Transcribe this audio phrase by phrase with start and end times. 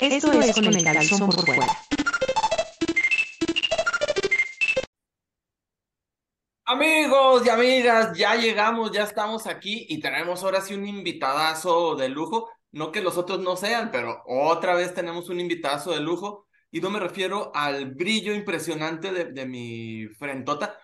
[0.00, 1.66] Esto es con el calzón por fuera.
[6.64, 12.08] Amigos y amigas, ya llegamos, ya estamos aquí y tenemos ahora sí un invitadazo de
[12.08, 12.48] lujo.
[12.72, 16.46] No que los otros no sean, pero otra vez tenemos un invitadazo de lujo.
[16.70, 20.78] Y no me refiero al brillo impresionante de, de mi frentota.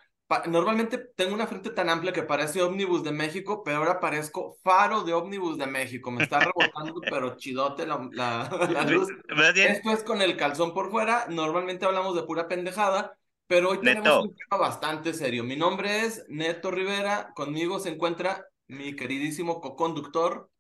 [0.46, 5.02] Normalmente tengo una frente tan amplia que parece ómnibus de México, pero ahora parezco faro
[5.02, 6.11] de ómnibus de México.
[6.11, 9.08] Me está rebotando, pero chidote la, la, la luz.
[9.54, 11.26] Esto es con el calzón por fuera.
[11.29, 13.16] Normalmente hablamos de pura pendejada,
[13.46, 15.44] pero hoy tenemos un tema bastante serio.
[15.44, 17.32] Mi nombre es Neto Rivera.
[17.35, 20.50] Conmigo se encuentra mi queridísimo co-conductor.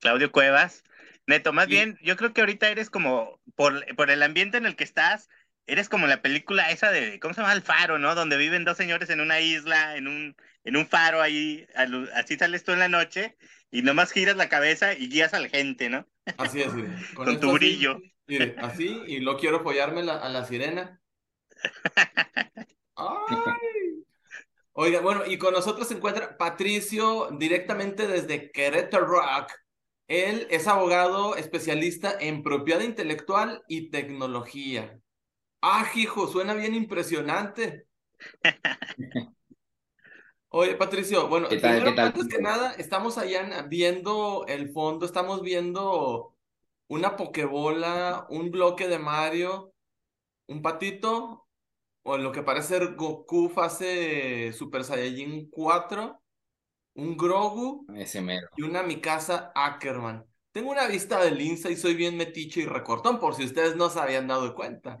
[0.00, 0.84] Claudio Cuevas.
[1.26, 4.76] Neto, más bien, yo creo que ahorita eres como, por, por el ambiente en el
[4.76, 5.30] que estás,
[5.66, 7.52] eres como la película esa de, ¿cómo se llama?
[7.52, 8.14] El faro, ¿no?
[8.14, 11.66] Donde viven dos señores en una isla, en un, en un faro ahí,
[12.14, 13.36] así sales tú en la noche
[13.70, 16.06] y nomás giras la cabeza y guías a la gente, ¿no?
[16.38, 16.72] Así es,
[17.14, 18.00] Con, tu brillo.
[18.58, 21.00] así, y lo quiero apoyarme a la sirena.
[24.76, 29.52] Oiga, bueno, y con nosotros se encuentra Patricio directamente desde Querétaro Rock.
[30.08, 35.00] Él es abogado especialista en propiedad intelectual y tecnología.
[35.66, 37.86] Ah, hijo, suena bien impresionante.
[40.48, 46.36] Oye, Patricio, bueno, antes que nada, estamos allá viendo el fondo, estamos viendo
[46.88, 49.72] una pokebola, un bloque de Mario,
[50.48, 51.46] un patito,
[52.02, 56.20] o lo que parece ser Goku fase Super Saiyajin 4
[56.96, 57.86] un Grogu
[58.56, 60.26] y una Mikasa Ackerman.
[60.52, 63.88] Tengo una vista de lince y soy bien metiche y recortón, por si ustedes no
[63.88, 64.98] se habían dado cuenta.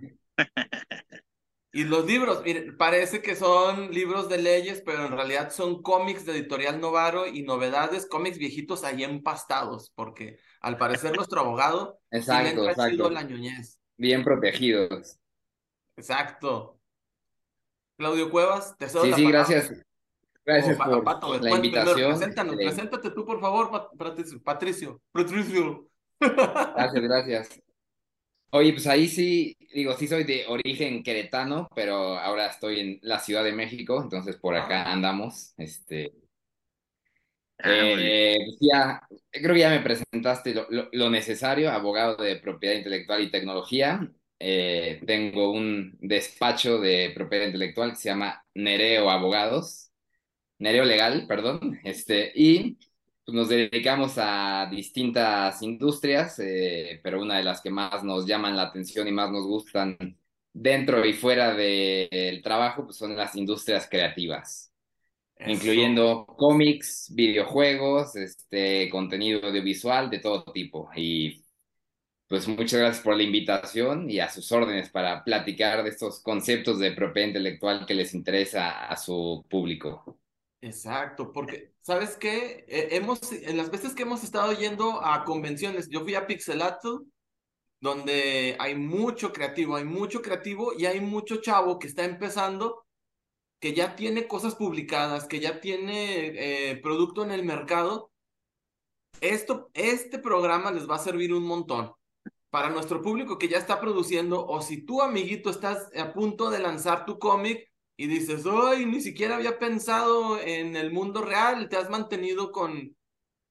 [1.72, 6.24] Y los libros, miren, parece que son libros de leyes, pero en realidad son cómics
[6.24, 12.68] de Editorial Novaro y novedades, cómics viejitos ahí empastados, porque al parecer nuestro abogado exacto,
[12.68, 13.10] exacto.
[13.10, 13.80] la ñoñez.
[13.96, 15.18] Bien protegidos.
[15.96, 16.78] Exacto.
[17.96, 19.72] Claudio Cuevas, te cedo Sí, sí, gracias.
[20.44, 22.18] Gracias por la invitación.
[22.56, 24.42] Preséntate tú, por favor, Patricio.
[24.42, 25.00] Patricio.
[26.20, 27.60] Gracias, gracias.
[28.56, 33.18] Oye, pues ahí sí, digo, sí soy de origen queretano, pero ahora estoy en la
[33.18, 34.92] Ciudad de México, entonces por acá ah.
[34.92, 35.54] andamos.
[35.56, 36.12] Este,
[37.58, 39.00] ah, eh, pues ya,
[39.32, 40.54] creo que ya me presentaste
[40.92, 44.08] lo, necesario, abogado de propiedad intelectual y tecnología.
[44.38, 49.90] Eh, tengo un despacho de propiedad intelectual que se llama Nereo Abogados.
[50.60, 52.78] Nereo Legal, perdón, este, y
[53.26, 58.64] nos dedicamos a distintas industrias, eh, pero una de las que más nos llaman la
[58.64, 59.96] atención y más nos gustan
[60.52, 64.72] dentro y fuera del trabajo pues son las industrias creativas,
[65.46, 70.90] incluyendo cómics, videojuegos, este, contenido audiovisual de todo tipo.
[70.94, 71.44] Y
[72.28, 76.78] pues muchas gracias por la invitación y a sus órdenes para platicar de estos conceptos
[76.78, 80.18] de propiedad intelectual que les interesa a su público.
[80.60, 82.64] Exacto, porque, ¿sabes qué?
[82.66, 87.04] Eh, hemos, en las veces que hemos estado yendo a convenciones, yo fui a Pixelato,
[87.78, 92.86] donde hay mucho creativo, hay mucho creativo y hay mucho chavo que está empezando,
[93.60, 98.10] que ya tiene cosas publicadas, que ya tiene eh, producto en el mercado.
[99.20, 101.92] Esto, este programa les va a servir un montón
[102.48, 106.60] para nuestro público que ya está produciendo, o si tú, amiguito, estás a punto de
[106.60, 111.76] lanzar tu cómic, y dices, ay, ni siquiera había pensado en el mundo real, te
[111.76, 112.96] has mantenido con,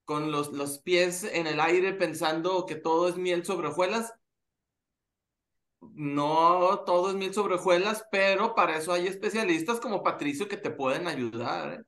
[0.03, 4.13] con los, los pies en el aire pensando que todo es miel sobre hojuelas.
[5.95, 10.71] No todo es miel sobre hojuelas, pero para eso hay especialistas como Patricio que te
[10.71, 11.73] pueden ayudar.
[11.73, 11.83] ¿eh?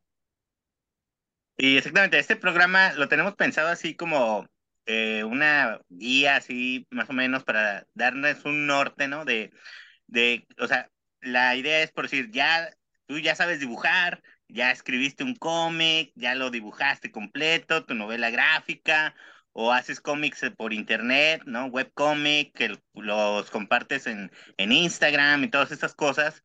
[1.58, 4.48] Y exactamente, este programa lo tenemos pensado así como
[4.86, 9.26] eh, una guía, así más o menos, para darles un norte, ¿no?
[9.26, 9.52] De,
[10.08, 10.90] de, o sea,
[11.26, 12.70] la idea es por decir, ya
[13.08, 19.16] tú ya sabes dibujar, ya escribiste un cómic, ya lo dibujaste completo, tu novela gráfica,
[19.54, 21.68] o haces cómics por internet, ¿no?
[21.68, 26.44] Webcomic, que los compartes en, en Instagram y todas estas cosas.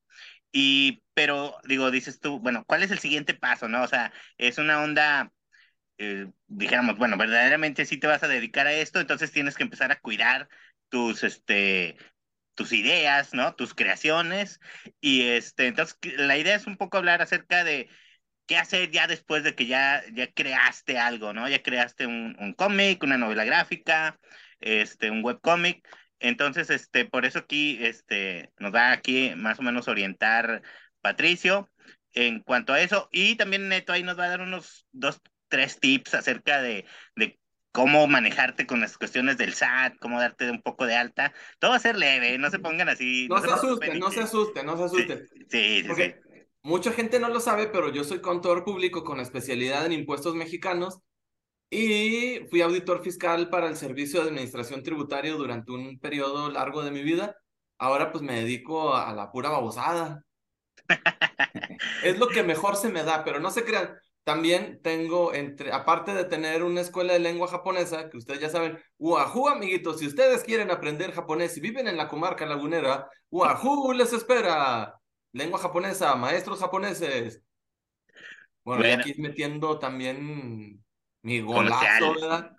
[0.52, 3.82] Y, pero, digo, dices tú, bueno, ¿cuál es el siguiente paso, no?
[3.82, 5.32] O sea, es una onda,
[5.98, 10.00] eh, bueno, verdaderamente sí te vas a dedicar a esto, entonces tienes que empezar a
[10.00, 10.48] cuidar
[10.88, 11.96] tus, este,
[12.60, 13.54] tus ideas, ¿no?
[13.54, 14.60] Tus creaciones.
[15.00, 17.88] Y este, entonces la idea es un poco hablar acerca de
[18.46, 21.48] qué hacer ya después de que ya, ya creaste algo, ¿no?
[21.48, 24.20] Ya creaste un, un cómic, una novela gráfica,
[24.60, 25.88] este, un webcómic.
[26.18, 30.60] Entonces, este, por eso aquí, este, nos va aquí más o menos orientar
[31.00, 31.70] Patricio
[32.12, 33.08] en cuanto a eso.
[33.10, 36.84] Y también Neto ahí nos va a dar unos dos, tres tips acerca de,
[37.16, 37.39] de
[37.72, 41.32] cómo manejarte con las cuestiones del SAT, cómo darte un poco de alta.
[41.58, 43.28] Todo va a ser leve, no se pongan así.
[43.28, 45.28] No, se asusten, no se asusten, no se asusten.
[45.48, 46.14] Sí, sí, sí.
[46.62, 50.98] Mucha gente no lo sabe, pero yo soy contador público con especialidad en impuestos mexicanos
[51.70, 56.90] y fui auditor fiscal para el Servicio de Administración Tributaria durante un periodo largo de
[56.90, 57.36] mi vida.
[57.78, 60.22] Ahora pues me dedico a la pura babosada.
[62.04, 63.96] es lo que mejor se me da, pero no se crean.
[64.30, 68.78] También tengo, entre, aparte de tener una escuela de lengua japonesa, que ustedes ya saben,
[68.96, 74.12] Wahoo, amiguitos, si ustedes quieren aprender japonés y viven en la comarca lagunera, Wahoo les
[74.12, 74.94] espera.
[75.32, 77.42] Lengua japonesa, maestros japoneses.
[78.64, 80.80] Bueno, aquí metiendo también
[81.22, 82.52] mi golazo, ¿verdad?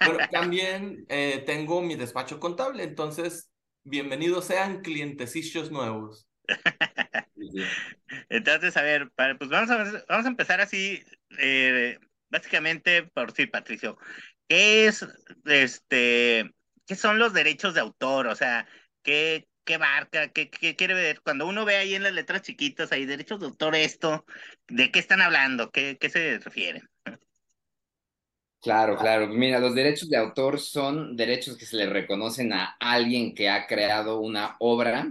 [0.00, 3.52] Pero también eh, tengo mi despacho contable, entonces,
[3.84, 6.26] bienvenidos sean clientecillos nuevos.
[8.28, 11.02] Entonces, a ver, pues vamos a, vamos a empezar así,
[11.38, 11.98] eh,
[12.28, 13.98] básicamente por sí, Patricio.
[14.48, 15.06] ¿Qué es,
[15.46, 16.50] este,
[16.86, 18.26] qué son los derechos de autor?
[18.28, 18.66] O sea,
[19.02, 20.28] ¿qué, qué marca?
[20.32, 21.20] ¿Qué, qué quiere ver?
[21.22, 24.24] Cuando uno ve ahí en las letras chiquitas, ahí derechos de autor, esto,
[24.68, 25.70] ¿de qué están hablando?
[25.70, 26.88] ¿Qué, qué se refieren?
[28.60, 29.28] Claro, claro.
[29.28, 33.66] Mira, los derechos de autor son derechos que se le reconocen a alguien que ha
[33.66, 35.06] creado una obra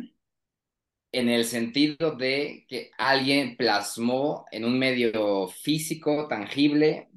[1.13, 7.09] en el sentido de que alguien plasmó en un medio físico, tangible,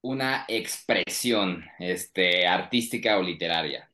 [0.00, 3.90] una expresión este, artística o literaria.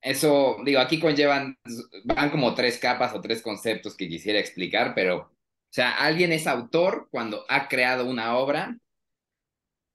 [0.00, 1.58] Eso, digo, aquí conllevan,
[2.04, 5.30] van como tres capas o tres conceptos que quisiera explicar, pero, o
[5.70, 8.78] sea, alguien es autor cuando ha creado una obra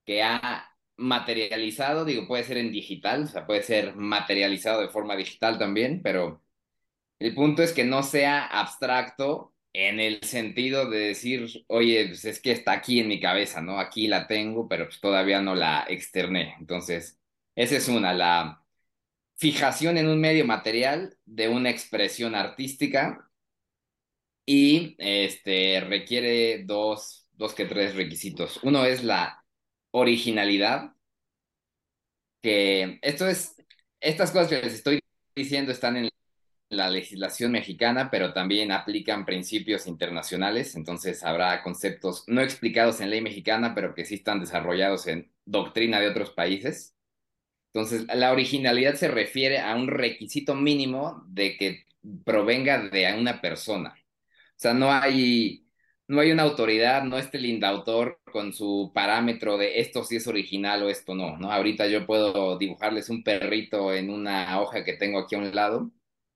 [0.06, 5.16] que ha materializado, digo, puede ser en digital, o sea, puede ser materializado de forma
[5.16, 6.43] digital también, pero
[7.20, 12.42] el punto es que no sea abstracto en el sentido de decir, oye, pues es
[12.42, 13.80] que está aquí en mi cabeza, ¿no?
[13.80, 16.56] Aquí la tengo, pero pues todavía no la externé.
[16.60, 17.20] Entonces,
[17.56, 18.64] esa es una, la
[19.38, 23.30] fijación en un medio material de una expresión artística
[24.46, 28.60] y este, requiere dos, dos que tres requisitos.
[28.64, 29.44] Uno es la
[29.92, 30.94] originalidad,
[32.42, 33.56] que esto es,
[34.00, 35.00] estas cosas que les estoy
[35.36, 36.10] diciendo están en
[36.70, 43.22] la legislación mexicana, pero también aplican principios internacionales, entonces habrá conceptos no explicados en ley
[43.22, 46.96] mexicana, pero que sí están desarrollados en doctrina de otros países.
[47.74, 51.86] Entonces, la originalidad se refiere a un requisito mínimo de que
[52.26, 53.96] provenga de una persona.
[53.96, 55.66] O sea, no hay,
[56.08, 60.84] no hay una autoridad, no este lindautor con su parámetro de esto sí es original
[60.84, 61.52] o esto no, ¿no?
[61.52, 65.92] Ahorita yo puedo dibujarles un perrito en una hoja que tengo aquí a un lado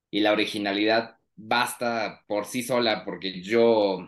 [0.09, 4.07] y la originalidad basta por sí sola porque yo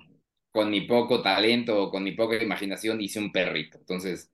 [0.52, 3.78] con mi poco talento o con mi poca imaginación hice un perrito.
[3.78, 4.32] Entonces,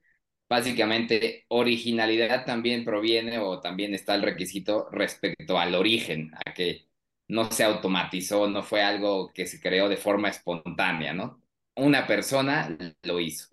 [0.48, 6.86] básicamente, originalidad también proviene o también está el requisito respecto al origen, a que
[7.28, 11.42] no se automatizó, no fue algo que se creó de forma espontánea, ¿no?
[11.76, 13.48] Una persona lo hizo.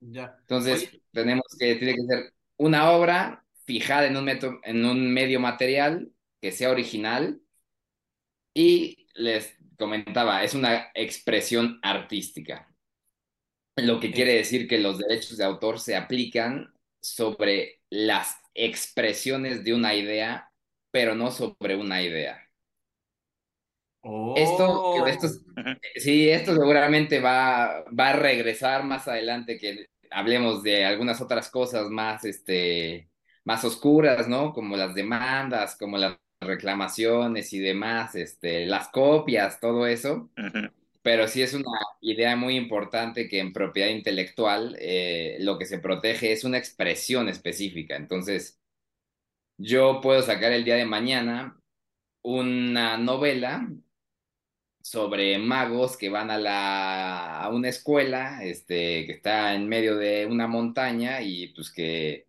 [0.00, 0.36] Ya.
[0.40, 6.11] Entonces, tenemos que, tiene que ser una obra fijada en un, en un medio material
[6.42, 7.40] que sea original
[8.52, 12.68] y les comentaba, es una expresión artística,
[13.76, 19.72] lo que quiere decir que los derechos de autor se aplican sobre las expresiones de
[19.72, 20.52] una idea,
[20.90, 22.38] pero no sobre una idea.
[24.34, 25.54] Esto, esto, oh.
[25.94, 31.88] sí, esto seguramente va, va a regresar más adelante que hablemos de algunas otras cosas
[31.88, 33.08] más, este,
[33.44, 34.52] más oscuras, ¿no?
[34.52, 40.30] Como las demandas, como las reclamaciones y demás, este, las copias, todo eso.
[41.02, 41.70] Pero sí es una
[42.00, 47.28] idea muy importante que en propiedad intelectual eh, lo que se protege es una expresión
[47.28, 47.96] específica.
[47.96, 48.60] Entonces,
[49.58, 51.60] yo puedo sacar el día de mañana
[52.22, 53.68] una novela
[54.82, 60.26] sobre magos que van a, la, a una escuela este, que está en medio de
[60.26, 62.26] una montaña y pues que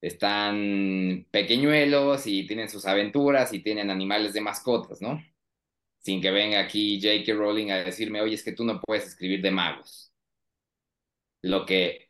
[0.00, 5.22] están pequeñuelos y tienen sus aventuras y tienen animales de mascotas, ¿no?
[5.98, 7.32] Sin que venga aquí J.K.
[7.34, 10.12] Rowling a decirme, oye, es que tú no puedes escribir de magos.
[11.42, 12.08] Lo que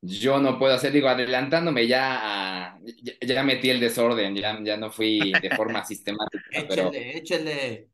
[0.00, 2.80] yo no puedo hacer, digo, adelantándome ya a,
[3.20, 6.44] ya, metí el desorden, ya, ya no fui de forma sistemática.
[6.68, 7.88] pero, échale.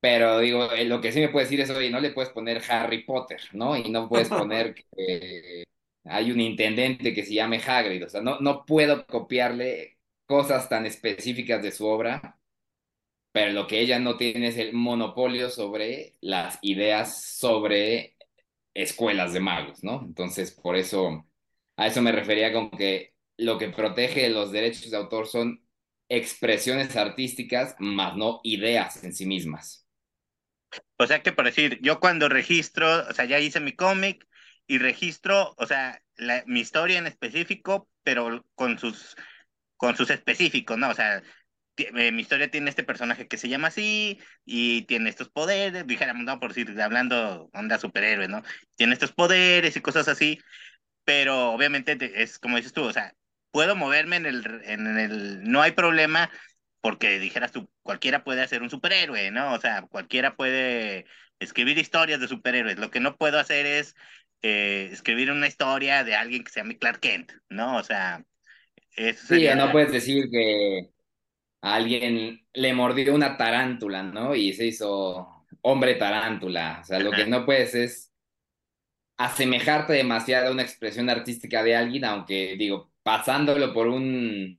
[0.00, 2.62] Pero digo, eh, lo que sí me puede decir es, oye, no le puedes poner
[2.68, 3.76] Harry Potter, ¿no?
[3.76, 5.64] Y no puedes poner que,
[6.04, 10.86] hay un intendente que se llame Hagrid, o sea, no, no puedo copiarle cosas tan
[10.86, 12.40] específicas de su obra,
[13.32, 18.16] pero lo que ella no tiene es el monopolio sobre las ideas sobre
[18.74, 20.02] escuelas de magos, ¿no?
[20.04, 21.26] Entonces, por eso
[21.76, 25.64] A eso me refería con que lo que protege los derechos de autor son
[26.10, 29.86] expresiones artísticas, más no ideas en sí mismas.
[30.98, 34.26] O sea que por decir, yo cuando registro, o sea, ya hice mi cómic
[34.68, 39.16] y registro, o sea, la, mi historia en específico, pero con sus,
[39.76, 40.90] con sus específicos, ¿no?
[40.90, 41.22] O sea,
[41.78, 46.24] eh, mi historia tiene este personaje que se llama así y tiene estos poderes, dijéramos,
[46.24, 48.42] no, por decir, hablando onda superhéroe, ¿no?
[48.76, 50.40] Tiene estos poderes y cosas así,
[51.04, 53.14] pero obviamente es como dices tú, o sea,
[53.50, 56.30] puedo moverme en el, en el, no hay problema
[56.80, 59.54] porque dijeras tú, cualquiera puede hacer un superhéroe, ¿no?
[59.54, 61.06] O sea, cualquiera puede
[61.40, 62.78] escribir historias de superhéroes.
[62.78, 63.94] Lo que no puedo hacer es
[64.42, 67.76] eh, escribir una historia de alguien que se llame Clark Kent, ¿no?
[67.76, 68.24] O sea,
[68.96, 69.52] eso sería...
[69.52, 70.90] Sí, no puedes decir que
[71.62, 74.34] a alguien le mordió una tarántula, ¿no?
[74.34, 76.80] Y se hizo hombre tarántula.
[76.82, 78.12] O sea, lo que no puedes es
[79.16, 84.56] asemejarte demasiado a una expresión artística de alguien, aunque digo, pasándolo por un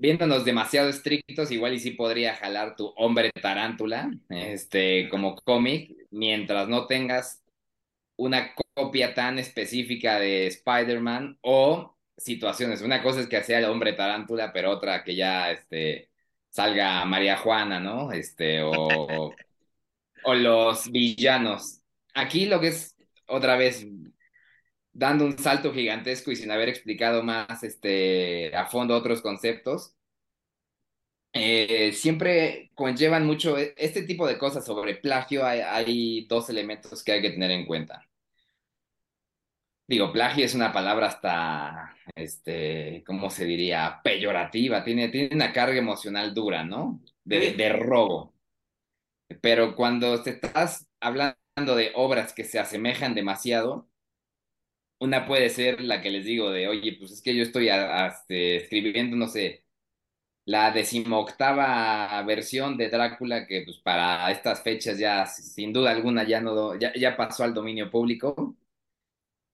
[0.00, 6.68] viéndonos demasiado estrictos, igual y sí podría jalar tu hombre tarántula, este, como cómic, mientras
[6.68, 7.39] no tengas
[8.20, 12.82] una copia tan específica de Spider-Man o situaciones.
[12.82, 16.10] Una cosa es que sea el hombre tarántula, pero otra que ya, este,
[16.50, 18.12] salga María Juana, ¿no?
[18.12, 19.34] Este, o,
[20.24, 21.80] o los villanos.
[22.14, 22.94] Aquí lo que es,
[23.26, 23.86] otra vez,
[24.92, 29.94] dando un salto gigantesco y sin haber explicado más este, a fondo otros conceptos,
[31.32, 35.44] eh, siempre conllevan mucho e, este tipo de cosas sobre plagio.
[35.46, 38.09] Hay, dos elementos que hay que tener en cuenta.
[39.90, 44.00] Digo, plagio es una palabra hasta, este, ¿cómo se diría?
[44.04, 47.02] Peyorativa, tiene, tiene una carga emocional dura, ¿no?
[47.24, 48.32] De, de robo.
[49.40, 51.34] Pero cuando te estás hablando
[51.76, 53.88] de obras que se asemejan demasiado,
[55.00, 58.56] una puede ser la que les digo de, oye, pues es que yo estoy este,
[58.56, 59.64] escribiendo, no sé,
[60.46, 66.40] la decimoctava versión de Drácula, que pues para estas fechas ya sin duda alguna ya,
[66.40, 68.56] no, ya, ya pasó al dominio público,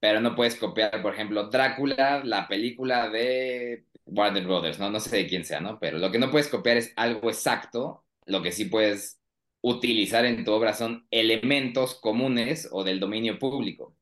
[0.00, 4.90] pero no puedes copiar, por ejemplo, Drácula, la película de Warner Brothers, ¿no?
[4.90, 5.78] No sé de quién sea, ¿no?
[5.78, 9.20] Pero lo que no puedes copiar es algo exacto, lo que sí puedes
[9.62, 13.96] utilizar en tu obra son elementos comunes o del dominio público.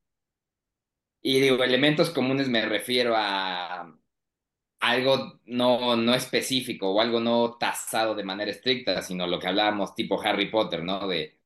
[1.22, 3.96] Y digo, elementos comunes me refiero a
[4.80, 9.94] algo no, no específico o algo no tasado de manera estricta, sino lo que hablábamos
[9.94, 11.08] tipo Harry Potter, ¿no?
[11.08, 11.38] De,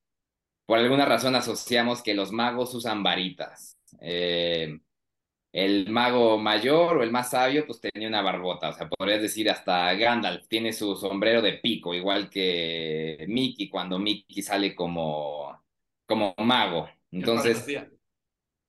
[0.67, 3.78] por alguna razón asociamos que los magos usan varitas.
[4.01, 4.79] Eh,
[5.53, 9.51] el mago mayor o el más sabio, pues tenía una barbota, o sea, podrías decir
[9.51, 15.61] hasta Gandalf tiene su sombrero de pico, igual que Mickey cuando Mickey sale como,
[16.07, 16.89] como mago.
[17.11, 17.67] Entonces,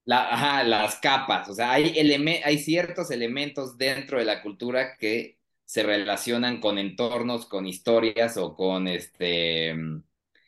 [0.06, 2.00] la, las capas, o sea, hay,
[2.44, 8.56] hay ciertos elementos dentro de la cultura que se relacionan con entornos, con historias o
[8.56, 9.76] con este,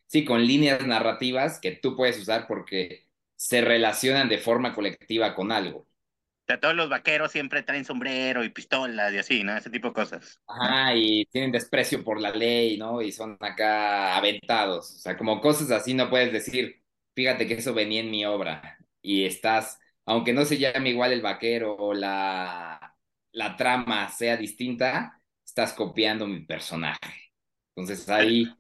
[0.08, 3.11] sí, con líneas narrativas que tú puedes usar porque
[3.42, 5.88] se relacionan de forma colectiva con algo.
[6.44, 9.56] O sea, todos los vaqueros siempre traen sombrero y pistolas y así, ¿no?
[9.58, 10.40] Ese tipo de cosas.
[10.48, 13.02] Ajá, y tienen desprecio por la ley, ¿no?
[13.02, 14.92] Y son acá aventados.
[14.96, 16.84] O sea, como cosas así no puedes decir,
[17.16, 21.22] fíjate que eso venía en mi obra y estás, aunque no se llame igual el
[21.22, 22.96] vaquero o la,
[23.32, 27.32] la trama sea distinta, estás copiando mi personaje.
[27.76, 28.58] Entonces ahí,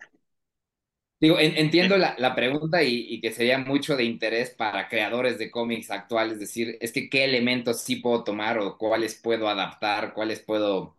[1.21, 5.51] digo, entiendo la, la pregunta y, y, que sería mucho de interés para creadores de
[5.51, 10.41] cómics actuales, decir, es que qué elementos sí puedo tomar o cuáles puedo adaptar, cuáles
[10.41, 10.97] puedo,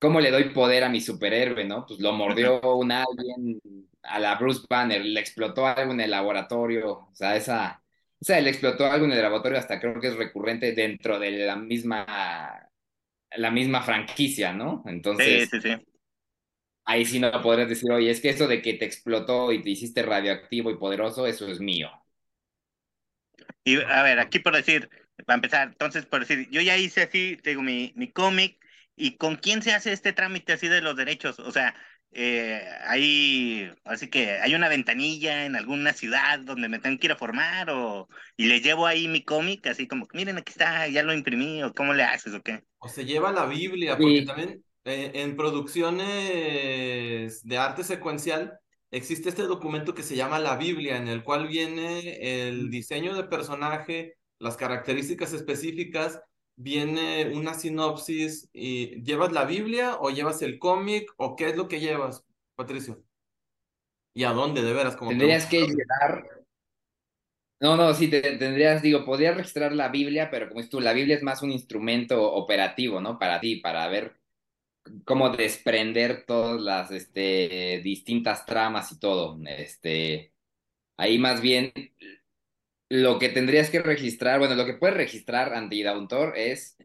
[0.00, 1.86] cómo le doy poder a mi superhéroe, ¿no?
[1.86, 3.60] Pues lo mordió un alguien
[4.02, 7.82] a la Bruce Banner, le explotó algo en el laboratorio, o sea, esa
[8.20, 11.30] o sea, él explotó algo en el laboratorio, hasta creo que es recurrente dentro de
[11.30, 12.68] la misma,
[13.36, 14.82] la misma franquicia, ¿no?
[14.86, 15.86] Entonces, sí, sí, sí.
[16.88, 19.70] Ahí sí no podrías decir, oye, es que eso de que te explotó y te
[19.70, 21.90] hiciste radioactivo y poderoso, eso es mío.
[23.64, 24.88] Y a ver, aquí por decir,
[25.26, 28.58] para empezar, entonces por decir, yo ya hice así, tengo mi, mi cómic,
[28.96, 31.38] ¿y con quién se hace este trámite así de los derechos?
[31.40, 31.74] O sea,
[32.12, 37.12] eh, hay, así que hay una ventanilla en alguna ciudad donde me tengo que ir
[37.12, 41.02] a formar o y le llevo ahí mi cómic, así como, miren, aquí está, ya
[41.02, 42.62] lo imprimí, o cómo le haces o qué.
[42.78, 48.58] O se lleva la Biblia, porque también eh, en producciones de arte secuencial
[48.90, 53.24] existe este documento que se llama la Biblia, en el cual viene el diseño de
[53.24, 56.20] personaje, las características específicas
[56.56, 61.68] viene una sinopsis y ¿llevas la Biblia o llevas el cómic o qué es lo
[61.68, 62.24] que llevas,
[62.56, 63.04] Patricio?
[64.14, 64.96] ¿Y a dónde, de veras?
[64.96, 66.24] Como Tendrías que llevar,
[67.60, 70.92] No, no, sí, te, tendrías, digo, podrías registrar la Biblia, pero como es tú, la
[70.92, 73.18] Biblia es más un instrumento operativo, ¿no?
[73.18, 74.18] Para ti, para ver
[75.04, 79.38] cómo desprender todas las este, distintas tramas y todo.
[79.46, 80.32] Este,
[80.96, 81.72] ahí más bien
[82.88, 86.76] lo que tendrías que registrar, bueno, lo que puedes registrar ante el autor es,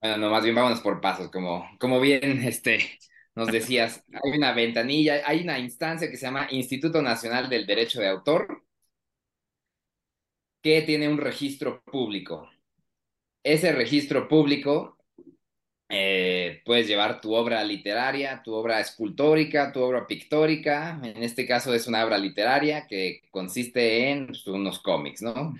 [0.00, 2.98] bueno, no, más bien vámonos por pasos, como, como bien este,
[3.34, 8.00] nos decías, hay una ventanilla, hay una instancia que se llama Instituto Nacional del Derecho
[8.00, 8.62] de Autor,
[10.62, 12.50] que tiene un registro público.
[13.42, 14.95] Ese registro público
[15.88, 21.00] eh, puedes llevar tu obra literaria, tu obra escultórica, tu obra pictórica.
[21.02, 25.54] En este caso es una obra literaria que consiste en pues, unos cómics, ¿no?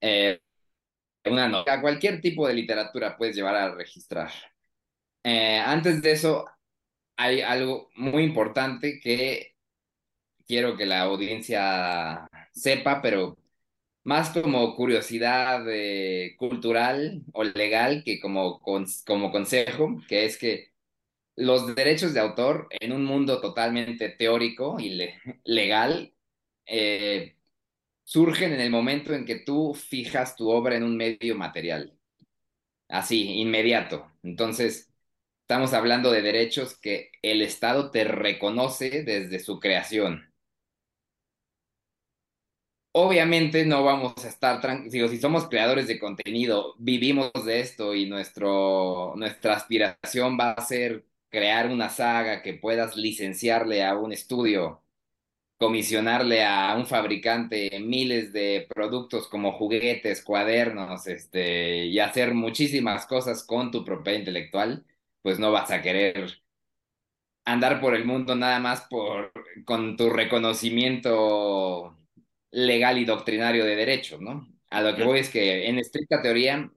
[0.00, 0.40] Eh,
[1.24, 4.30] una cualquier tipo de literatura puedes llevar a registrar.
[5.24, 6.46] Eh, antes de eso,
[7.16, 9.54] hay algo muy importante que
[10.46, 13.36] quiero que la audiencia sepa, pero
[14.04, 20.72] más como curiosidad eh, cultural o legal que como, como consejo, que es que
[21.36, 24.98] los derechos de autor en un mundo totalmente teórico y
[25.44, 26.14] legal
[26.66, 27.36] eh,
[28.04, 31.98] surgen en el momento en que tú fijas tu obra en un medio material,
[32.88, 34.10] así, inmediato.
[34.22, 34.90] Entonces,
[35.42, 40.32] estamos hablando de derechos que el Estado te reconoce desde su creación.
[42.92, 48.06] Obviamente no vamos a estar tranquilos, si somos creadores de contenido, vivimos de esto y
[48.08, 54.82] nuestro, nuestra aspiración va a ser crear una saga que puedas licenciarle a un estudio,
[55.58, 63.44] comisionarle a un fabricante miles de productos como juguetes, cuadernos, este, y hacer muchísimas cosas
[63.44, 64.86] con tu propiedad intelectual,
[65.22, 66.42] pues no vas a querer
[67.44, 69.32] andar por el mundo nada más por,
[69.64, 71.96] con tu reconocimiento
[72.50, 74.48] legal y doctrinario de derecho, ¿no?
[74.70, 76.70] A lo que voy es que en estricta teoría,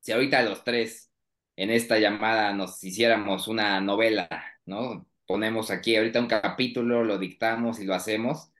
[0.00, 1.10] si ahorita los tres
[1.56, 4.28] en esta llamada nos hiciéramos una novela,
[4.66, 5.06] ¿no?
[5.26, 8.52] Ponemos aquí ahorita un capítulo, lo dictamos y lo hacemos,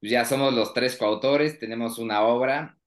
[0.00, 2.78] pues ya somos los tres coautores, tenemos una obra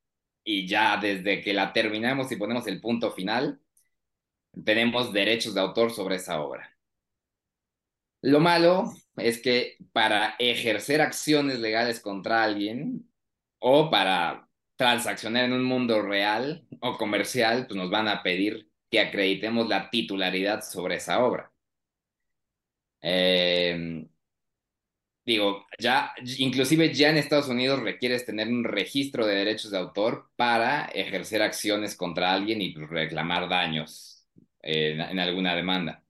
[0.43, 3.61] y ya desde que la terminamos y ponemos el punto final,
[4.65, 6.75] tenemos derechos de autor sobre esa obra.
[8.21, 13.09] Lo malo es que para ejercer acciones legales contra alguien
[13.59, 18.99] o para transaccionar en un mundo real o comercial, pues nos van a pedir que
[18.99, 21.51] acreditemos la titularidad sobre esa obra.
[23.01, 24.07] Em,
[25.25, 30.29] digo, ya, inclusive ya en Estados Unidos requieres tener un registro de derechos de autor
[30.35, 34.27] para ejercer acciones contra alguien y reclamar daños
[34.61, 36.02] en alguna demanda.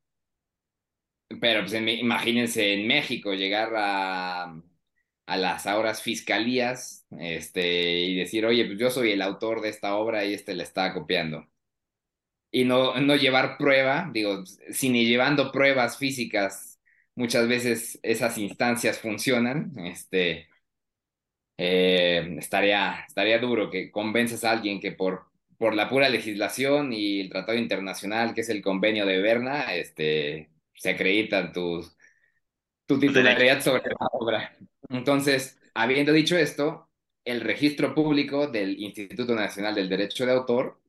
[1.42, 4.44] Pero pues imagínense en México llegar a,
[5.26, 9.96] a las ahora fiscalías este, y decir, oye, pues yo soy el autor de esta
[9.96, 11.48] obra y este le está copiando.
[12.52, 16.80] Y no, no llevar prueba, digo, si ni llevando pruebas físicas,
[17.16, 20.48] muchas veces esas instancias funcionan, este,
[21.58, 27.22] eh, estaría, estaría duro que convences a alguien que por, por la pura legislación y
[27.22, 30.50] el tratado internacional, que es el convenio de Berna, este,
[30.84, 31.96] se acreditan tus,
[32.86, 34.58] tu titularidad sobre la obra.
[34.89, 36.89] Entonces, habiendo dicho esto,
[37.24, 40.82] el registro público del Instituto Nacional del Derecho de Autor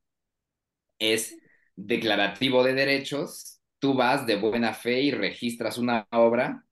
[0.99, 1.39] es
[1.77, 3.61] declarativo de derechos.
[3.79, 6.67] Tú vas de buena fe y registras una obra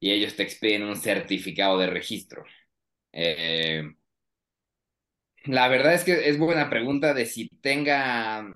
[0.00, 2.46] y ellos te expiden un certificado de registro.
[3.12, 3.82] Eh,
[5.44, 8.50] la verdad es que es buena pregunta de si tenga,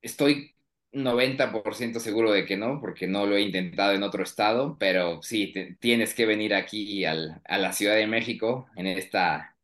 [0.00, 0.53] estoy
[0.94, 5.52] 90% seguro de que no, porque no lo he intentado en otro estado, pero sí,
[5.80, 9.56] tienes que venir aquí al, a la Ciudad de México, en esta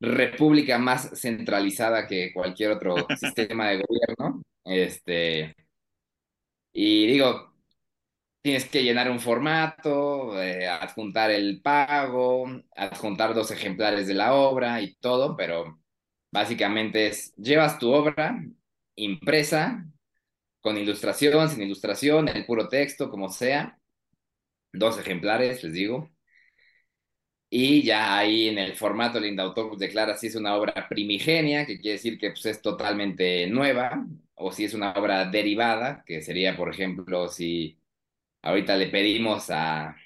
[0.00, 4.42] república más centralizada que cualquier otro sistema de gobierno.
[4.64, 5.54] Este,
[6.72, 7.54] y digo,
[8.42, 14.80] tienes que llenar un formato, eh, adjuntar el pago, adjuntar dos ejemplares de la obra
[14.82, 15.80] y todo, pero
[16.32, 18.42] básicamente es, llevas tu obra
[18.96, 19.86] impresa
[20.62, 23.78] con ilustración, sin ilustración, el puro texto, como sea.
[24.72, 26.10] Dos ejemplares, les digo.
[27.50, 31.66] Y ya ahí en el formato el indautor pues, declara si es una obra primigenia,
[31.66, 36.22] que quiere decir que pues, es totalmente nueva, o si es una obra derivada, que
[36.22, 37.78] sería, por ejemplo, si
[38.42, 39.96] ahorita le pedimos a,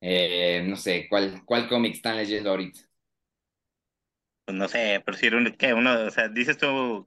[0.00, 2.80] eh, no sé, ¿cuál, cuál cómic están leyendo ahorita?
[4.44, 7.06] Pues no sé, pero si que uno, o sea, dices tú,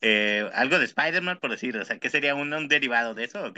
[0.00, 3.52] eh, algo de Spider-Man, por decir, o sea, ¿qué sería un, derivado de eso?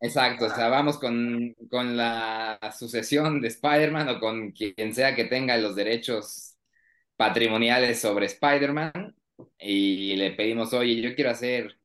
[0.00, 5.24] Exacto, o sea, vamos con, con la sucesión de Spider-Man o con quien sea que
[5.24, 6.56] tenga los derechos
[7.16, 9.14] patrimoniales sobre Spider-Man
[9.58, 11.78] y le pedimos, oye, yo quiero hacer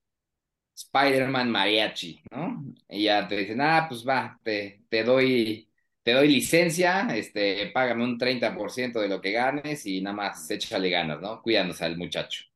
[0.76, 2.64] Spider-Man mariachi, ¿no?
[2.90, 5.70] Y ya te dicen, ah, pues va, te, te doy,
[6.04, 10.90] te doy licencia, este, págame un 30% de lo que ganes y nada más échale
[10.90, 11.42] ganas, ¿no?
[11.42, 12.53] Cuidándose al muchacho.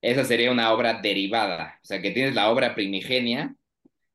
[0.00, 3.54] Esa sería una obra derivada, o sea, que tienes la obra primigenia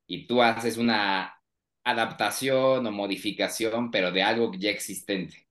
[0.07, 1.39] y tú haces una
[1.83, 5.47] adaptación o modificación, pero de algo ya existente.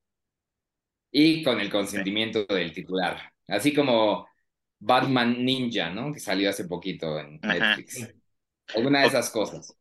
[1.13, 3.33] Y con el consentimiento del titular.
[3.47, 4.27] Así como
[4.81, 6.13] Batman Ninja, ¿no?
[6.13, 8.13] Que salió hace poquito en Netflix.
[8.75, 9.77] Alguna de esas cosas.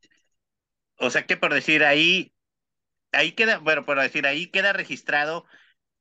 [0.97, 2.33] O sea que por decir ahí,
[3.11, 5.45] ahí queda, bueno, por decir ahí queda registrado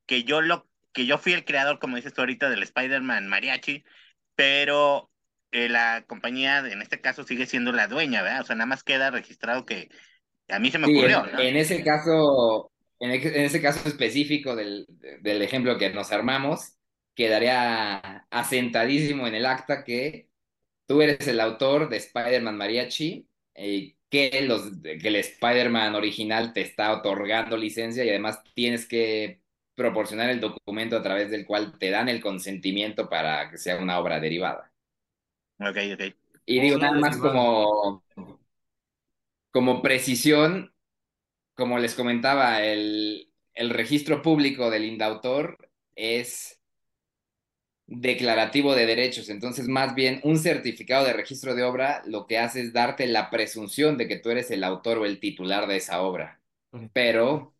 [0.05, 3.83] que yo lo, que yo fui el creador, como dices tú ahorita, del Spider-Man Mariachi,
[4.35, 5.09] pero
[5.51, 8.41] eh, la compañía, en este caso, sigue siendo la dueña, ¿verdad?
[8.41, 9.89] O sea, nada más queda registrado que
[10.49, 11.25] a mí se me ocurrió.
[11.33, 14.87] En, en ese caso, en, en, ese caso específico del,
[15.21, 16.77] del ejemplo que nos armamos,
[17.15, 20.29] quedaría asentadísimo en el acta que
[20.85, 26.61] tú eres el autor de Spider-Man Mariachi, eh, que, los, que el Spider-Man original te
[26.61, 29.42] está otorgando licencia y además tienes que
[29.75, 33.99] proporcionar el documento a través del cual te dan el consentimiento para que sea una
[33.99, 34.71] obra derivada.
[35.59, 36.15] Ok, ok.
[36.45, 38.03] Y digo, nada más como,
[39.51, 40.73] como precisión,
[41.55, 46.59] como les comentaba, el, el registro público del indautor es
[47.85, 49.29] declarativo de derechos.
[49.29, 53.29] Entonces, más bien, un certificado de registro de obra lo que hace es darte la
[53.29, 56.41] presunción de que tú eres el autor o el titular de esa obra.
[56.93, 57.52] Pero,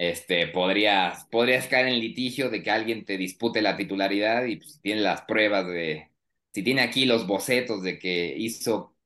[0.00, 4.80] este, podrías, podrías caer en litigio de que alguien te dispute la titularidad y pues,
[4.80, 6.10] tiene las pruebas de,
[6.54, 8.96] si tiene aquí los bocetos de que hizo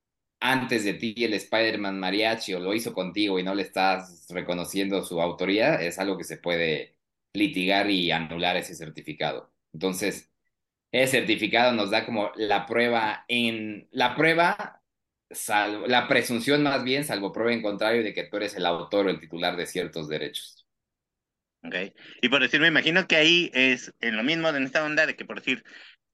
[0.41, 5.05] antes de ti el Spider-Man Mariachi o lo hizo contigo y no le estás reconociendo
[5.05, 6.97] su autoría, es algo que se puede
[7.33, 9.53] litigar y anular ese certificado.
[9.73, 10.31] Entonces,
[10.93, 14.83] ese certificado nos da como la prueba en la prueba,
[15.31, 19.07] salvo, la presunción más bien, salvo prueba en contrario de que tú eres el autor
[19.07, 20.64] o el titular de ciertos derechos.
[21.65, 21.75] Ok.
[22.23, 25.17] Y por decir, me imagino que ahí es en lo mismo, en esta onda de
[25.17, 25.65] que, por decir,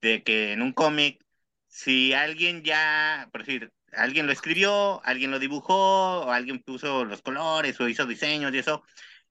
[0.01, 1.25] de que en un cómic,
[1.67, 7.23] si alguien ya, por decir, alguien lo escribió, alguien lo dibujó, o alguien puso los
[7.23, 8.83] colores, o hizo diseños y eso,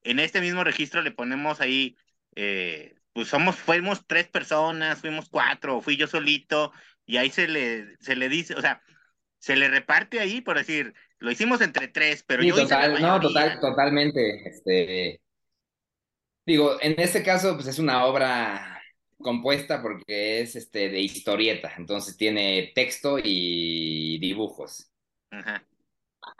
[0.04, 1.96] en este mismo registro le ponemos ahí
[2.36, 6.72] eh, pues somos, fuimos tres personas, fuimos cuatro, fui yo solito,
[7.06, 8.82] y ahí se le, se le dice, o sea,
[9.40, 13.02] se le reparte ahí, por decir, lo hicimos entre tres, pero sí, yo total, hice
[13.02, 15.22] la No, total, totalmente, este,
[16.50, 18.82] digo, en este caso, pues es una obra
[19.18, 24.90] compuesta porque es, este, de historieta, entonces tiene texto y dibujos.
[25.30, 25.66] Ajá.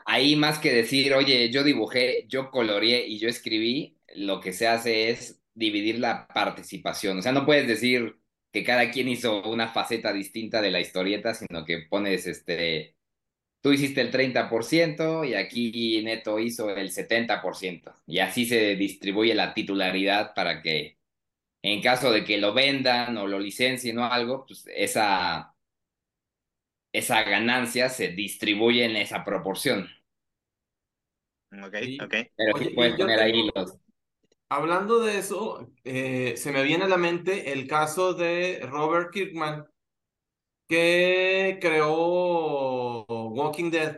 [0.06, 4.68] Ahí más que decir, oye, yo dibujé, yo coloreé y yo escribí, lo que se
[4.68, 7.20] hace es dividir la participación.
[7.20, 8.18] O sea, no puedes decir
[8.52, 12.96] que cada quien hizo una faceta distinta de la historieta, sino que pones este,
[13.62, 17.94] tú hiciste el 30% y aquí Neto hizo el 70%.
[18.08, 20.98] Y así se distribuye la titularidad para que
[21.62, 25.54] en caso de que lo vendan o lo licencien o algo, pues esa,
[26.94, 29.90] esa ganancia se distribuye en esa proporción.
[31.52, 32.16] Ok, ok.
[32.36, 33.78] Pero sí puedes poner ahí los,
[34.52, 39.68] Hablando de eso, eh, se me viene a la mente el caso de Robert Kirkman,
[40.70, 43.98] que creó Walking Dead.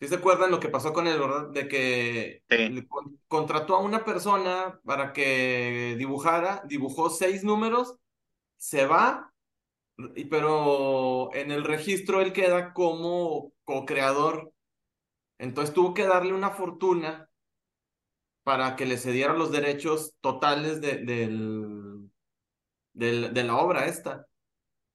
[0.00, 1.48] ¿Sí se acuerdan lo que pasó con él, verdad?
[1.50, 2.82] De que Sí.
[2.88, 7.96] con- contrató a una persona para que dibujara, dibujó seis números,
[8.58, 9.32] se va,
[10.16, 14.52] y- pero en el registro él queda como co-creador.
[15.38, 17.30] Entonces tuvo que darle una fortuna
[18.44, 20.98] para que le cedieran los derechos totales de,
[23.30, 24.26] de la obra esta.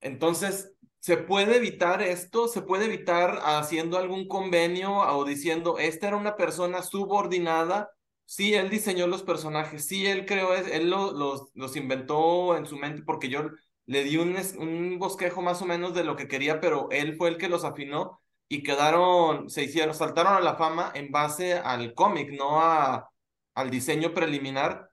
[0.07, 2.47] Entonces, ¿se puede evitar esto?
[2.47, 7.91] ¿Se puede evitar haciendo algún convenio o diciendo, esta era una persona subordinada?
[8.25, 12.75] Sí, él diseñó los personajes, sí, él creó, él lo- los, los inventó en su
[12.77, 13.51] mente porque yo
[13.85, 17.29] le di un, un bosquejo más o menos de lo que quería, pero él fue
[17.29, 21.93] el que los afinó y quedaron, se hicieron, saltaron a la fama en base al
[21.93, 23.09] cómic, no a,
[23.55, 24.86] al diseño preliminar.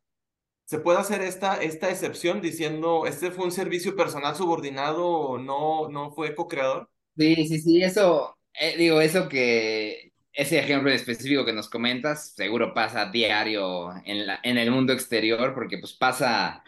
[0.65, 6.11] ¿Se puede hacer esta, esta excepción diciendo, este fue un servicio personal subordinado, no, no
[6.13, 6.89] fue co-creador?
[7.17, 12.75] Sí, sí, sí, eso, eh, digo, eso que, ese ejemplo específico que nos comentas, seguro
[12.75, 16.65] pasa diario en la, en el mundo exterior, porque pues pasa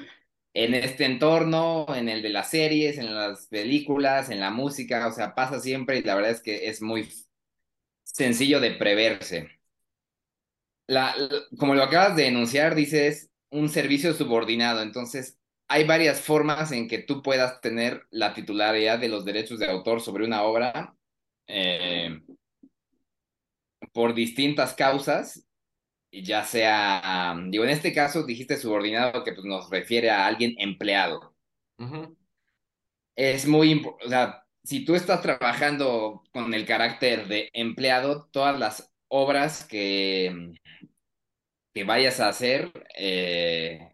[0.55, 5.13] en este entorno, en el de las series, en las películas, en la música, o
[5.13, 7.09] sea, pasa siempre y la verdad es que es muy
[8.05, 9.51] sencillo de preverse.
[10.87, 11.15] La,
[11.59, 15.39] como lo acabas de denunciar, dices un servicio subordinado, entonces
[15.69, 20.01] hay varias formas en que tú puedas tener la titularidad de los derechos de autor
[20.01, 20.95] sobre una obra
[21.47, 22.21] eh,
[23.93, 25.47] por distintas causas,
[26.13, 31.35] ya sea, digo, en este caso dijiste subordinado que pues, nos refiere a alguien empleado.
[33.17, 38.93] Es muy, o sea, si tú estás trabajando con el carácter de empleado, todas las
[39.09, 40.53] obras que,
[41.77, 43.93] que vayas a hacer, eh,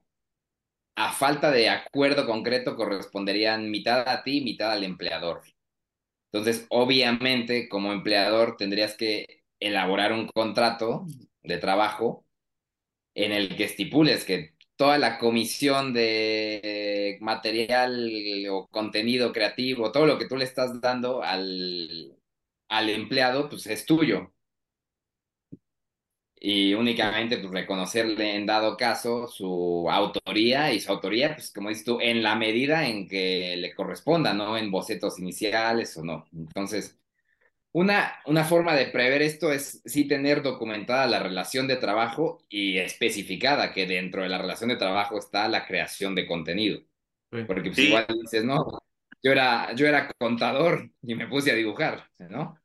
[0.96, 5.42] a falta de acuerdo concreto, corresponderían mitad a ti, mitad al empleador.
[6.32, 11.06] Entonces, obviamente, como empleador, tendrías que elaborar un contrato
[11.42, 12.26] de trabajo
[13.14, 18.10] en el que estipules que toda la comisión de material
[18.50, 22.16] o contenido creativo, todo lo que tú le estás dando al,
[22.68, 24.32] al empleado, pues es tuyo.
[26.44, 31.84] Y únicamente pues reconocerle en dado caso su autoría y su autoría, pues como dices
[31.84, 34.56] tú, en la medida en que le corresponda, ¿no?
[34.56, 36.26] En bocetos iniciales o no.
[36.32, 36.98] Entonces,
[37.70, 42.76] una, una forma de prever esto es sí tener documentada la relación de trabajo y
[42.78, 46.80] especificada que dentro de la relación de trabajo está la creación de contenido.
[47.30, 48.82] Porque pues, igual dices, no,
[49.22, 52.58] yo era, yo era contador y me puse a dibujar, ¿no?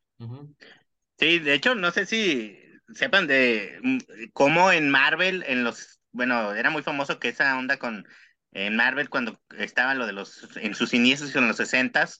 [1.19, 2.56] Sí, de hecho, no sé si
[2.93, 3.97] sepan de mm,
[4.33, 8.07] cómo en Marvel, en los, bueno, era muy famoso que esa onda con
[8.51, 12.19] en Marvel cuando estaba lo de los, en sus inicios en los sesentas,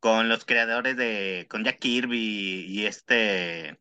[0.00, 3.80] con los creadores de, con Jack Kirby y este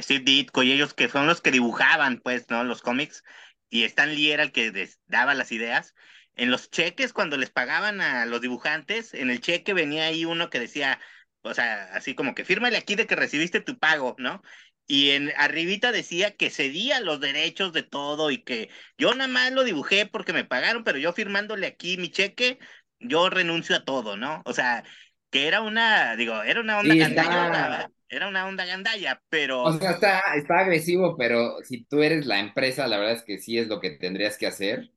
[0.00, 2.64] Steve Ditko y ellos que son los que dibujaban, pues, ¿no?
[2.64, 3.22] Los cómics,
[3.70, 5.94] y Stan Lee era el que daba las ideas.
[6.34, 10.50] En los cheques, cuando les pagaban a los dibujantes, en el cheque venía ahí uno
[10.50, 11.00] que decía,
[11.42, 14.42] o sea, así como que fírmale aquí de que recibiste tu pago, ¿no?
[14.86, 18.68] Y en arribita decía que cedía los derechos de todo y que
[18.98, 22.58] yo nada más lo dibujé porque me pagaron, pero yo firmándole aquí mi cheque,
[22.98, 24.42] yo renuncio a todo, ¿no?
[24.44, 24.84] O sea,
[25.30, 29.62] que era una, digo, era una onda gandalla, era una onda gandalla, pero...
[29.62, 33.38] O sea, está, está agresivo, pero si tú eres la empresa, la verdad es que
[33.38, 34.90] sí es lo que tendrías que hacer.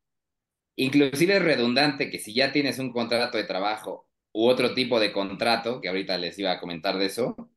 [0.76, 5.14] Inclusive es redundante que si ya tienes un contrato de trabajo u otro tipo de
[5.14, 7.50] contrato, que ahorita les iba a comentar de eso,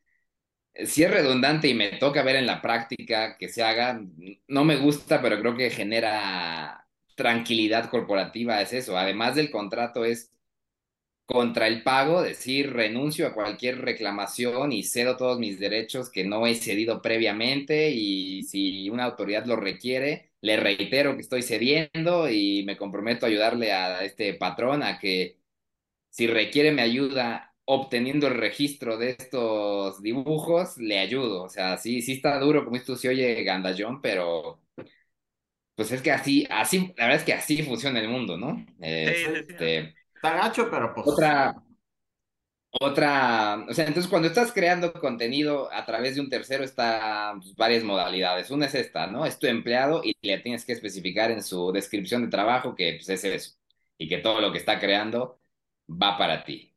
[0.86, 4.00] si es redundante y me toca ver en la práctica que se haga,
[4.48, 8.96] no me gusta, pero creo que genera tranquilidad corporativa, es eso.
[8.96, 10.32] Además del contrato es
[11.26, 16.46] contra el pago, decir renuncio a cualquier reclamación y cedo todos mis derechos que no
[16.46, 22.62] he cedido previamente y si una autoridad lo requiere, le reitero que estoy cediendo y
[22.64, 25.38] me comprometo a ayudarle a este patrón a que
[26.10, 31.42] si requiere mi ayuda obteniendo el registro de estos dibujos, le ayudo.
[31.42, 34.62] O sea, sí, sí está duro, como esto se oye gandallón, pero
[35.74, 38.64] pues es que así, así, la verdad es que así funciona el mundo, ¿no?
[38.81, 41.09] Este, Está gacho, pero pues.
[41.09, 41.62] Otra,
[42.70, 47.54] otra, o sea, entonces cuando estás creando contenido a través de un tercero está pues,
[47.54, 48.50] varias modalidades.
[48.50, 49.26] Una es esta, ¿no?
[49.26, 53.11] Es tu empleado y le tienes que especificar en su descripción de trabajo que pues,
[53.11, 53.59] es eso
[53.98, 55.38] y que todo lo que está creando
[55.88, 56.67] va para ti.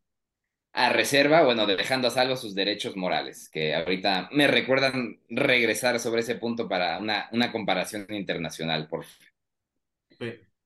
[0.73, 6.21] A reserva, bueno, dejando a salvo sus derechos morales, que ahorita me recuerdan regresar sobre
[6.21, 9.27] ese punto para una, una comparación internacional, por favor.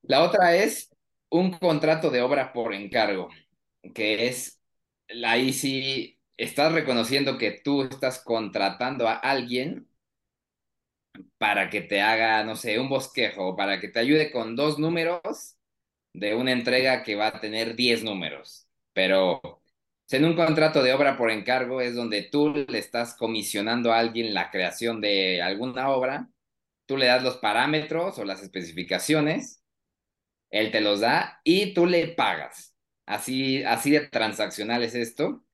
[0.02, 0.94] La otra es
[1.30, 3.28] un contrato de obra por encargo,
[3.94, 4.60] que es,
[5.24, 9.88] ahí sí estás reconociendo que tú estás contratando a alguien
[11.38, 15.56] para que te haga, no sé, un bosquejo, para que te ayude con dos números
[16.12, 18.68] de una entrega que va a tener 10 números.
[18.92, 19.55] Pero
[20.10, 24.34] en un contrato de obra por encargo es donde tú le estás comisionando a alguien
[24.34, 26.28] la creación de alguna obra,
[26.86, 29.62] tú le das los parámetros o las especificaciones
[30.50, 32.74] él te los da y tú le pagas.
[33.06, 35.44] Así, así de transaccional es esto.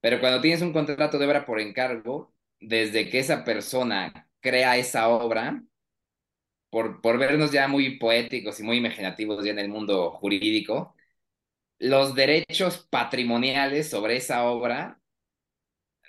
[0.00, 5.08] Pero cuando tienes un contrato de obra por encargo, desde que esa persona crea esa
[5.08, 5.62] obra,
[6.70, 10.94] por, por vernos ya muy poéticos y muy imaginativos ya en el mundo jurídico,
[11.78, 15.00] los derechos patrimoniales sobre esa obra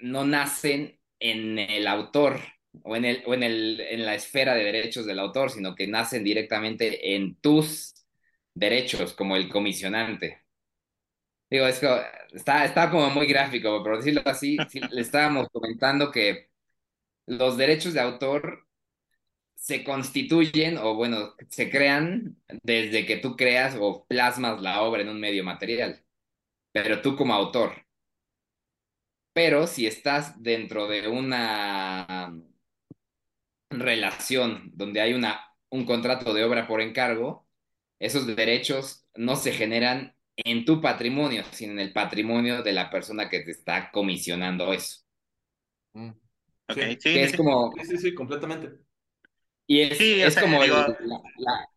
[0.01, 2.39] no nacen en el autor
[2.83, 5.87] o en, el, o en, el, en la esfera de derechos del autor, sino que
[5.87, 7.93] nacen directamente en tus
[8.53, 10.43] derechos como el comisionante.
[11.49, 11.87] Digo, es que
[12.33, 14.57] está, está como muy gráfico, pero decirlo así,
[14.91, 16.49] le estábamos comentando que
[17.25, 18.67] los derechos de autor
[19.59, 25.09] se constituyen o bueno, se crean desde que tú creas o plasmas la obra en
[25.09, 26.03] un medio material,
[26.73, 27.73] pero tú como autor.
[29.33, 32.31] Pero si estás dentro de una
[33.69, 37.47] relación donde hay una, un contrato de obra por encargo,
[37.99, 43.29] esos derechos no se generan en tu patrimonio, sino en el patrimonio de la persona
[43.29, 45.01] que te está comisionando eso.
[45.93, 46.09] Mm.
[46.69, 47.09] Ok, Sí.
[47.19, 47.37] es sí.
[47.37, 48.79] como, Sí, sí, sí, completamente.
[49.69, 51.69] Y es, Sí, o es sea, como el- digo- la- la-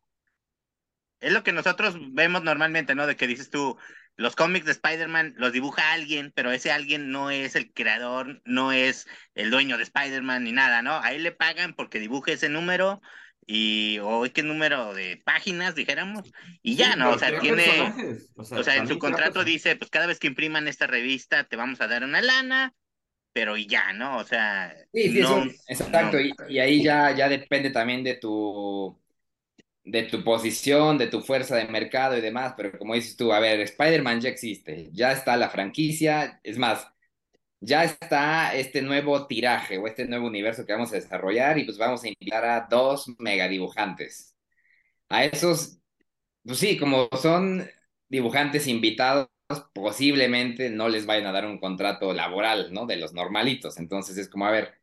[1.21, 3.07] Es lo que nosotros vemos normalmente, ¿no?
[3.07, 3.79] De que dices tú,
[4.17, 8.73] los cómics de Spider-Man los dibuja alguien, pero ese alguien no es el creador, no
[8.73, 10.99] es el dueño de Spider-Man ni nada, ¿no?
[11.01, 13.01] A él le pagan porque dibuje ese número
[13.47, 17.11] y, o qué número de páginas, dijéramos, y ya, Sí, ¿no?
[17.11, 18.31] O sea, tiene, personajes.
[18.37, 21.45] O sea, o sea, en su contrato dice, pues cada vez que impriman esta revista
[21.45, 22.75] te vamos a dar una lana,
[23.33, 24.19] pero ya, ¿no?
[24.19, 26.21] O sea, Sí, sí, no, eso, exacto, no.
[26.21, 29.01] y, y ahí ya, ya depende también de tu,
[29.85, 33.41] de tu posición, de tu fuerza de mercado y demás, pero como dices tú, a
[33.41, 36.87] ver, Spider-Man ya existe, ya está la franquicia, es más,
[37.61, 41.79] ya está este nuevo tiraje o este nuevo universo que vamos a desarrollar y pues
[41.79, 44.37] vamos a invitar a dos mega dibujantes.
[45.09, 45.79] A esos,
[46.45, 47.69] pues sí, como son
[48.09, 49.29] dibujantes invitados,
[49.73, 52.87] posiblemente no les vayan a dar un contrato laboral, ¿no?
[52.87, 54.83] De los normalitos, entonces es como, a ver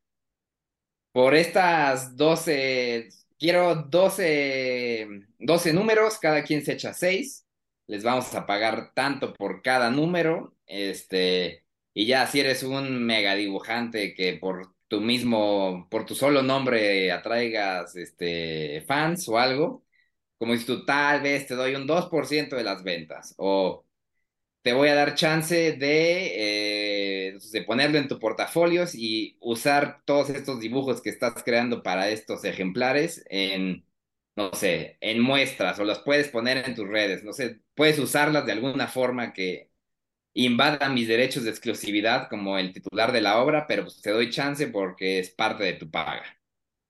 [1.12, 5.08] por estas 12, quiero 12,
[5.40, 7.46] 12 números, cada quien se echa 6,
[7.88, 13.36] les vamos a pagar tanto por cada número, este, y ya si eres un mega
[13.36, 19.84] dibujante que por tu mismo, por tu solo nombre atraigas este, fans o algo,
[20.38, 23.86] como dices tú, tal vez te doy un 2% de las ventas, o
[24.70, 30.30] te voy a dar chance de, eh, de ponerlo en tu portafolios y usar todos
[30.30, 33.84] estos dibujos que estás creando para estos ejemplares en,
[34.36, 38.46] no sé, en muestras o los puedes poner en tus redes, no sé, puedes usarlas
[38.46, 39.72] de alguna forma que
[40.36, 44.30] invada mis derechos de exclusividad como el titular de la obra, pero pues te doy
[44.30, 46.22] chance porque es parte de tu paga.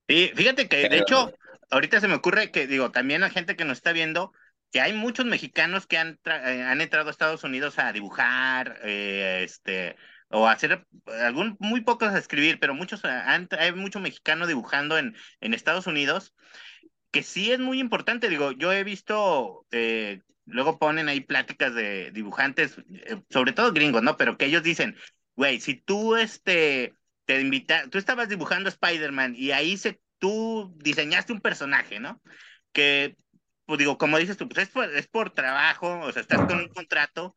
[0.09, 1.31] Sí, fíjate que de hecho,
[1.69, 4.33] ahorita se me ocurre que, digo, también la gente que nos está viendo,
[4.71, 9.41] que hay muchos mexicanos que han, eh, han entrado a Estados Unidos a dibujar, eh,
[9.43, 9.95] este,
[10.29, 14.97] o hacer, algún, muy pocos a escribir, pero muchos, eh, han- hay mucho mexicano dibujando
[14.97, 16.35] en, en Estados Unidos,
[17.11, 22.11] que sí es muy importante, digo, yo he visto, eh, luego ponen ahí pláticas de
[22.11, 24.17] dibujantes, eh, sobre todo gringos, ¿no?
[24.17, 24.95] Pero que ellos dicen,
[25.35, 26.93] güey, si tú, este,
[27.25, 32.21] te invita, tú estabas dibujando Spider-Man y ahí se, tú diseñaste un personaje, ¿no?
[32.71, 33.17] Que,
[33.69, 36.57] pues digo, como dices tú, pues es por, es por trabajo, o sea, estás con
[36.57, 37.35] un contrato,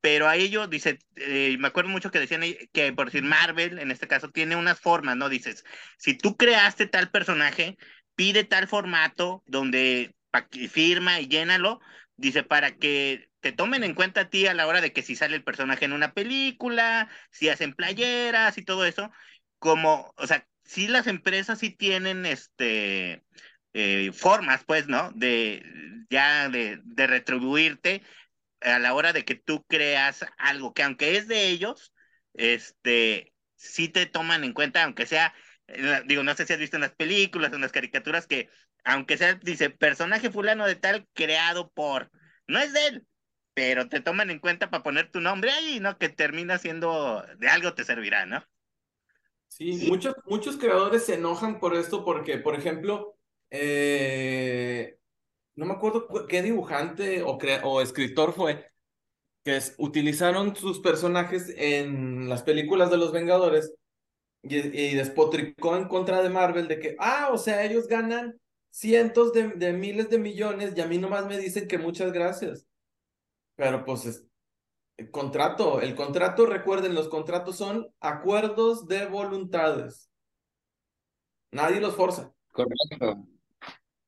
[0.00, 3.80] pero a ellos, dice, eh, me acuerdo mucho que decían ahí que, por decir, Marvel,
[3.80, 5.28] en este caso, tiene unas formas, ¿no?
[5.28, 5.64] Dices,
[5.98, 7.76] si tú creaste tal personaje,
[8.14, 10.14] pide tal formato donde
[10.70, 11.80] firma y llénalo,
[12.16, 15.16] dice, para que te tomen en cuenta a ti a la hora de que si
[15.16, 19.10] sale el personaje en una película, si hacen playeras y todo eso,
[19.58, 23.24] como, o sea, sí las empresas sí tienen este
[23.74, 25.12] eh, formas, pues, ¿no?
[25.14, 25.62] De
[26.10, 28.02] ya de, de retribuirte
[28.60, 31.92] a la hora de que tú creas algo que aunque es de ellos,
[32.32, 35.34] este, sí te toman en cuenta, aunque sea,
[35.66, 38.48] eh, digo, no sé si has visto en las películas, en las caricaturas, que
[38.84, 42.10] aunque sea, dice, personaje fulano de tal creado por,
[42.46, 43.06] no es de él,
[43.54, 45.96] pero te toman en cuenta para poner tu nombre ahí, ¿no?
[45.98, 48.44] Que termina siendo, de algo te servirá, ¿no?
[49.48, 53.16] Sí, muchos, muchos creadores se enojan por esto porque, por ejemplo,
[53.50, 54.98] eh,
[55.56, 58.70] no me acuerdo cu- qué dibujante o, escritor fue,
[59.44, 63.74] que utilizaron sus personajes en las películas de los Vengadores
[64.42, 69.32] y, y despotricó en contra de Marvel de que, ah, o sea, ellos ganan cientos
[69.32, 72.66] de, de miles de millones y a mí nomás me dicen que muchas gracias.
[73.56, 74.26] Pero pues es,
[74.96, 80.10] el contrato, el contrato, recuerden, los contratos son acuerdos de voluntades.
[81.52, 82.32] Nadie los forza.
[82.52, 83.26] Correcto.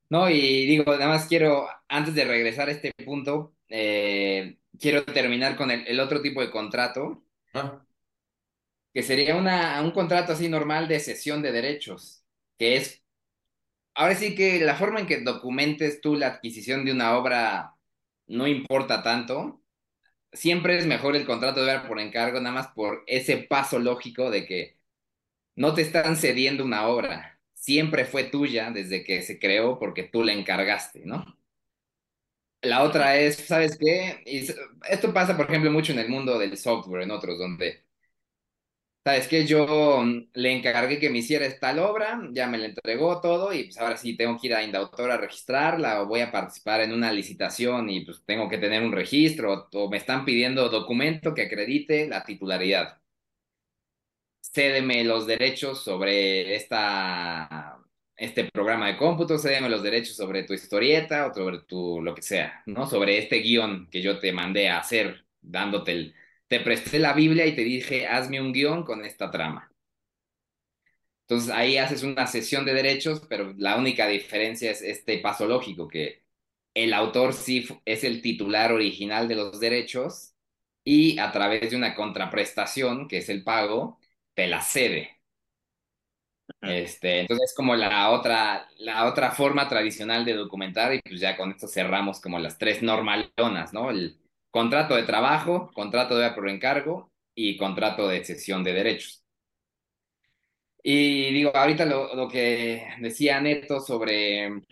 [0.08, 5.56] No, y digo, nada más quiero, antes de regresar a este punto, eh, quiero terminar
[5.56, 7.86] con el, el otro tipo de contrato, Ah,
[8.92, 12.24] que sería una, un contrato así normal de cesión de derechos,
[12.58, 13.02] que es,
[13.94, 17.74] ahora sí que la forma en que documentes tú la adquisición de una obra
[18.28, 19.62] no importa tanto,
[20.32, 24.30] siempre es mejor el contrato de obra por encargo, nada más por ese paso lógico
[24.30, 24.78] de que
[25.56, 27.35] no te están cediendo una obra,
[27.66, 31.24] siempre fue tuya desde que se creó porque tú la encargaste, ¿no?
[32.62, 34.22] La otra es, ¿sabes qué?
[34.90, 37.84] Esto pasa, por ejemplo, mucho en el mundo del software, en otros, donde
[39.04, 39.46] ¿sabes qué?
[39.46, 43.64] Yo mm, le encargué que me hiciera esta obra, ya me la entregó todo y
[43.64, 46.92] pues ahora sí tengo que ir a Indautor a registrarla o voy a participar en
[46.92, 51.42] una licitación y pues tengo que tener un registro o me están pidiendo documento que
[51.42, 52.98] acredite la titularidad.
[54.56, 57.78] Cédeme los derechos sobre esta,
[58.16, 62.22] este programa de cómputo, cédeme los derechos sobre tu historieta o sobre tu lo que
[62.22, 62.86] sea, ¿no?
[62.86, 66.14] Sobre este guion que yo te mandé a hacer dándote el
[66.48, 69.70] te presté la Biblia y te dije, hazme un guion con esta trama.
[71.28, 75.86] Entonces ahí haces una sesión de derechos, pero la única diferencia es este paso lógico,
[75.86, 76.22] que
[76.72, 80.34] el autor sí es el titular original de los derechos
[80.82, 83.98] y a través de una contraprestación, que es el pago,
[84.36, 85.20] te la cede.
[86.60, 91.36] Este, entonces es como la otra, la otra forma tradicional de documentar y pues ya
[91.36, 93.90] con esto cerramos como las tres normalonas, ¿no?
[93.90, 94.20] El,
[94.56, 99.22] contrato de trabajo, contrato de por encargo y contrato de cesión de derechos.
[100.82, 104.62] Y digo, ahorita lo, que decía Neto sobre,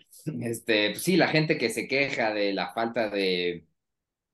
[0.41, 3.67] este, pues sí, la gente que se queja de la falta de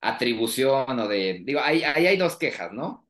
[0.01, 3.07] atribución o de, digo, ahí, ahí hay dos quejas, ¿no?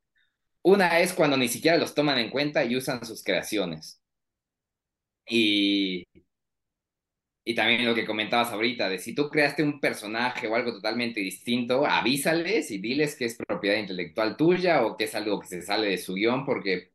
[0.63, 4.01] Una es cuando ni siquiera los toman en cuenta y usan sus creaciones.
[5.27, 6.05] Y,
[7.43, 11.19] y también lo que comentabas ahorita, de si tú creaste un personaje o algo totalmente
[11.19, 15.61] distinto, avísales y diles que es propiedad intelectual tuya o que es algo que se
[15.63, 16.91] sale de su guion, porque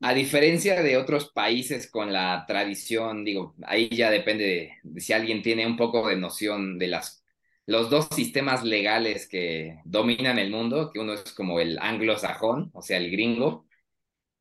[0.00, 5.42] a diferencia de otros países con la tradición, digo, ahí ya depende de, si alguien
[5.42, 7.21] tiene un poco de noción de las,
[7.66, 12.82] los dos sistemas legales que dominan el mundo, que uno es como el anglosajón, o
[12.82, 13.66] sea, el gringo,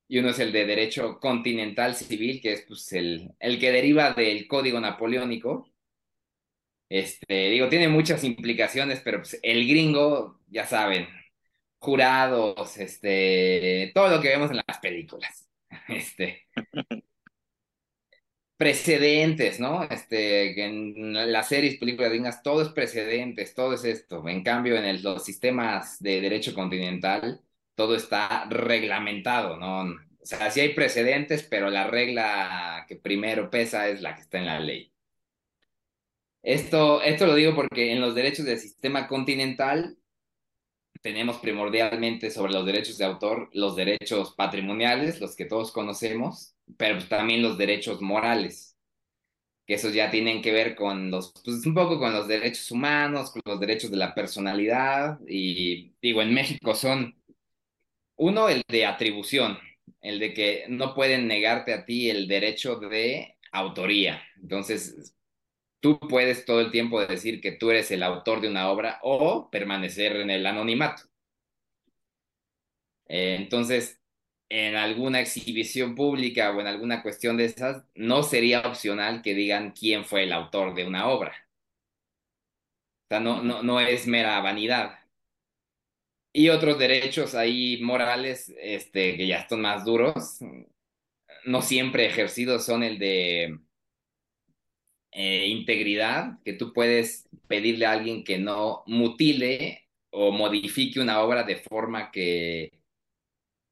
[0.07, 4.13] y uno es el de derecho continental civil, que es pues, el, el que deriva
[4.13, 5.71] del código napoleónico.
[6.89, 11.07] Este, digo, tiene muchas implicaciones, pero pues, el gringo, ya saben,
[11.79, 15.47] jurados, este, todo lo que vemos en las películas.
[15.87, 16.47] Este,
[18.61, 19.83] precedentes, ¿no?
[19.85, 24.27] Este, en las series, películas gringas, todo es precedentes, todo es esto.
[24.29, 27.41] En cambio, en los sistemas de derecho continental,
[27.73, 29.85] todo está reglamentado, ¿no?
[30.21, 34.37] O sea, sí hay precedentes, pero la regla que primero pesa es la que está
[34.37, 34.93] en la ley.
[36.43, 39.97] Esto, esto lo digo porque en los derechos del sistema continental
[41.01, 47.03] tenemos primordialmente sobre los derechos de autor los derechos patrimoniales, los que todos conocemos, pero
[47.07, 48.77] también los derechos morales,
[49.65, 53.31] que esos ya tienen que ver con los, pues un poco con los derechos humanos,
[53.31, 57.15] con los derechos de la personalidad, y digo, en México son
[58.15, 59.57] uno, el de atribución,
[60.01, 64.21] el de que no pueden negarte a ti el derecho de autoría.
[64.41, 65.15] Entonces,
[65.81, 69.49] tú puedes todo el tiempo decir que tú eres el autor de una obra o
[69.51, 71.03] permanecer en el anonimato.
[73.07, 73.99] Eh, entonces,
[74.49, 79.71] en alguna exhibición pública o en alguna cuestión de esas, no sería opcional que digan
[79.71, 81.33] quién fue el autor de una obra.
[83.05, 84.99] O sea, no, no, no es mera vanidad.
[86.33, 90.39] Y otros derechos ahí morales, este, que ya están más duros,
[91.45, 93.59] no siempre ejercidos son el de
[95.11, 101.43] eh, integridad, que tú puedes pedirle a alguien que no mutile o modifique una obra
[101.43, 102.71] de forma que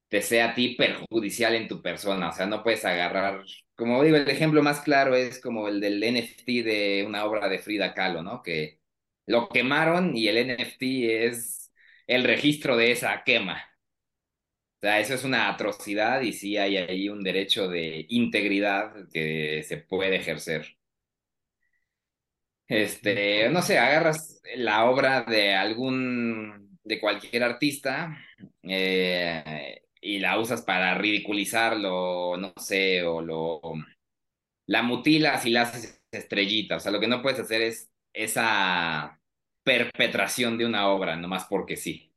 [0.10, 2.30] te sea a ti perjudicial en tu persona.
[2.30, 3.44] O sea, no puedes agarrar,
[3.76, 7.60] como digo, el ejemplo más claro es como el del NFT de una obra de
[7.60, 8.42] Frida Kahlo, ¿no?
[8.44, 8.80] Que
[9.28, 10.84] lo quemaron y el NFT
[11.28, 11.72] es
[12.08, 13.64] el registro de esa quema.
[14.78, 19.64] O sea, eso es una atrocidad y sí hay ahí un derecho de integridad que
[19.64, 20.79] se puede ejercer.
[22.70, 28.18] Este, no sé, agarras la obra de algún, de cualquier artista
[28.64, 33.62] eh, y la usas para ridiculizarlo, no sé, o lo,
[34.68, 36.78] la mutilas y la haces estrellita.
[36.78, 39.20] O sea, lo que no puedes hacer es esa
[39.64, 42.09] perpetración de una obra, nomás porque sí.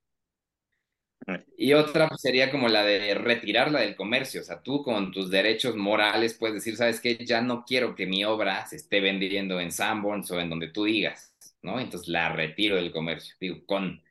[1.56, 4.40] Y otra pues, sería como la de retirarla del comercio.
[4.40, 7.16] O sea, tú con tus derechos morales puedes decir, ¿sabes qué?
[7.24, 10.84] Ya no quiero que mi obra se esté vendiendo en Sanborns o en donde tú
[10.84, 11.80] digas, ¿no?
[11.80, 13.34] Entonces la retiro del comercio.
[13.40, 14.02] Digo, con,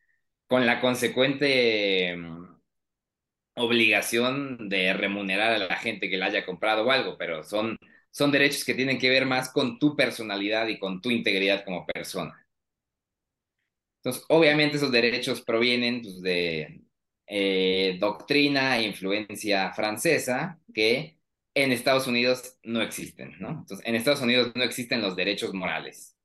[0.47, 2.45] con la consecuente mm,
[3.55, 7.77] obligación de remunerar a la gente que la haya comprado o algo, pero son,
[8.11, 11.85] son derechos que tienen que ver más con tu personalidad y con tu integridad como
[11.85, 12.45] persona.
[13.97, 16.81] Entonces, obviamente esos derechos provienen pues, de
[17.33, 21.17] eh, doctrina e influencia francesa que
[21.53, 23.51] en Estados Unidos no existen, ¿no?
[23.51, 26.17] Entonces, en Estados Unidos no existen los derechos morales.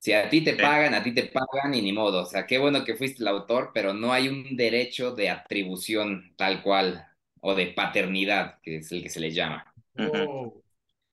[0.00, 2.22] Si a ti te pagan, a ti te pagan y ni modo.
[2.22, 6.34] O sea, qué bueno que fuiste el autor, pero no hay un derecho de atribución
[6.36, 7.06] tal cual
[7.40, 9.72] o de paternidad, que es el que se le llama.
[9.98, 10.62] Oh.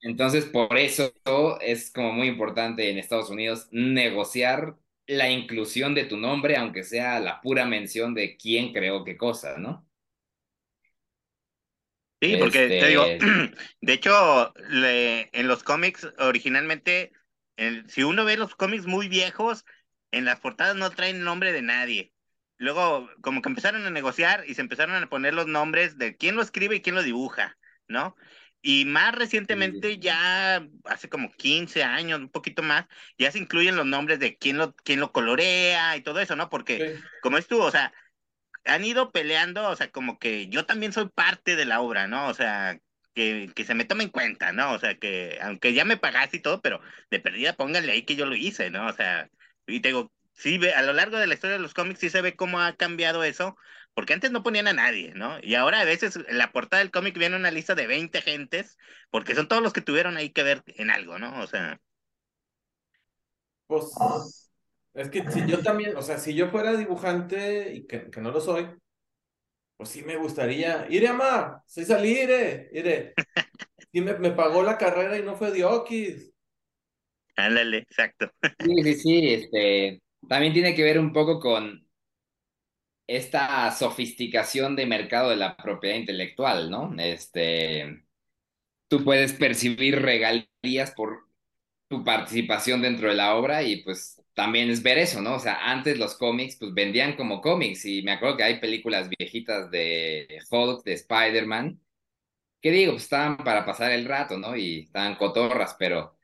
[0.02, 1.14] Entonces, por eso
[1.62, 4.78] es como muy importante en Estados Unidos negociar
[5.08, 9.58] la inclusión de tu nombre, aunque sea la pura mención de quién creó qué cosa,
[9.58, 9.88] ¿no?
[12.22, 13.20] Sí, porque te digo, Este,
[13.82, 17.12] de hecho, le- en los cómics originalmente,
[17.58, 19.66] el- si uno ve los cómics muy viejos,
[20.12, 22.14] en las portadas no traen nombre de nadie.
[22.58, 26.36] Luego, como que empezaron a negociar y se empezaron a poner los nombres de quién
[26.38, 27.58] lo escribe y quién lo dibuja,
[27.90, 28.16] ¿no?
[28.66, 32.86] Y más recientemente, ya hace como 15 años, un poquito más,
[33.18, 36.50] ya se incluyen los nombres de quién lo, quién lo colorea y todo eso, ¿no?
[36.50, 37.04] Porque, Sí.
[37.22, 37.94] como es tú, o sea,
[38.66, 42.28] han ido peleando, o sea, como que yo también soy parte de la obra, ¿no?
[42.28, 42.80] O sea,
[43.14, 44.74] que, que se me tome en cuenta, ¿no?
[44.74, 48.16] O sea, que aunque ya me pagaste y todo, pero de perdida pónganle ahí que
[48.16, 48.88] yo lo hice, ¿no?
[48.88, 49.30] O sea,
[49.68, 52.22] y te digo, sí, a lo largo de la historia de los cómics sí se
[52.22, 53.58] ve cómo ha cambiado eso,
[53.94, 55.38] porque antes no ponían a nadie, ¿no?
[55.42, 58.78] Y ahora a veces en la portada del cómic viene una lista de 20 gentes,
[59.12, 61.42] porque son todos los que tuvieron ahí que ver en algo, ¿no?
[61.42, 61.80] O sea,
[63.68, 64.50] Pues
[64.94, 68.32] es que si yo también, o sea, si yo fuera dibujante y que, que no
[68.32, 68.70] lo soy,
[69.78, 70.88] pues sí me gustaría.
[70.90, 73.18] Ire, ama, soy salí, ire, ire.
[73.92, 76.34] Y me, me pagó la carrera y no fue Diokis.
[77.36, 78.32] ándale, exacto.
[78.60, 81.83] Sí, sí, sí, este, también tiene que ver un poco con
[83.18, 86.94] esta sofisticación de mercado de la propiedad intelectual, ¿no?
[87.00, 88.06] Este,
[88.88, 91.28] tú puedes percibir regalías por
[91.88, 95.36] tu participación dentro de la obra y pues también es ver eso, ¿no?
[95.36, 99.10] O sea, antes los cómics pues vendían como cómics y me acuerdo que hay películas
[99.18, 101.82] viejitas de Hulk, de Spider-Man,
[102.62, 104.56] que digo, pues estaban para pasar el rato, ¿no?
[104.58, 106.18] Y estaban cotorras, pero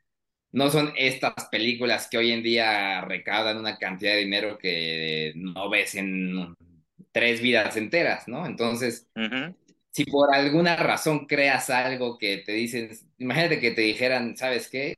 [0.52, 5.70] no son estas películas que hoy en día recaudan una cantidad de dinero que no
[5.70, 6.56] ves en
[7.12, 8.46] tres vidas enteras, ¿no?
[8.46, 9.08] Entonces,
[9.90, 14.94] si por alguna razón creas algo que te dicen, imagínate que te dijeran, ¿sabes qué?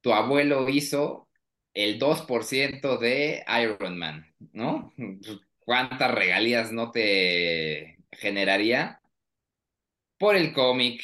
[0.00, 1.28] Tu abuelo hizo
[1.74, 4.92] el 2% de Iron Man, ¿no?
[5.60, 9.00] ¿Cuántas regalías no te generaría?
[10.18, 11.02] Por el cómic,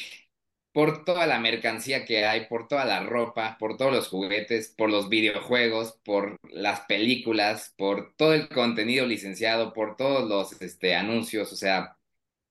[0.73, 4.89] por toda la mercancía que hay, por toda la ropa, por todos los juguetes, por
[4.89, 11.53] los videojuegos, por las películas, por todo el contenido licenciado, por todos los este, anuncios,
[11.53, 11.97] o sea,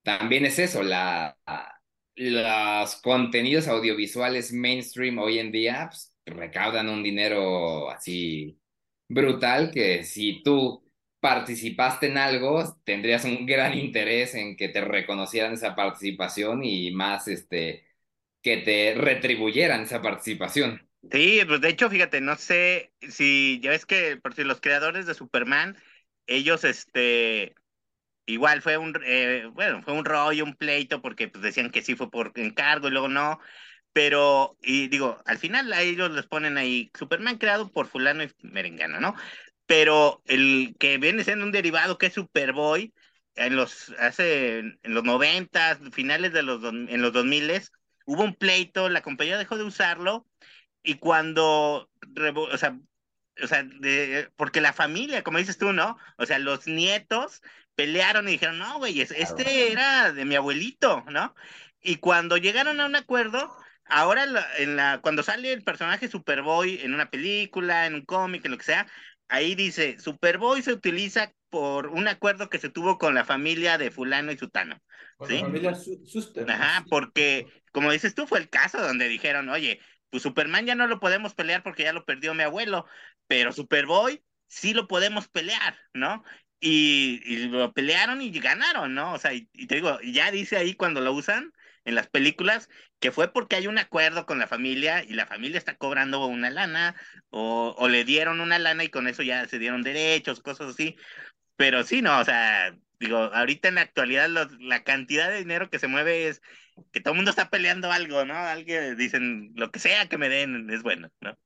[0.02, 1.38] también es eso, la,
[2.16, 8.60] los contenidos audiovisuales mainstream hoy en día pues, recaudan un dinero así
[9.08, 10.84] brutal que si tú
[11.20, 17.28] participaste en algo, tendrías un gran interés en que te reconocieran esa participación y más
[17.28, 17.84] este
[18.42, 20.86] que te retribuyeran esa participación.
[21.10, 25.06] Sí, pues de hecho, fíjate, no sé si ya ves que por si los creadores
[25.06, 25.76] de Superman,
[26.26, 27.54] ellos, este,
[28.26, 31.96] igual fue un, eh, bueno, fue un rollo, un pleito, porque pues decían que sí
[31.96, 33.40] fue por encargo y luego no,
[33.92, 38.30] pero, y digo, al final a ellos les ponen ahí Superman creado por fulano y
[38.42, 39.14] merengano, ¿no?
[39.66, 42.92] Pero el que viene siendo un derivado que es Superboy,
[43.34, 47.72] en los, hace, en los noventas, finales de los, en los dos miles,
[48.06, 50.26] hubo un pleito, la compañía dejó de usarlo,
[50.82, 51.90] y cuando,
[52.52, 52.78] o sea,
[53.42, 55.96] o sea, de, porque la familia, como dices tú, ¿no?
[56.18, 57.40] O sea, los nietos
[57.74, 61.34] pelearon y dijeron, no, güey, es- este era de mi abuelito, ¿no?
[61.80, 63.54] Y cuando llegaron a un acuerdo,
[63.86, 64.24] ahora
[64.58, 68.58] en la, cuando sale el personaje Superboy en una película, en un cómic, en lo
[68.58, 68.86] que sea,
[69.28, 73.90] ahí dice, Superboy se utiliza por un acuerdo que se tuvo con la familia de
[73.90, 74.80] fulano y sutano.
[75.16, 75.34] Con ¿Sí?
[75.36, 76.50] la familia Su- Suster.
[76.50, 80.86] Ajá, porque, como dices tú, fue el caso donde dijeron, oye, pues Superman ya no
[80.86, 82.86] lo podemos pelear porque ya lo perdió mi abuelo,
[83.26, 86.24] pero Superboy sí lo podemos pelear, ¿no?
[86.60, 89.14] Y, lo pelearon y ganaron, ¿no?
[89.14, 91.52] O sea, y, y te digo, ya dice ahí cuando lo usan
[91.84, 92.68] en las películas
[93.00, 96.50] que fue porque hay un acuerdo con la familia y la familia está cobrando una
[96.50, 96.94] lana
[97.30, 100.96] o, o le dieron una lana y con eso ya se dieron derechos, cosas así.
[101.56, 104.28] Pero sí, no, o sea, digo, ahorita en la actualidad
[104.60, 106.42] la cantidad de dinero que se mueve es
[106.92, 108.34] que todo el mundo está peleando algo, ¿no?
[108.34, 111.38] Alguien dicen, lo que sea que me den es bueno, ¿no?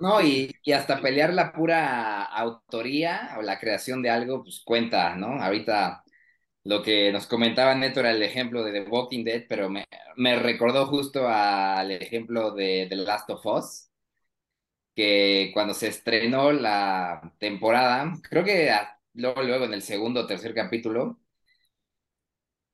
[0.00, 5.16] No, y, y hasta pelear la pura autoría o la creación de algo, pues cuenta,
[5.16, 5.42] ¿no?
[5.42, 6.04] Ahorita
[6.64, 9.86] lo que nos comentaba Neto era el ejemplo de The Walking Dead, pero me,
[10.16, 13.90] me recordó justo al ejemplo de The Last of Us,
[14.94, 18.70] que cuando se estrenó la temporada, creo que
[19.14, 21.18] luego, luego en el segundo o tercer capítulo,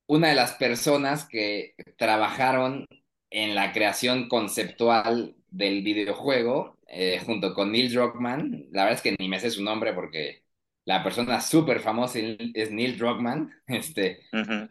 [0.06, 2.86] una de las personas que trabajaron
[3.30, 8.68] en la creación conceptual del videojuego eh, junto con Neil Druckmann.
[8.72, 10.44] La verdad es que ni me sé su nombre porque
[10.84, 14.20] la persona súper famosa es Neil Druckmann, este,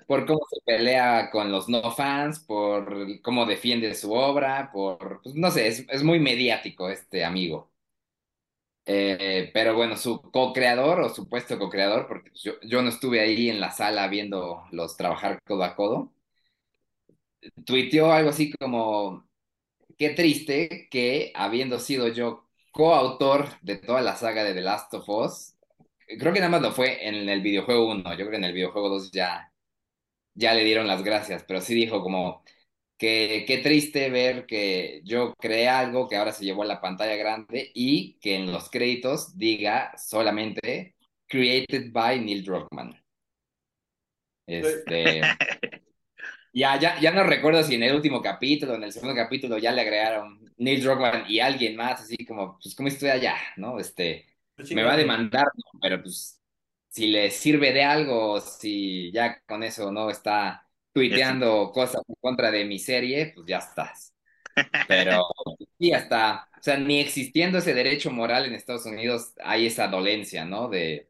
[0.07, 5.35] por cómo se pelea con los no fans, por cómo defiende su obra, por, pues,
[5.35, 7.72] no sé, es, es muy mediático este amigo.
[8.85, 13.61] Eh, pero bueno, su co-creador o supuesto co-creador, porque yo, yo no estuve ahí en
[13.61, 16.13] la sala viendo los trabajar codo a codo,
[17.65, 19.27] tuiteó algo así como,
[19.97, 25.09] qué triste que habiendo sido yo coautor de toda la saga de The Last of
[25.09, 25.55] Us,
[26.19, 28.53] creo que nada más lo fue en el videojuego 1, yo creo que en el
[28.53, 29.53] videojuego 2 ya,
[30.35, 32.43] ya le dieron las gracias, pero sí dijo como,
[32.97, 37.15] que qué triste ver que yo creé algo que ahora se llevó a la pantalla
[37.15, 40.95] grande y que en los créditos diga solamente
[41.27, 42.95] created by Neil Druckmann.
[44.45, 45.21] Este,
[46.53, 49.71] ya, ya, ya no recuerdo si en el último capítulo, en el segundo capítulo ya
[49.71, 53.79] le agregaron Neil Druckmann y alguien más, así como, pues como estoy allá, ¿no?
[53.79, 55.47] Este, pues me va a demandar,
[55.81, 56.39] pero pues
[56.89, 62.51] si le sirve de algo, si ya con eso no está tuiteando cosas en contra
[62.51, 64.13] de mi serie, pues ya estás.
[64.87, 65.23] Pero
[65.79, 70.45] sí, hasta, o sea, ni existiendo ese derecho moral en Estados Unidos hay esa dolencia,
[70.45, 70.69] ¿no?
[70.69, 71.09] De,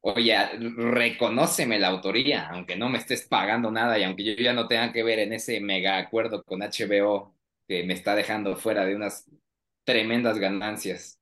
[0.00, 0.36] oye,
[0.76, 4.92] reconóceme la autoría, aunque no me estés pagando nada y aunque yo ya no tenga
[4.92, 7.34] que ver en ese mega acuerdo con HBO
[7.68, 9.26] que me está dejando fuera de unas
[9.84, 11.20] tremendas ganancias.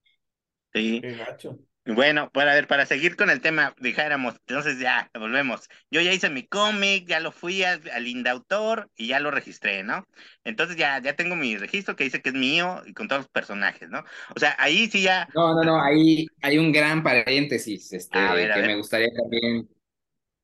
[0.72, 1.00] Sí.
[1.00, 1.58] Qué gacho.
[1.86, 5.68] Bueno, para ver, para seguir con el tema, dijéramos, entonces ya, volvemos.
[5.88, 9.84] Yo ya hice mi cómic, ya lo fui al, al Autor y ya lo registré,
[9.84, 10.04] ¿no?
[10.44, 13.28] Entonces ya, ya tengo mi registro que dice que es mío y con todos los
[13.28, 14.04] personajes, ¿no?
[14.34, 15.28] O sea, ahí sí ya.
[15.32, 19.68] No, no, no, ahí hay un gran paréntesis, este, que me gustaría también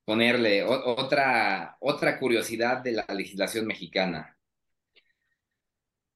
[0.04, 4.36] ponerle otra, otra curiosidad de la legislación mexicana.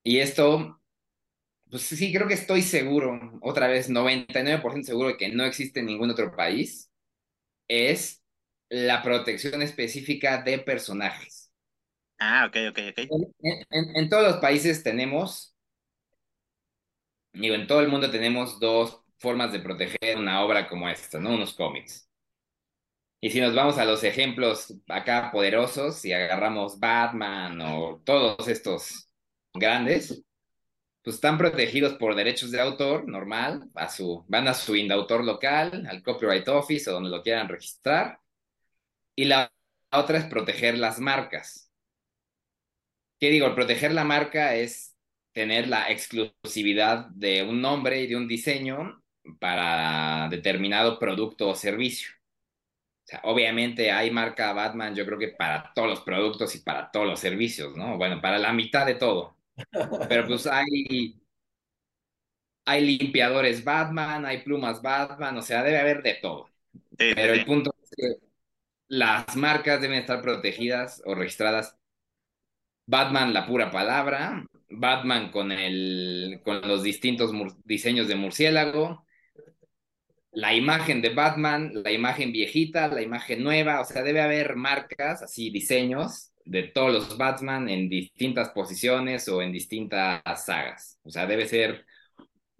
[0.05, 0.81] Y esto
[1.71, 5.87] pues sí, creo que estoy seguro, otra vez 99% seguro de que no existe en
[5.87, 6.91] ningún otro país,
[7.69, 8.23] es
[8.69, 11.53] la protección específica de personajes.
[12.19, 13.67] Ah, ok, ok, ok.
[13.71, 15.55] En, todos los países tenemos,
[17.33, 21.31] digo, en todo el mundo tenemos dos formas de proteger una obra como esta, ¿no?
[21.35, 22.09] Unos cómics.
[23.21, 29.11] Y si nos vamos a los ejemplos acá poderosos, si agarramos Batman o todos estos
[29.55, 30.26] grandes,
[31.07, 35.87] pues están protegidos por derechos de autor, normal, a su, van a su indautor local,
[35.89, 38.19] al Copyright Office o donde lo quieran registrar.
[39.15, 39.53] Y la
[39.93, 41.71] otra es proteger las marcas.
[43.21, 43.55] ¿Qué digo?
[43.55, 44.97] Proteger la marca es
[45.31, 49.01] tener la exclusividad de un nombre y de un diseño
[49.39, 52.11] para determinado producto o servicio.
[53.23, 57.21] Obviamente hay marca Batman, yo creo que para todos los productos y para todos los
[57.21, 57.97] servicios, ¿no?
[57.97, 59.36] Bueno, para la mitad de todo.
[60.09, 61.21] Pero pues hay,
[62.65, 66.51] hay limpiadores Batman, hay plumas Batman, o sea, debe haber de todo.
[66.97, 68.27] Pero el punto es que
[68.89, 71.77] las marcas deben estar protegidas o registradas.
[72.87, 77.33] Batman, la pura palabra, Batman con, el, con los distintos
[77.65, 79.05] diseños de murciélago,
[80.33, 85.23] la imagen de Batman, la imagen viejita, la imagen nueva, o sea, debe haber marcas,
[85.23, 90.99] así, diseños de todos los Batman en distintas posiciones o en distintas sagas.
[91.05, 91.85] O sea, debe ser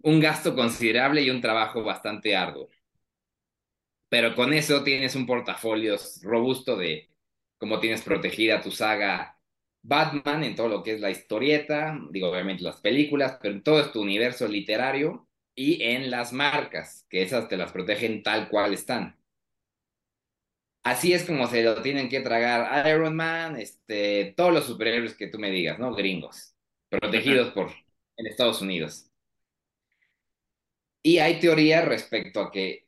[0.03, 2.69] un gasto considerable y un trabajo bastante arduo.
[4.09, 7.09] Pero con eso tienes un portafolio robusto de
[7.57, 9.37] cómo tienes protegida tu saga
[9.81, 13.89] Batman en todo lo que es la historieta, digo obviamente las películas, pero en todo
[13.91, 19.17] tu universo literario y en las marcas, que esas te las protegen tal cual están.
[20.87, 25.27] Así es como se lo tienen que tragar Iron Man, este, todos los superhéroes que
[25.27, 25.93] tú me digas, ¿no?
[25.93, 26.55] Gringos,
[26.89, 27.71] protegidos por
[28.15, 29.11] en Estados Unidos.
[31.03, 32.87] Y hay teoría respecto a que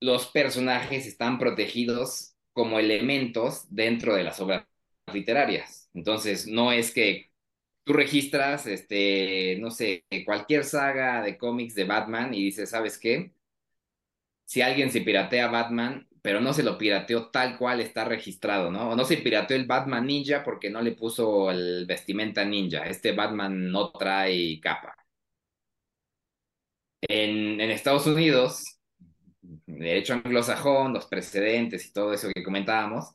[0.00, 4.66] los personajes están protegidos como elementos dentro de las obras
[5.10, 5.88] literarias.
[5.94, 7.30] Entonces, no es que
[7.84, 13.32] tú registras, este, no sé, cualquier saga de cómics de Batman y dices, ¿sabes qué?
[14.44, 18.90] Si alguien se piratea Batman, pero no se lo pirateó tal cual está registrado, ¿no?
[18.90, 22.84] O no se pirateó el Batman Ninja porque no le puso el vestimenta ninja.
[22.86, 24.96] Este Batman no trae capa.
[27.02, 28.78] En, en Estados Unidos,
[29.66, 33.14] derecho anglosajón, los precedentes y todo eso que comentábamos,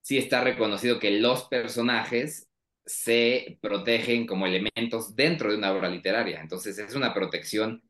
[0.00, 2.48] sí está reconocido que los personajes
[2.86, 6.40] se protegen como elementos dentro de una obra literaria.
[6.40, 7.82] Entonces es una protección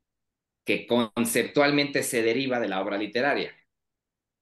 [0.65, 3.53] que conceptualmente se deriva de la obra literaria.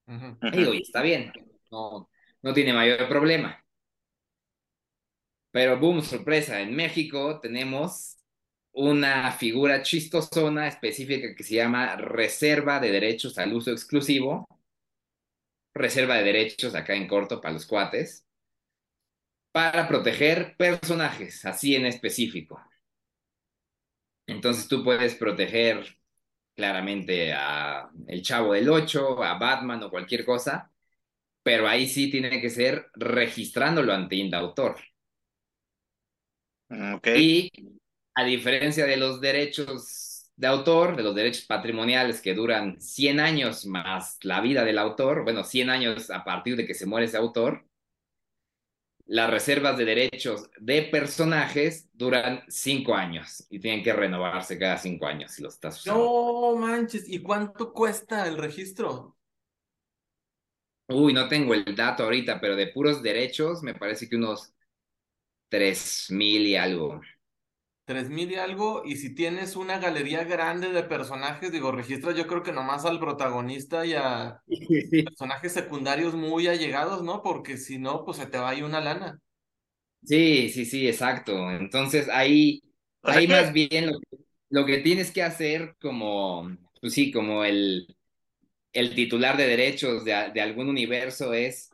[0.06, 1.32] Digo, y está bien,
[1.70, 2.10] no,
[2.42, 3.64] no tiene mayor problema.
[5.50, 8.16] Pero, boom, sorpresa, en México tenemos
[8.72, 14.46] una figura chistosona específica que se llama reserva de derechos al uso exclusivo,
[15.74, 18.26] reserva de derechos acá en corto para los cuates,
[19.52, 22.58] para proteger personajes, así en específico.
[24.26, 25.98] Entonces tú puedes proteger
[26.54, 30.70] claramente a el Chavo del 8, a Batman o cualquier cosa,
[31.42, 34.76] pero ahí sí tiene que ser registrándolo ante Indautor.
[36.96, 37.50] Okay.
[37.54, 37.72] Y
[38.14, 43.66] a diferencia de los derechos de autor, de los derechos patrimoniales que duran 100 años
[43.66, 47.16] más la vida del autor, bueno, 100 años a partir de que se muere ese
[47.16, 47.66] autor,
[49.12, 55.06] las reservas de derechos de personajes duran 5 años y tienen que renovarse cada 5
[55.06, 56.02] años si los estás usando.
[56.02, 59.14] No manches, ¿y cuánto cuesta el registro?
[60.88, 64.54] Uy, no tengo el dato ahorita, pero de puros derechos me parece que unos
[65.50, 67.02] 3 mil y algo.
[67.84, 72.26] Tres mil y algo, y si tienes una galería grande de personajes, digo, registras yo
[72.28, 74.40] creo que nomás al protagonista y a
[75.04, 77.22] personajes secundarios muy allegados, ¿no?
[77.22, 79.20] Porque si no, pues se te va ahí una lana.
[80.04, 81.50] Sí, sí, sí, exacto.
[81.52, 82.60] Entonces ahí,
[83.04, 84.18] ahí más bien lo, que-
[84.50, 87.96] lo que tienes que hacer como, pues sí, como el,
[88.72, 91.71] el titular de derechos de, de algún universo es,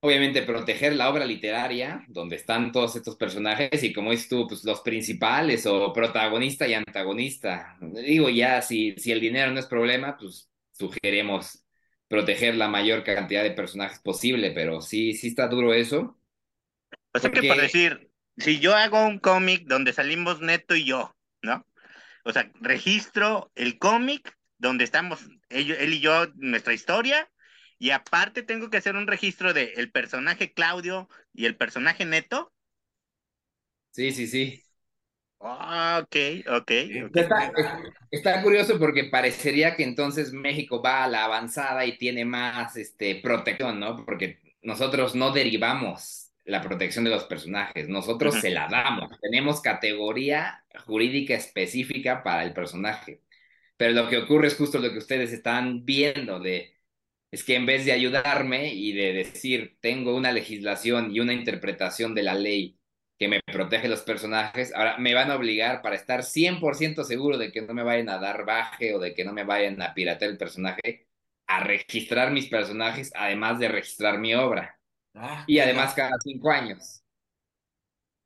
[0.00, 4.64] obviamente, proteger la obra literaria donde están todos estos personajes y como dices tú, pues
[4.64, 7.76] los principales o protagonista y antagonista.
[7.80, 11.64] Digo, ya si, si el dinero no es problema, pues sugerimos
[12.08, 16.18] proteger la mayor cantidad de personajes posible, pero sí, sí está duro eso.
[17.12, 20.84] O sea que por Porque- decir, si yo hago un cómic donde salimos Neto y
[20.84, 21.66] yo, ¿no?
[22.24, 27.28] O sea, registro el cómic donde estamos él y yo, nuestra historia,
[27.78, 32.52] y aparte tengo que hacer un registro de el personaje Claudio y el personaje Neto.
[33.90, 34.62] Sí, sí, sí.
[35.40, 36.16] Ah, ok,
[36.48, 36.70] ok.
[37.14, 37.52] Está,
[38.10, 43.16] está curioso porque parecería que entonces México va a la avanzada y tiene más este,
[43.16, 44.04] protección, ¿no?
[44.04, 49.10] Porque nosotros no derivamos la protección de los personajes, nosotros se la damos.
[49.20, 53.22] Tenemos categoría jurídica específica para el personaje.
[53.76, 56.75] Pero lo que ocurre es justo lo que ustedes están viendo de
[57.36, 62.14] es que en vez de ayudarme y de decir tengo una legislación y una interpretación
[62.14, 62.78] de la ley
[63.18, 67.52] que me protege los personajes, ahora me van a obligar para estar 100% seguro de
[67.52, 70.30] que no me vayan a dar baje o de que no me vayan a piratear
[70.32, 71.06] el personaje,
[71.46, 74.78] a registrar mis personajes, además de registrar mi obra.
[75.14, 77.02] Ah, Y además cada cinco años.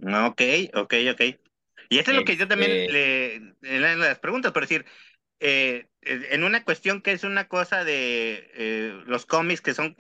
[0.03, 0.41] Ok,
[0.75, 1.21] ok, ok.
[1.91, 4.87] Y eso es lo que yo también Este- le, en las preguntas, por decir,
[5.41, 9.97] eh, en una cuestión que es una cosa de eh, los cómics que son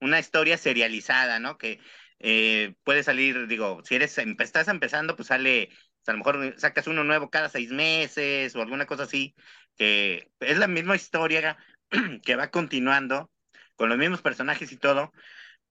[0.00, 1.58] una historia serializada, ¿no?
[1.58, 1.80] Que
[2.20, 5.70] eh, puede salir, digo, si eres, empe- estás empezando, pues sale,
[6.06, 9.34] a lo mejor sacas uno nuevo cada seis meses o alguna cosa así,
[9.76, 11.58] que es la misma historia
[12.24, 13.30] que va continuando
[13.76, 15.12] con los mismos personajes y todo.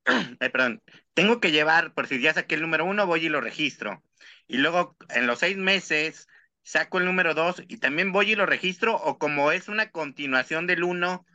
[0.39, 0.81] Perdón,
[1.13, 4.03] tengo que llevar, por si ya saqué el número uno, voy y lo registro.
[4.47, 6.27] Y luego en los seis meses
[6.63, 10.65] saco el número dos y también voy y lo registro, o como es una continuación
[10.65, 11.25] del uno,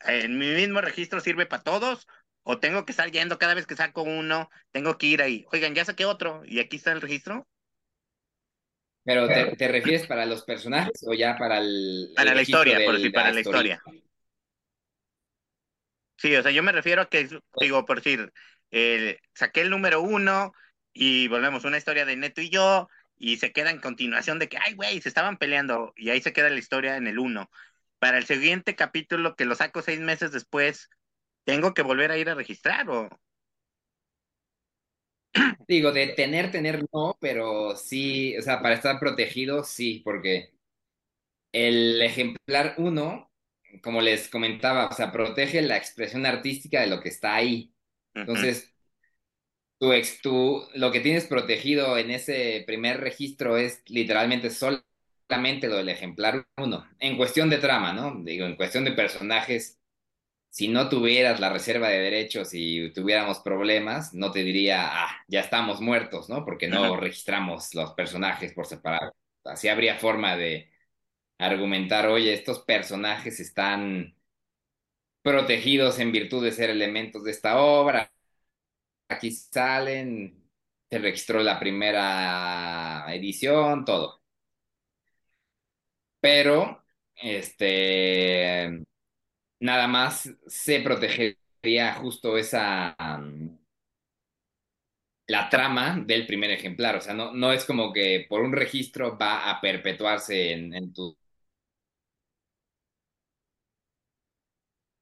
[0.00, 2.08] en mi mismo registro sirve para todos,
[2.42, 5.74] o tengo que estar yendo cada vez que saco uno, tengo que ir ahí, oigan,
[5.74, 7.46] ya saqué otro y aquí está el registro.
[9.04, 12.08] Pero ¿te, te refieres para los personajes o ya para el...
[12.08, 13.82] el Para la historia, por decir, de para la historia.
[16.16, 17.28] Sí, o sea, yo me refiero a que,
[17.60, 18.30] digo, por decir,
[18.70, 20.52] eh, saqué el número uno
[20.92, 22.88] y volvemos una historia de Neto y yo
[23.20, 26.32] y se queda en continuación de que, ay, güey, se estaban peleando y ahí se
[26.32, 27.50] queda la historia en el uno.
[27.98, 30.88] Para el siguiente capítulo que lo saco seis meses después,
[31.44, 33.10] tengo que volver a ir a registrar o...
[35.68, 40.54] Digo, de tener, tener no, pero sí, o sea, para estar protegido, sí, porque
[41.52, 43.30] el ejemplar uno,
[43.82, 47.70] como les comentaba, o sea, protege la expresión artística de lo que está ahí.
[48.14, 48.74] Entonces,
[49.80, 55.76] tu ex, tu, lo que tienes protegido en ese primer registro es literalmente solamente lo
[55.78, 56.88] del ejemplar uno.
[57.00, 58.14] En cuestión de trama, ¿no?
[58.24, 59.80] Digo, en cuestión de personajes,
[60.50, 65.40] si no tuvieras la reserva de derechos y tuviéramos problemas, no te diría, ah, ya
[65.40, 66.44] estamos muertos, ¿no?
[66.44, 67.00] Porque no Ajá.
[67.00, 69.14] registramos los personajes por separado.
[69.44, 70.70] Así habría forma de
[71.38, 74.16] argumentar, oye, estos personajes están
[75.22, 78.10] protegidos en virtud de ser elementos de esta obra.
[79.10, 80.48] Aquí salen,
[80.88, 84.22] se registró la primera edición, todo.
[86.20, 86.84] Pero,
[87.16, 88.84] este,
[89.60, 93.58] nada más se protegería justo esa, um,
[95.28, 96.96] la trama del primer ejemplar.
[96.96, 100.92] O sea, no, no es como que por un registro va a perpetuarse en, en
[100.92, 101.16] tu...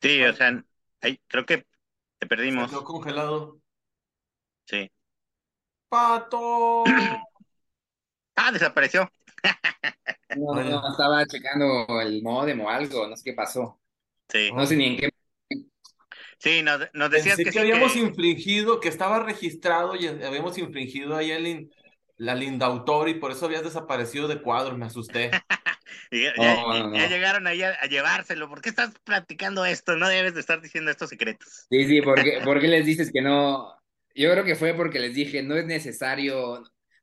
[0.02, 0.64] Sí, o sea,
[1.00, 1.66] ay, creo que
[2.18, 2.68] te Se perdimos.
[2.68, 3.60] quedó congelado.
[4.68, 4.90] Sí.
[5.88, 6.84] ¡Pato!
[8.40, 9.10] Ah, desapareció.
[10.36, 13.80] No, no, no, estaba checando el modem o algo, no sé qué pasó.
[14.28, 14.50] Sí.
[14.54, 15.10] No sé ni en qué...
[16.38, 20.06] Sí, nos, nos decías Pensé que, que sí, habíamos que- infringido, que estaba registrado y
[20.06, 21.70] habíamos infringido ahí el in-
[22.16, 25.30] la Lindautor y por eso habías desaparecido de cuadros, me asusté.
[26.12, 27.08] y ya, ya- No, no, ya no.
[27.08, 28.48] llegaron ahí a, a llevárselo.
[28.48, 29.96] ¿Por qué estás platicando esto?
[29.96, 31.66] No debes de estar diciendo estos secretos.
[31.68, 33.74] Sí, sí, ¿por qué, por qué les dices que no?
[34.18, 36.62] Yo creo que fue porque les dije, no es necesario,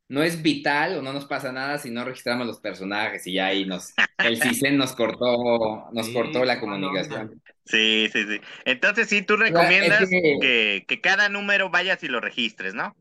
[0.10, 3.48] no es vital o no nos pasa nada si no registramos los personajes y ya
[3.48, 7.42] ahí nos, el CISEN nos cortó, nos Sí, cortó la comunicación.
[7.66, 8.42] Sí, sí, sí.
[8.66, 12.74] Entonces sí, tú sea, recomiendas es que- que, que cada número vayas y lo registres,
[12.74, 12.96] ¿no?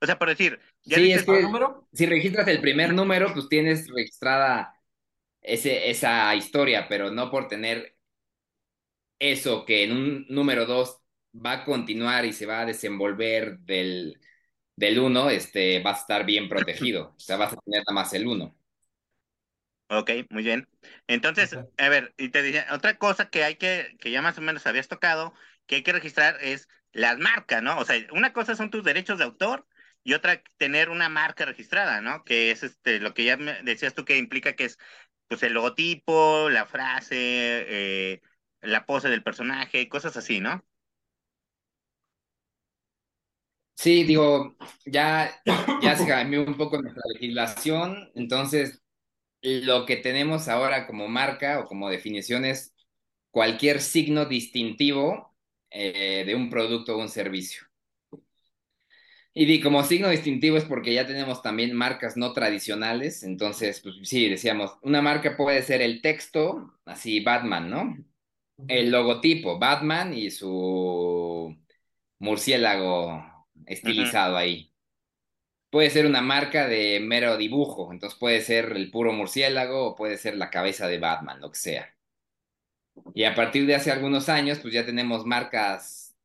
[0.00, 1.86] O sea, por decir, ya Sí, dices, es que- ¿El número?
[1.92, 4.74] Si registras el primer número, pues tienes registrada
[5.42, 7.94] ese, esa historia, pero no por tener
[9.18, 10.99] eso que en un número dos
[11.34, 14.20] va a continuar y se va a desenvolver del,
[14.76, 17.14] del uno, este, vas a estar bien protegido.
[17.16, 18.56] O sea, vas a tener nada más el uno.
[19.88, 20.68] Ok, muy bien.
[21.08, 24.40] Entonces, a ver, y te decía, otra cosa que hay que, que ya más o
[24.40, 25.34] menos habías tocado,
[25.66, 27.76] que hay que registrar es las marcas, ¿no?
[27.78, 29.66] O sea, una cosa son tus derechos de autor
[30.04, 32.24] y otra tener una marca registrada, ¿no?
[32.24, 34.78] Que es este, lo que ya me decías tú que implica que es,
[35.26, 38.22] pues, el logotipo, la frase, eh,
[38.60, 40.64] la pose del personaje, cosas así, ¿no?
[43.80, 45.30] Sí, digo, ya,
[45.80, 48.82] ya se cambió un poco nuestra legislación, entonces
[49.42, 52.74] lo que tenemos ahora como marca o como definición es
[53.30, 55.34] cualquier signo distintivo
[55.70, 57.64] eh, de un producto o un servicio.
[59.32, 63.96] Y di, como signo distintivo es porque ya tenemos también marcas no tradicionales, entonces, pues
[64.02, 67.96] sí, decíamos, una marca puede ser el texto, así Batman, ¿no?
[68.68, 71.56] El logotipo, Batman y su
[72.20, 74.72] murciélago estilizado ahí.
[75.70, 80.18] Puede ser una marca de mero dibujo, entonces puede ser el puro murciélago o puede
[80.18, 81.94] ser la cabeza de Batman, lo que sea.
[83.14, 86.16] Y a partir de hace algunos años, pues ya tenemos marcas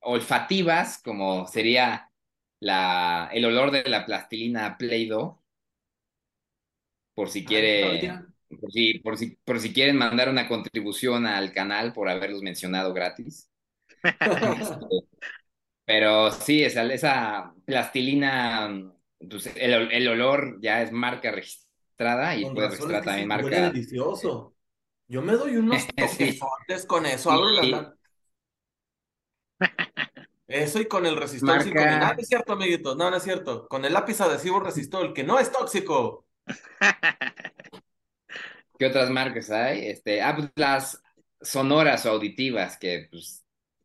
[0.00, 2.10] olfativas, como sería
[2.60, 5.42] la, el olor de la plastilina Play-Doh,
[7.14, 8.26] por si quiere, todavía.
[8.60, 12.92] por si, por si, por si quieren mandar una contribución al canal por haberlos mencionado
[12.92, 13.50] gratis.
[14.62, 15.41] Este,
[15.84, 18.70] pero sí, esa, esa plastilina,
[19.30, 23.60] pues el, el olor ya es marca registrada y puede registrar también sí huele marca.
[23.60, 24.54] delicioso.
[25.08, 25.96] Yo me doy unos Sí.
[25.96, 27.62] toquesotes con eso, abro Sí.
[27.62, 27.96] la
[30.46, 31.98] Eso y con el el...
[31.98, 33.66] Marca- Ah, no es cierto, amiguitos, no, no es cierto.
[33.68, 36.26] Con el lápiz adhesivo resistol, que no es tóxico.
[38.78, 39.86] ¿Qué otras marcas hay?
[39.88, 41.02] Este, ah, pues las
[41.40, 43.41] sonoras o auditivas, que pues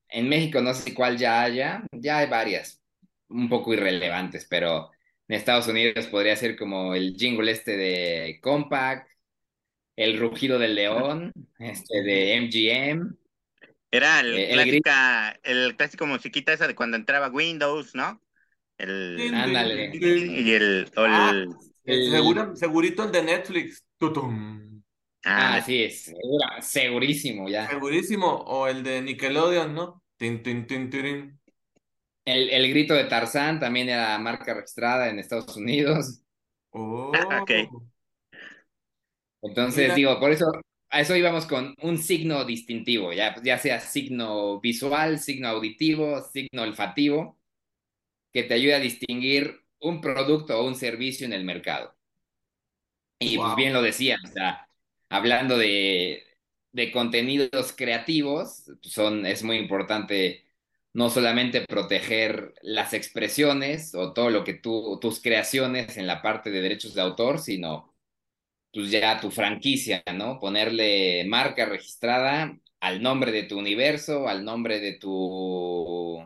[0.09, 2.81] en México no sé cuál ya haya, ya hay varias,
[3.29, 4.91] un poco irrelevantes, pero
[5.27, 9.07] en Estados Unidos podría ser como el jingle este de Compaq,
[9.95, 13.15] el rugido del león, este de MGM.
[13.89, 18.21] Era el, Eh, el clásica, el clásico musiquita esa de cuando entraba Windows, ¿no?
[18.77, 19.91] El, Ándale.
[19.95, 21.47] y el, o Ah, el-
[21.85, 23.83] el seguro- segurito el de Netflix.
[23.97, 24.66] Tutum.
[25.27, 27.67] Ah, Ah, sí, es segura- segurísimo ya.
[27.69, 28.27] Segurísimo.
[28.47, 30.03] O el de Nickelodeon, ¿no?
[30.17, 31.39] Tin, tin, tin, tirin.
[32.25, 36.21] El, el grito de Tarzán también era marca registrada en Estados Unidos.
[36.71, 37.11] Oh.
[37.41, 37.51] Ok.
[39.41, 39.95] Entonces, Mira.
[39.95, 40.51] digo, por eso,
[40.89, 46.63] a eso íbamos con un signo distintivo, ya, ya sea signo visual, signo auditivo, signo
[46.63, 47.37] olfativo,
[48.33, 51.95] que te ayude a distinguir un producto o un servicio en el mercado.
[53.19, 54.66] Y pues bien lo decía, o sea,
[55.09, 56.23] hablando de,
[56.71, 60.45] de contenidos creativos, son, es muy importante
[60.93, 66.49] no solamente proteger las expresiones o todo lo que tú, tus creaciones en la parte
[66.51, 67.93] de derechos de autor, sino
[68.73, 70.39] pues ya tu franquicia, ¿no?
[70.39, 76.23] Ponerle marca registrada al nombre de tu universo, al nombre de tu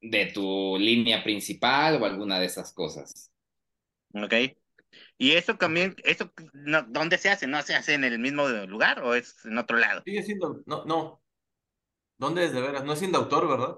[0.00, 3.30] de tu línea principal o alguna de esas cosas.
[4.14, 4.56] ok.
[5.18, 7.46] Y eso también, eso, no, ¿dónde se hace?
[7.46, 10.02] ¿No se hace en el mismo lugar o es en otro lado?
[10.04, 10.62] Sigue siendo.
[10.66, 11.22] No, no.
[12.18, 12.84] ¿Dónde es de veras?
[12.84, 13.76] No es indautor, ¿verdad?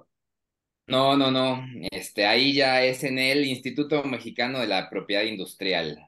[0.86, 1.64] No, no, no.
[1.90, 5.98] Este, ahí ya es en el Instituto Mexicano de la Propiedad Industrial,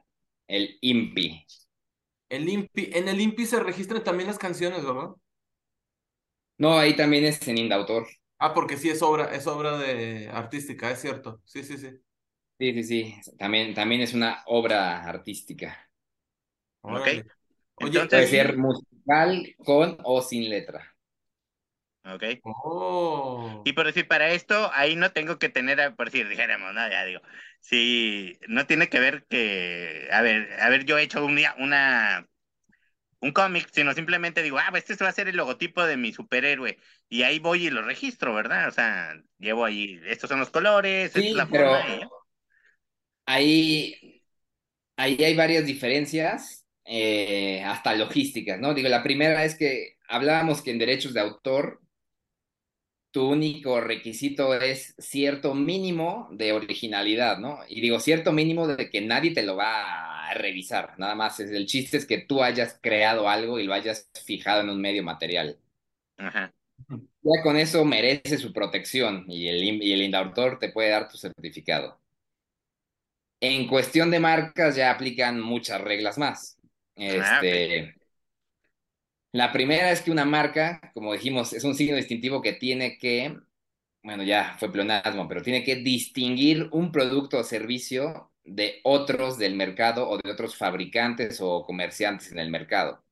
[0.47, 1.45] el INPI.
[2.29, 5.09] El INPI, en el INPI se registran también las canciones, ¿verdad?
[6.57, 8.07] No, ahí también es en Indautor.
[8.39, 11.41] Ah, porque sí es obra, es obra de artística, es cierto.
[11.45, 11.89] Sí, sí, sí.
[12.61, 13.35] Sí, sí, sí.
[13.37, 15.89] También, también es una obra artística.
[16.83, 17.07] Ok.
[17.75, 20.95] Oye, Puede Entonces, ser musical con o sin letra.
[22.05, 22.23] ok.
[22.43, 23.63] Oh.
[23.63, 26.89] Y por decir, para esto, ahí no tengo que tener, por decir, dijéramos, ¿no?
[26.89, 27.21] Ya digo,
[27.59, 31.55] si no tiene que ver que, a ver, a ver, yo he hecho un día
[31.59, 32.27] una,
[33.21, 36.13] un cómic, sino simplemente digo, ah, pues este va a ser el logotipo de mi
[36.13, 38.67] superhéroe, y ahí voy y lo registro, ¿verdad?
[38.69, 42.11] O sea, llevo ahí, estos son los colores, esta es Sí, la pero forma, y.
[43.25, 44.23] ahí,
[44.97, 48.73] ahí hay varias diferencias, eh, hasta logísticas, ¿no?
[48.73, 51.81] Digo, la primera es que hablábamos que en derechos de autor
[53.11, 57.59] tu único requisito es cierto mínimo de originalidad, ¿no?
[57.67, 61.39] Y digo, cierto mínimo de que nadie te lo va a revisar, nada más.
[61.41, 64.79] Es, el chiste es que tú hayas creado algo y lo hayas fijado en un
[64.81, 65.59] medio material.
[66.17, 66.53] Ajá.
[67.23, 71.17] Ya con eso merece su protección y el, y el indautor te puede dar tu
[71.17, 72.00] certificado.
[73.41, 76.57] En cuestión de marcas ya aplican muchas reglas más.
[76.95, 77.41] Ah.
[77.41, 77.95] Este,
[79.33, 83.37] la primera es que una marca, como dijimos, es un signo distintivo que tiene que,
[84.03, 89.55] bueno, ya fue pleonasmo, pero tiene que distinguir un producto o servicio de otros del
[89.55, 93.03] mercado o de otros fabricantes o comerciantes en el mercado.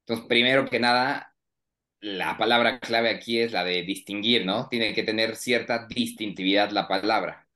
[0.00, 1.34] Entonces, primero que nada,
[2.00, 4.68] la palabra clave aquí es la de distinguir, ¿no?
[4.68, 7.47] Tiene que tener cierta distintividad la palabra.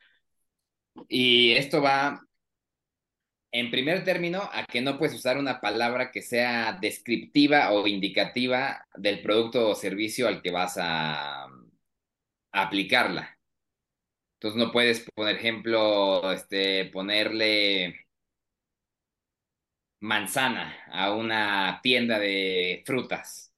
[1.09, 2.21] Y esto va,
[3.53, 8.87] en primer término, a que no puedes usar una palabra que sea descriptiva o indicativa
[8.97, 11.49] del producto o servicio al que vas a, a
[12.53, 13.39] aplicarla.
[14.41, 18.07] Entonces no puedes, por ejemplo, este, ponerle
[20.01, 23.52] manzana a una tienda de frutas.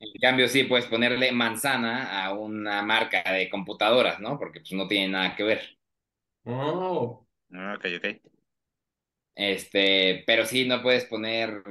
[0.00, 4.38] En cambio, sí puedes ponerle manzana a una marca de computadoras, ¿no?
[4.38, 5.76] Porque pues no tiene nada que ver.
[6.46, 7.26] Oh.
[7.52, 8.36] Ah, Ok, ok.
[9.34, 11.62] Este, pero sí no puedes poner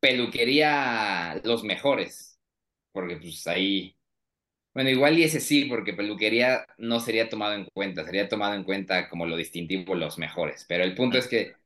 [0.00, 2.38] peluquería los mejores,
[2.92, 3.96] porque pues ahí,
[4.74, 8.64] bueno, igual y ese sí, porque peluquería no sería tomado en cuenta, sería tomado en
[8.64, 11.58] cuenta como lo distintivo los mejores, pero el punto es que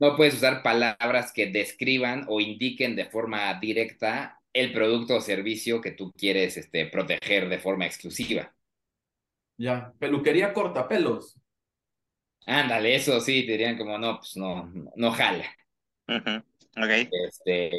[0.00, 5.80] no puedes usar palabras que describan o indiquen de forma directa el producto o servicio
[5.80, 8.54] que tú quieres este, proteger de forma exclusiva.
[9.56, 9.92] Ya.
[9.98, 11.36] Peluquería cortapelos.
[12.46, 15.44] Ándale, eso sí, te dirían como, no, pues no, no jala.
[16.08, 17.08] Ok.
[17.28, 17.70] Este,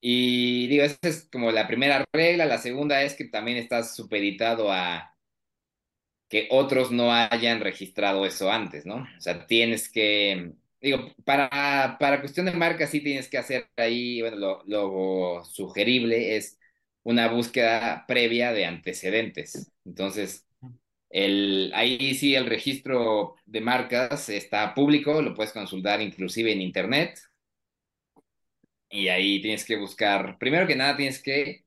[0.00, 2.44] y digo, esa es como la primera regla.
[2.44, 5.16] La segunda es que también estás supeditado a
[6.28, 8.96] que otros no hayan registrado eso antes, ¿no?
[8.96, 10.52] O sea, tienes que,
[10.84, 16.36] digo, para, para cuestión de marca sí tienes que hacer ahí, bueno, lo, lo sugerible
[16.36, 16.58] es
[17.02, 19.72] una búsqueda previa de antecedentes.
[19.84, 20.46] Entonces,
[21.10, 27.18] el, ahí sí el registro de marcas está público, lo puedes consultar inclusive en internet.
[28.88, 31.64] Y ahí tienes que buscar, primero que nada tienes que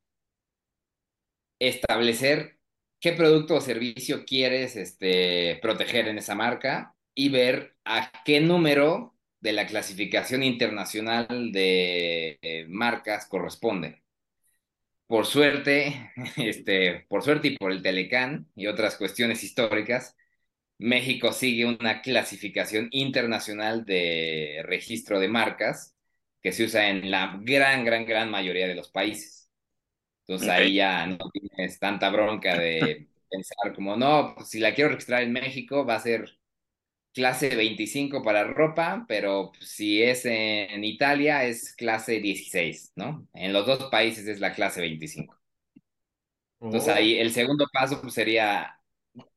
[1.59, 2.59] establecer
[2.99, 9.15] qué producto o servicio quieres este, proteger en esa marca y ver a qué número
[9.39, 14.03] de la clasificación internacional de eh, marcas corresponde.
[15.07, 20.15] Por suerte, este, por suerte y por el Telecán y otras cuestiones históricas,
[20.77, 25.95] México sigue una clasificación internacional de registro de marcas
[26.43, 29.51] que se usa en la gran, gran, gran mayoría de los países.
[30.27, 34.91] Entonces ahí ya no tienes tanta bronca de pensar como, no, pues, si la quiero
[34.91, 36.36] registrar en México va a ser
[37.17, 43.27] clase 25 para ropa, pero si es en Italia es clase 16, ¿no?
[43.33, 45.35] En los dos países es la clase 25.
[46.65, 46.95] Entonces Oh.
[46.95, 48.79] ahí el segundo paso pues, sería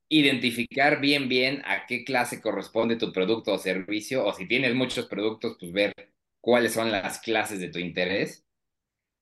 [0.09, 5.07] identificar bien, bien a qué clase corresponde tu producto o servicio, o si tienes muchos
[5.07, 5.95] productos, pues ver
[6.41, 8.47] cuáles son las clases de tu interés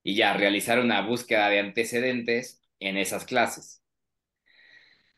[0.04, 3.82] y ya realizar una búsqueda de antecedentes en esas clases.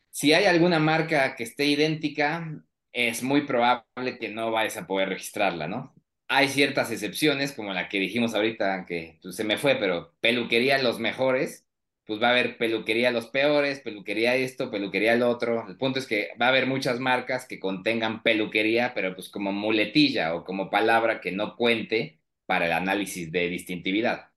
[0.09, 2.63] Si hay alguna marca que esté idéntica,
[2.93, 5.93] es muy probable que no vayas a poder registrarla, ¿no?
[6.27, 10.77] Hay ciertas excepciones, como la que dijimos ahorita, que pues, se me fue, pero peluquería
[10.81, 11.67] los mejores,
[12.05, 15.67] pues va a haber peluquería los peores, peluquería esto, peluquería el otro.
[15.67, 19.51] El punto es que va a haber muchas marcas que contengan peluquería, pero pues como
[19.51, 24.29] muletilla o como palabra que no cuente para el análisis de distintividad.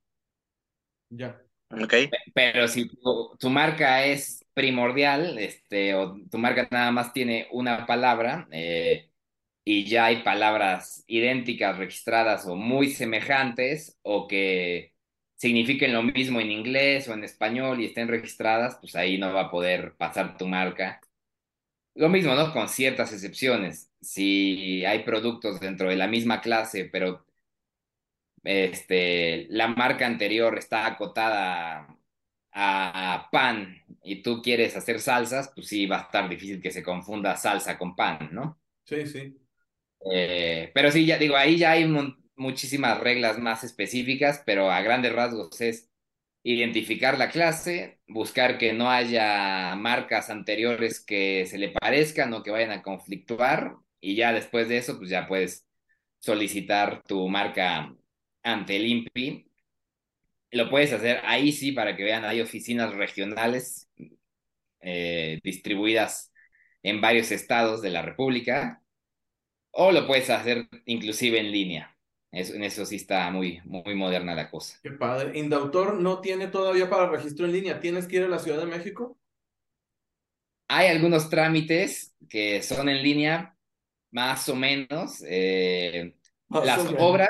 [1.10, 1.40] Ya.
[1.70, 1.94] Ok.
[2.34, 7.86] Pero si tu, tu marca es primordial, este, o tu marca nada más tiene una
[7.86, 9.10] palabra, eh,
[9.64, 14.94] y ya hay palabras idénticas registradas o muy semejantes, o que
[15.36, 19.42] signifiquen lo mismo en inglés o en español y estén registradas, pues ahí no va
[19.42, 21.00] a poder pasar tu marca.
[21.94, 22.52] Lo mismo, ¿no?
[22.52, 23.90] Con ciertas excepciones.
[24.00, 27.24] Si hay productos dentro de la misma clase, pero
[28.44, 31.93] este, la marca anterior está acotada
[33.34, 37.36] pan y tú quieres hacer salsas, pues sí va a estar difícil que se confunda
[37.36, 38.60] salsa con pan, ¿no?
[38.84, 39.36] Sí, sí.
[40.12, 41.92] Eh, pero sí, ya digo, ahí ya hay
[42.36, 45.90] muchísimas reglas más específicas, pero a grandes rasgos es
[46.44, 52.52] identificar la clase, buscar que no haya marcas anteriores que se le parezcan o que
[52.52, 55.66] vayan a conflictuar, y ya después de eso, pues ya puedes
[56.20, 57.92] solicitar tu marca
[58.44, 59.50] ante el INPI.
[60.54, 63.90] Lo puedes hacer ahí sí para que vean, hay oficinas regionales
[64.80, 66.32] eh, distribuidas
[66.82, 68.82] en varios estados de la República,
[69.70, 71.96] o lo puedes hacer inclusive en línea.
[72.30, 74.78] Eso, en eso sí está muy, muy moderna la cosa.
[74.82, 75.38] Qué padre.
[75.38, 77.80] Indautor no tiene todavía para registro en línea.
[77.80, 79.16] ¿Tienes que ir a la Ciudad de México?
[80.68, 83.56] Hay algunos trámites que son en línea,
[84.10, 85.22] más o menos.
[85.26, 86.16] Eh,
[86.48, 87.28] las obras,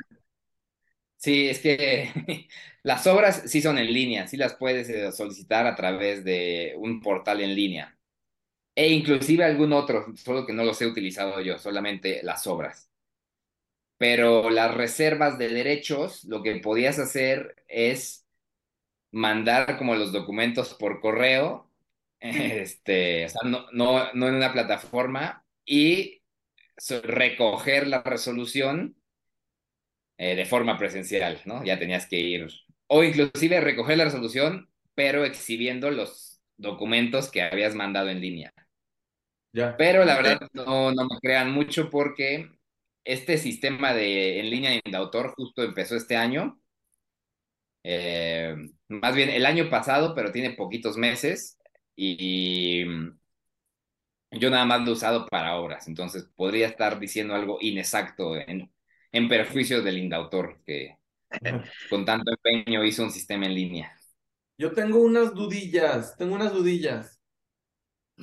[1.24, 2.48] sí, es que
[2.82, 7.00] las obras sí son en línea, sí las puedes eh, solicitar a través de un
[7.00, 7.98] portal en línea.
[8.76, 12.90] E inclusive algún otro, solo que no los he utilizado yo, solamente las obras
[13.96, 18.26] pero las reservas de derechos, lo que podías hacer es
[19.12, 21.70] mandar como los documentos por correo,
[22.20, 26.22] este, o sea, no, no, no en una plataforma, y
[27.02, 28.96] recoger la resolución
[30.18, 31.64] eh, de forma presencial, ¿no?
[31.64, 32.46] Ya tenías que ir,
[32.86, 38.52] o inclusive recoger la resolución, pero exhibiendo los documentos que habías mandado en línea.
[39.52, 39.76] Ya.
[39.76, 42.48] Pero la verdad no, no me crean mucho porque
[43.04, 46.58] este sistema de en línea de autor justo empezó este año.
[47.84, 48.56] Eh,
[48.88, 51.58] más bien el año pasado, pero tiene poquitos meses.
[51.96, 52.84] Y,
[54.30, 55.86] yo nada más lo he usado para obras.
[55.88, 58.72] Entonces podría estar diciendo algo inexacto en,
[59.14, 60.98] en perjuicio del Indautor, que
[61.88, 63.96] con tanto empeño hizo un sistema en línea.
[64.58, 67.20] Yo tengo unas dudillas, tengo unas dudillas.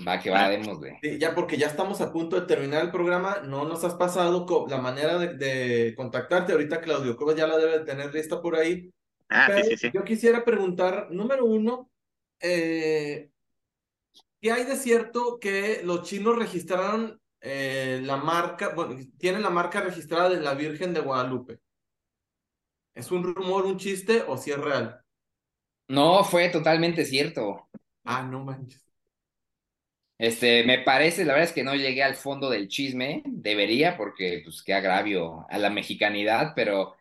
[0.07, 0.99] Va, que va, démosle.
[1.19, 4.77] Ya porque ya estamos a punto de terminar el programa, no nos has pasado la
[4.77, 6.53] manera de, contactarte.
[6.53, 8.89] Ahorita Claudio Cruz ya la debe tener lista por ahí.
[9.29, 9.91] Ah, sí, sí, sí.
[9.93, 11.89] Yo quisiera preguntar, número uno,
[12.41, 13.29] eh,
[14.41, 19.81] ¿qué hay de cierto que los chinos registraron eh, la marca, bueno, tienen la marca
[19.81, 21.59] registrada de la Virgen de Guadalupe?
[22.95, 25.03] ¿Es un rumor, un chiste o si es real?
[25.89, 27.69] No, fue totalmente cierto.
[28.05, 28.81] Ah, no manches.
[30.17, 34.41] Este, me parece, la verdad es que no llegué al fondo del chisme, debería, porque
[34.43, 36.95] pues qué agravio a la mexicanidad, pero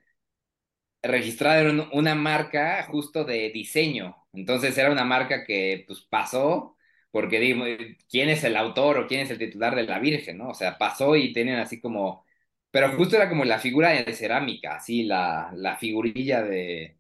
[1.03, 4.17] registraron una marca justo de diseño.
[4.33, 6.77] Entonces era una marca que pues pasó,
[7.11, 7.65] porque digo,
[8.09, 10.51] ¿quién es el autor o quién es el titular de la Virgen, no?
[10.51, 12.25] O sea, pasó y tienen así como,
[12.71, 16.99] pero justo era como la figura de cerámica, así la, la figurilla de,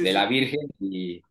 [0.00, 1.22] de la Virgen y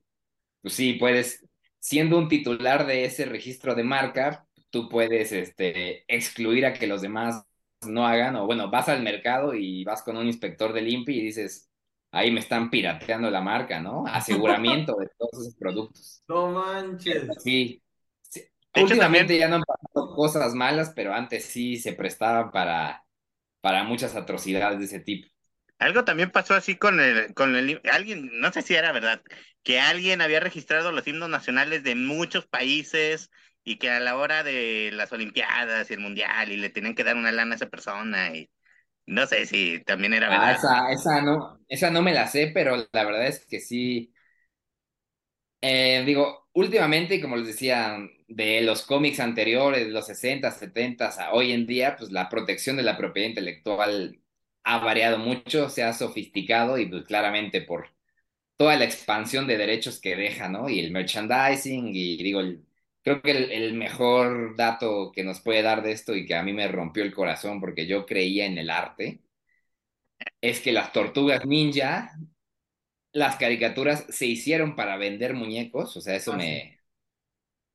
[0.62, 1.46] pues sí, puedes
[1.80, 7.02] siendo un titular de ese registro de marca, tú puedes este, excluir a que los
[7.02, 7.44] demás
[7.88, 11.24] no hagan, o bueno, vas al mercado y vas con un inspector del INPI y
[11.24, 11.70] dices,
[12.12, 14.04] ahí me están pirateando la marca, ¿no?
[14.08, 16.24] Aseguramiento de todos esos productos.
[16.28, 17.28] No manches.
[17.44, 17.82] Sí.
[18.76, 23.04] Últimamente ya no han pasado cosas malas, pero antes sí se prestaban para,
[23.62, 25.28] para muchas atrocidades de ese tipo.
[25.80, 29.22] Algo también pasó así con el, con el, alguien, no sé si era verdad,
[29.64, 33.32] que alguien había registrado los himnos nacionales de muchos países
[33.64, 37.04] y que a la hora de las Olimpiadas y el Mundial y le tenían que
[37.04, 38.50] dar una lana a esa persona y
[39.06, 40.52] no sé si también era ah, verdad.
[40.52, 44.14] esa, esa, no, esa no me la sé, pero la verdad es que sí.
[45.62, 47.98] Eh, digo, últimamente, como les decía,
[48.36, 52.78] de los cómics anteriores, de los 60, 70 a hoy en día, pues la protección
[52.78, 54.20] de la propiedad intelectual
[54.64, 57.90] ha variado mucho, se ha sofisticado y pues claramente por
[58.58, 60.70] toda la expansión de derechos que deja, ¿no?
[60.70, 62.42] Y el merchandising y digo,
[63.04, 66.54] creo que el, mejor dato que nos puede dar de esto y que a mí
[66.54, 69.22] me rompió el corazón porque yo creía en el arte,
[70.42, 72.12] es que las tortugas ninja,
[73.14, 76.81] las caricaturas se hicieron para vender muñecos, o sea, eso ah, me,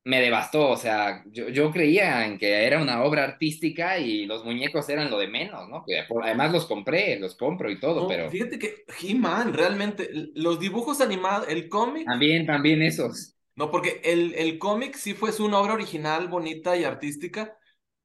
[0.07, 4.45] me devastó, o sea, yo, yo, creía en que era una obra artística y los
[4.45, 5.83] muñecos eran lo de menos, ¿no?
[6.23, 8.29] además los compré, los compro y todo, pero...
[8.29, 12.05] Fíjate que He-Man, realmente, los dibujos animados, el cómic...
[12.05, 13.35] También, también esos.
[13.55, 17.57] No, porque el, el cómic sí fue una obra original, bonita y artística.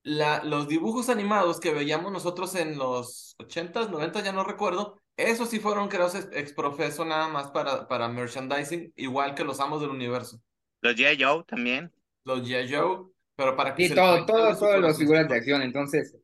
[0.03, 5.51] La, los dibujos animados que veíamos nosotros en los 80s, 90 ya no recuerdo, Esos
[5.51, 9.91] sí fueron creados ex, exprofeso nada más para, para merchandising, igual que los amos del
[9.91, 10.41] universo.
[10.83, 11.17] Los G.I.
[11.19, 11.91] Joe también.
[12.25, 12.69] Los G.I.
[12.75, 15.37] Joe, pero para que Sí, se todo, les todo, vaya su todas las figuras de
[15.37, 15.61] acción.
[15.63, 16.17] Entonces,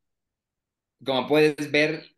[1.05, 2.17] como puedes ver,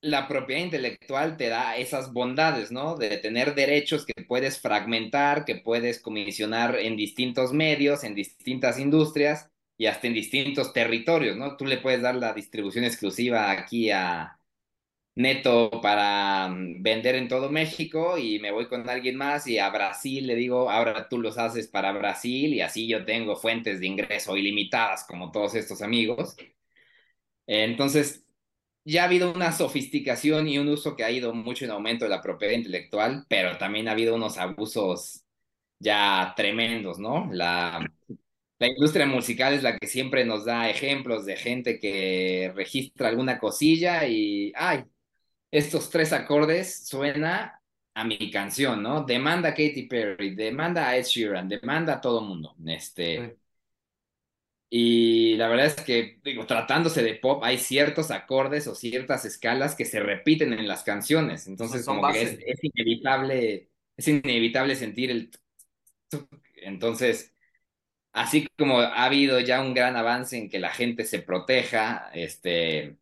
[0.00, 2.96] la propiedad intelectual te da esas bondades, ¿no?
[2.96, 9.50] De tener derechos que puedes fragmentar, que puedes comisionar en distintos medios, en distintas industrias
[9.78, 11.56] y hasta en distintos territorios, ¿no?
[11.56, 14.38] Tú le puedes dar la distribución exclusiva aquí a
[15.14, 19.68] Neto para mm, vender en todo México y me voy con alguien más y a
[19.70, 23.86] Brasil le digo, ahora tú los haces para Brasil y así yo tengo fuentes de
[23.86, 26.36] ingreso ilimitadas como todos estos amigos.
[27.46, 28.24] Entonces,
[28.84, 32.10] ya ha habido una sofisticación y un uso que ha ido mucho en aumento de
[32.10, 35.24] la propiedad intelectual, pero también ha habido unos abusos
[35.78, 37.28] ya tremendos, ¿no?
[37.32, 37.86] La,
[38.58, 43.38] la industria musical es la que siempre nos da ejemplos de gente que registra alguna
[43.40, 44.84] cosilla y, ay,
[45.52, 47.62] estos tres acordes suena
[47.94, 49.04] a mi canción, ¿no?
[49.04, 52.56] Demanda a Katy Perry, demanda a Ed Sheeran, demanda a todo mundo.
[52.66, 53.36] Este, Sí.
[54.70, 59.74] y la verdad es que, digo, tratándose de pop, hay ciertos acordes o ciertas escalas
[59.74, 61.46] que se repiten en las canciones.
[61.46, 65.30] Entonces, Son como que es, es inevitable, es inevitable sentir el...
[66.56, 67.34] Entonces,
[68.12, 72.98] así como ha habido ya un gran avance en que la gente se proteja, este,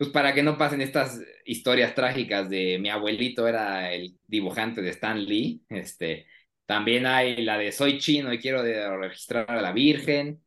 [0.00, 4.88] pues para que no pasen estas historias trágicas de mi abuelito era el dibujante de
[4.88, 6.26] Stan Lee, este,
[6.64, 8.62] también hay la de soy chino y quiero
[8.96, 10.42] registrar a la Virgen.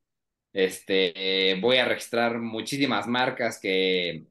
[0.52, 4.26] Este, voy a registrar muchísimas marcas que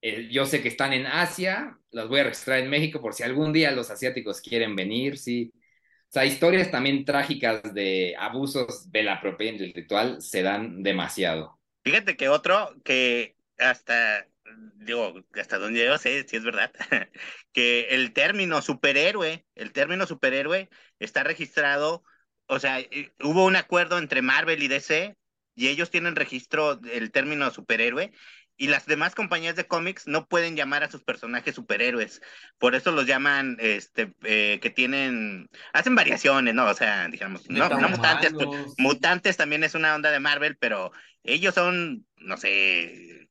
[0.00, 3.24] eh, yo sé que están en Asia, las voy a registrar en México por si
[3.24, 5.50] algún día los asiáticos quieren venir, sí.
[5.56, 11.58] O sea, historias también trágicas de abusos de la propiedad intelectual se dan demasiado.
[11.82, 14.28] Fíjate que otro que hasta,
[14.76, 16.72] digo, hasta donde yo sé, si es verdad,
[17.52, 20.68] que el término superhéroe, el término superhéroe
[20.98, 22.04] está registrado,
[22.46, 25.16] o sea, eh, hubo un acuerdo entre Marvel y DC
[25.54, 28.12] y ellos tienen registro del término superhéroe
[28.58, 32.22] y las demás compañías de cómics no pueden llamar a sus personajes superhéroes.
[32.58, 36.64] Por eso los llaman, este, eh, que tienen, hacen variaciones, ¿no?
[36.66, 38.32] O sea, digamos, no, no mutantes,
[38.78, 40.90] mutantes también es una onda de Marvel, pero
[41.22, 43.25] ellos son, no sé,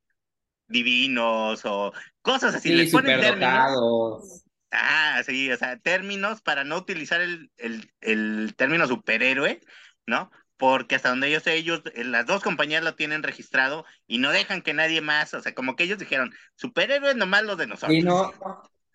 [0.67, 2.69] divinos o cosas así.
[2.69, 4.43] Sí, Les ponen términos.
[4.71, 9.61] Ah, sí, o sea, términos para no utilizar el, el, el término superhéroe,
[10.05, 10.31] ¿no?
[10.57, 14.31] Porque hasta donde yo sé, ellos, eh, las dos compañías lo tienen registrado y no
[14.31, 17.93] dejan que nadie más, o sea, como que ellos dijeron, superhéroes nomás los de nosotros.
[17.93, 18.33] Y no,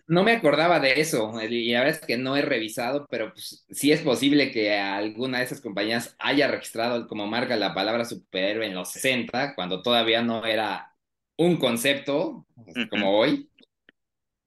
[0.06, 3.64] no me acordaba de eso, y la verdad es que no he revisado, pero pues,
[3.70, 8.66] sí es posible que alguna de esas compañías haya registrado como marca la palabra superhéroe
[8.66, 10.90] en los 60, cuando todavía no era
[11.45, 12.47] un concepto
[12.89, 13.51] como hoy,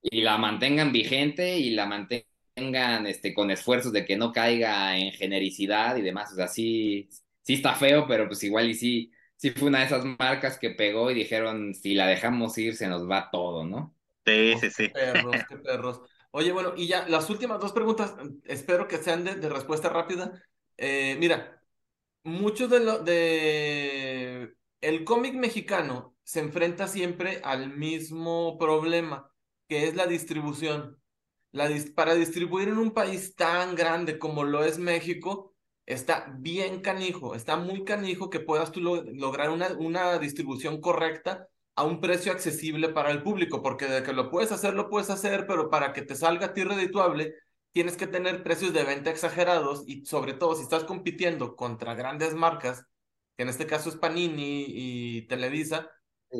[0.01, 5.11] y la mantengan vigente y la mantengan este, con esfuerzos de que no caiga en
[5.13, 6.31] genericidad y demás.
[6.33, 7.09] O sea, sí,
[7.41, 10.71] sí está feo, pero pues igual y sí, sí fue una de esas marcas que
[10.71, 13.95] pegó y dijeron, si la dejamos ir, se nos va todo, ¿no?
[14.25, 14.93] Sí, Oh, sí, qué sí.
[14.93, 16.01] perros, qué perros.
[16.31, 18.15] Oye, bueno, y ya las últimas dos preguntas,
[18.45, 20.33] espero que sean de, de respuesta rápida.
[20.77, 21.61] Eh, mira,
[22.23, 29.31] mucho de lo de el cómic mexicano se enfrenta siempre al mismo problema,
[29.67, 30.99] que es la distribución.
[31.51, 35.53] La dis- para distribuir en un país tan grande como lo es México,
[35.85, 41.47] está bien canijo, está muy canijo que puedas tú lo- lograr una, una distribución correcta
[41.75, 45.09] a un precio accesible para el público, porque de que lo puedes hacer, lo puedes
[45.09, 47.35] hacer, pero para que te salga a ti redituable,
[47.71, 52.33] tienes que tener precios de venta exagerados y sobre todo si estás compitiendo contra grandes
[52.35, 52.85] marcas,
[53.37, 55.89] que en este caso es Panini y Televisa,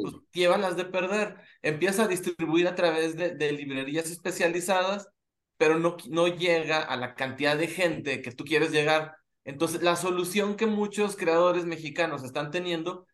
[0.02, 1.36] pues llévalas de perder.
[1.62, 5.08] Empieza a distribuir a través de, de librerías especializadas,
[5.58, 9.16] pero no, no llega a la cantidad de gente que tú quieres llegar.
[9.46, 13.08] Entonces, la solución que muchos creadores mexicanos están teniendo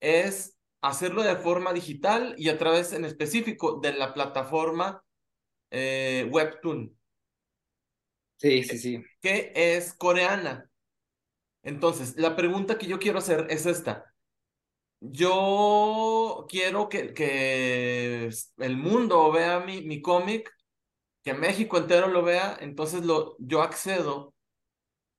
[0.00, 5.02] es hacerlo de forma digital y a través en específico de la plataforma
[5.70, 6.96] eh, Webtoon,
[8.38, 9.02] Sí, sí, sí.
[9.20, 10.70] que es coreana.
[11.62, 14.14] Entonces, la pregunta que yo quiero hacer es esta.
[15.00, 20.50] Yo quiero que, el mundo vea mi, mi cómic,
[21.24, 24.34] que México entero lo vea, entonces lo, yo accedo,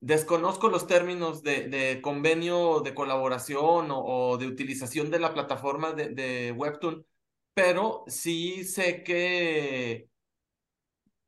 [0.00, 6.10] desconozco los términos de, convenio de colaboración o, o de utilización de la plataforma de,
[6.10, 7.06] de Webtoon,
[7.54, 10.08] pero sí sé que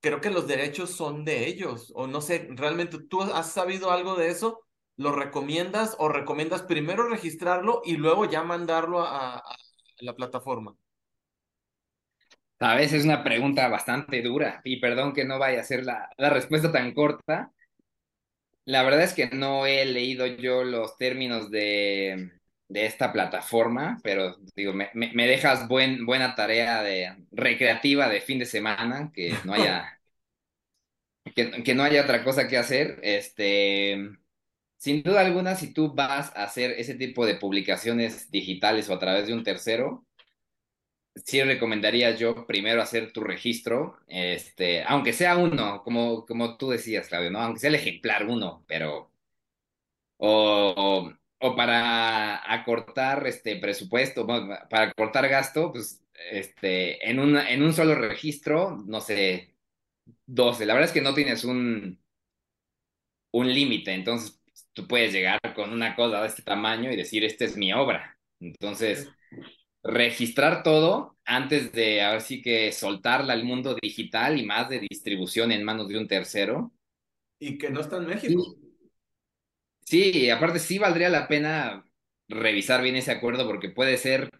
[0.01, 4.16] creo que los derechos son de ellos, o no sé, realmente tú has sabido algo
[4.16, 4.60] de eso,
[5.01, 9.43] ¿lo recomiendas o recomiendas primero registrarlo y luego ya mandarlo a, a
[10.01, 10.77] la plataforma?
[12.60, 16.31] Sabes, es una pregunta bastante dura y perdón que no vaya a ser la, la
[16.31, 17.52] respuesta tan corta.
[18.64, 22.31] La verdad es que no he leído yo los términos de,
[22.68, 28.20] de esta plataforma, pero digo, me, me, me dejas buen, buena tarea de recreativa de
[28.20, 30.01] fin de semana, que no haya,
[31.35, 32.98] que, que no haya otra cosa que hacer.
[33.02, 34.10] Este,
[34.81, 38.98] sin duda alguna, si tú vas a hacer ese tipo de publicaciones digitales o a
[38.98, 40.07] través de un tercero,
[41.15, 47.09] sí recomendaría yo primero hacer tu registro, este, aunque sea uno, como, como tú decías,
[47.09, 47.40] Claudio, ¿no?
[47.40, 49.12] Aunque sea el ejemplar uno, pero,
[50.19, 57.73] o, o, para acortar este presupuesto, para acortar gasto, pues, este, en una, en un
[57.73, 59.55] solo registro, no sé,
[60.27, 60.66] 12.
[60.66, 62.01] La verdad es que no tienes un,
[63.32, 64.40] un límite, entonces
[64.72, 68.18] tú puedes llegar con una cosa de este tamaño y decir, esta es mi obra.
[68.40, 69.09] Entonces,
[69.82, 75.52] registrar todo antes de, ahora sí que soltarla al mundo digital y más de distribución
[75.52, 76.72] en manos de un tercero.
[77.40, 78.42] Y que no está en México.
[79.82, 81.84] Sí, sí, aparte sí valdría la pena
[82.28, 84.30] revisar bien ese acuerdo porque puede ser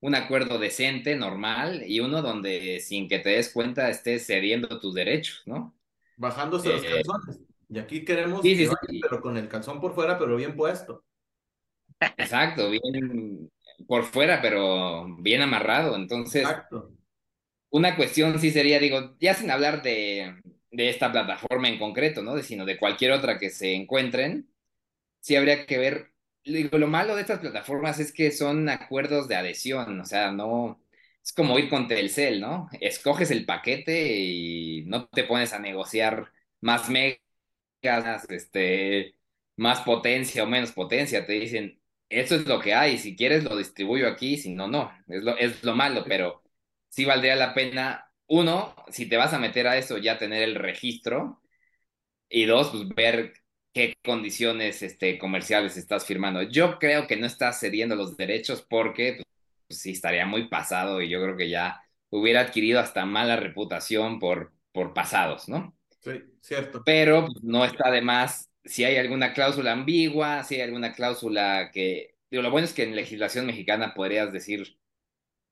[0.00, 4.94] un acuerdo decente, normal, y uno donde sin que te des cuenta estés cediendo tus
[4.94, 5.76] derechos, ¿no?
[6.16, 7.40] Bajándose los Eh, calzones.
[7.74, 10.36] Y aquí queremos sí, que sí, vaya, sí, pero con el calzón por fuera, pero
[10.36, 11.04] bien puesto.
[12.16, 13.50] exacto, bien
[13.86, 15.96] por fuera, pero bien amarrado.
[15.96, 16.92] Entonces, Exacto.
[17.70, 20.36] una cuestión sí sería, digo, ya sin hablar de,
[20.70, 22.34] de esta plataforma en concreto, ¿no?
[22.36, 24.48] De, sino de cualquier otra que se encuentren,
[25.20, 26.12] sí habría que ver.
[26.44, 30.82] Digo, lo malo de estas plataformas es que son acuerdos de adhesión, o sea, no.
[31.24, 32.68] Es como ir con Telcel, ¿no?
[32.80, 36.32] Escoges el paquete y no te pones a negociar
[36.62, 37.20] más megas,
[38.28, 39.16] este,
[39.56, 41.26] más potencia o menos potencia.
[41.26, 44.92] Te dicen, esto es lo que hay, si quieres lo distribuyo aquí, si no, no.
[45.08, 46.42] Es lo, es lo malo, pero
[46.88, 50.54] sí valdría la pena, uno, si te vas a meter a eso, ya tener el
[50.56, 51.40] registro,
[52.28, 53.32] y dos, pues ver
[53.72, 56.42] qué condiciones este, comerciales estás firmando.
[56.42, 59.22] Yo creo que no estás cediendo los derechos porque
[59.68, 64.18] pues, sí estaría muy pasado y yo creo que ya hubiera adquirido hasta mala reputación
[64.18, 65.76] por, por pasados, ¿no?
[66.40, 66.82] Cierto.
[66.84, 71.70] Pero pues, no está de más si hay alguna cláusula ambigua, si hay alguna cláusula
[71.72, 72.14] que...
[72.30, 74.76] Digo, lo bueno es que en legislación mexicana podrías decir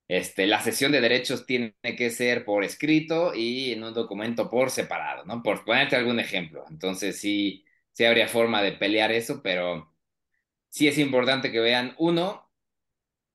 [0.09, 4.71] este, la cesión de derechos tiene que ser por escrito y en un documento por
[4.71, 5.43] separado, ¿no?
[5.43, 6.65] Por ponerte algún ejemplo.
[6.71, 9.95] Entonces sí, sí habría forma de pelear eso, pero
[10.69, 12.51] sí es importante que vean, uno,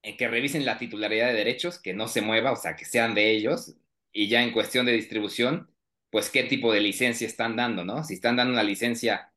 [0.03, 3.15] eh, que revisen la titularidad de derechos, que no se mueva, o sea, que sean
[3.15, 3.75] de ellos,
[4.11, 5.71] y ya en cuestión de distribución,
[6.17, 8.03] pues qué tipo de licencia están dando, ¿no?
[8.03, 9.33] Si están dando una licencia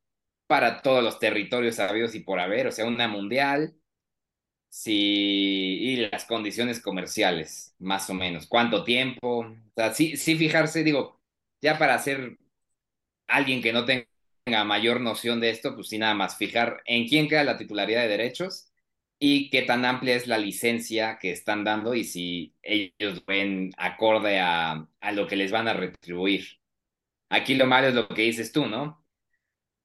[0.48, 3.76] para todos los territorios sabidos y por haber, o sea, una mundial
[4.68, 4.92] Sí,
[5.80, 8.46] y las condiciones comerciales, más o menos.
[8.46, 9.40] ¿Cuánto tiempo?
[9.40, 11.20] O sea, sí, sí fijarse, digo,
[11.60, 12.38] ya para ser
[13.28, 17.28] alguien que no tenga mayor noción de esto, pues sí, nada más fijar en quién
[17.28, 18.72] queda la titularidad de derechos
[19.20, 24.40] y qué tan amplia es la licencia que están dando y si ellos ven acorde
[24.40, 26.59] a, a lo que les van a retribuir.
[27.30, 29.04] Aquí lo malo es lo que dices tú, ¿no?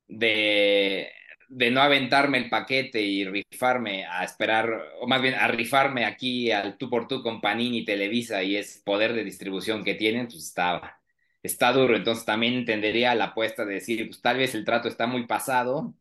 [0.08, 1.12] de,
[1.50, 4.70] de no aventarme el paquete y rifarme a esperar,
[5.02, 8.56] o más bien a rifarme aquí al tú por tú con Panini y Televisa y
[8.56, 11.00] es poder de distribución que tienen, pues está,
[11.44, 11.96] está duro.
[11.96, 15.96] Entonces también entendería la apuesta de decir, pues tal vez el trato está muy pasado,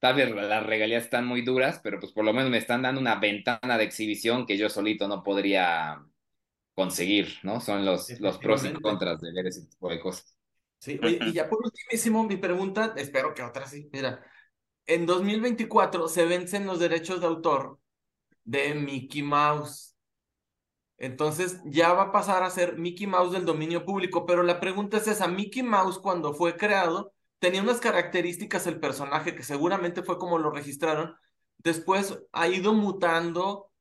[0.00, 3.00] tal vez las regalías están muy duras, pero pues por lo menos me están dando
[3.00, 6.04] una ventana de exhibición que yo solito no podría
[6.74, 7.60] conseguir, ¿no?
[7.60, 10.35] Son los, los pros y contras de ver ese tipo de cosas.
[10.86, 13.90] Sí, oye, y ya por ultimísimo, mi pregunta, espero que otra sí.
[13.92, 14.24] Mira,
[14.86, 17.80] en 2024 se vencen los derechos de autor
[18.44, 19.96] de Mickey Mouse.
[20.96, 24.98] Entonces ya va a pasar a ser Mickey Mouse del dominio público, pero la pregunta
[24.98, 30.18] es esa, Mickey Mouse cuando fue creado tenía unas características el personaje que seguramente fue
[30.18, 31.16] como lo registraron,
[31.58, 33.72] después ha ido mutando,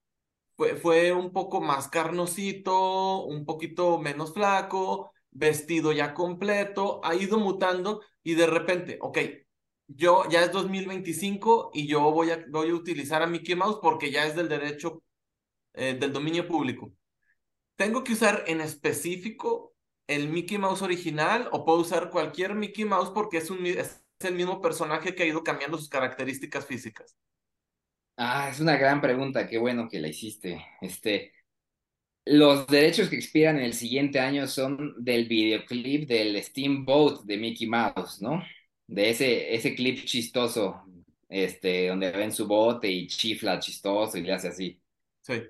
[0.58, 7.38] fue, fue un poco más carnosito, un poquito menos flaco, vestido ya completo, ha ido
[7.38, 9.20] mutando y de repente, ok,
[9.88, 14.12] yo ya es 2025 y yo voy a, voy a utilizar a Mickey Mouse porque
[14.12, 15.04] ya es del derecho
[15.74, 16.92] eh, del dominio público.
[17.76, 19.76] ¿Tengo que usar en específico
[20.08, 24.36] el Mickey Mouse original o puedo usar cualquier Mickey Mouse porque es, un, es el
[24.36, 27.18] mismo personaje que ha ido cambiando sus características físicas?
[28.16, 30.66] Ah, es una gran pregunta, qué bueno que la hiciste.
[30.80, 31.34] Este,
[32.26, 37.68] los derechos que expiran en el siguiente año son del videoclip del Steamboat de Mickey
[37.68, 38.44] Mouse, ¿no?
[38.88, 40.84] De ese, ese clip chistoso,
[41.30, 44.82] este, donde ven su bote y chifla chistoso y le hace así.
[45.22, 45.44] Sí.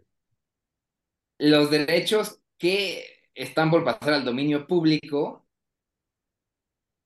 [1.38, 5.45] Los derechos que están por pasar al dominio público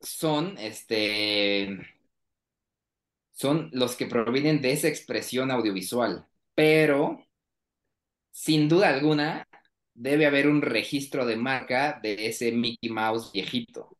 [0.01, 1.79] son, este,
[3.31, 6.25] son los que provienen de esa expresión audiovisual,
[6.55, 7.23] pero
[8.31, 9.48] sin duda alguna
[9.99, 13.97] debe haber un registro de marca de ese Mickey Mouse viejito.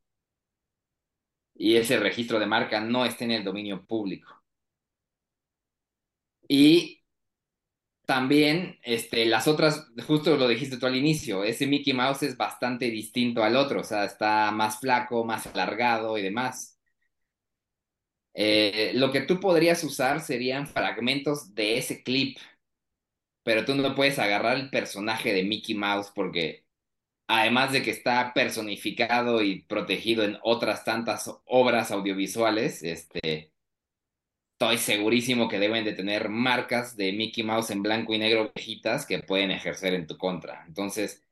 [1.53, 4.41] Y ese registro de marca no está en el dominio público.
[6.47, 7.03] Y
[8.05, 12.89] también este, las otras, justo lo dijiste tú al inicio, ese Mickey Mouse es bastante
[12.89, 16.79] distinto al otro, o sea, está más flaco, más alargado y demás.
[18.33, 22.37] Eh, lo que tú podrías usar serían fragmentos de ese clip,
[23.43, 26.65] pero tú no puedes agarrar el personaje de Mickey Mouse porque
[27.27, 33.53] además de que está personificado y protegido en otras tantas obras audiovisuales, este,
[34.53, 39.05] estoy segurísimo que deben de tener marcas de Mickey Mouse en blanco y negro viejitas
[39.07, 40.65] que pueden ejercer en tu contra.
[40.67, 41.23] Entonces,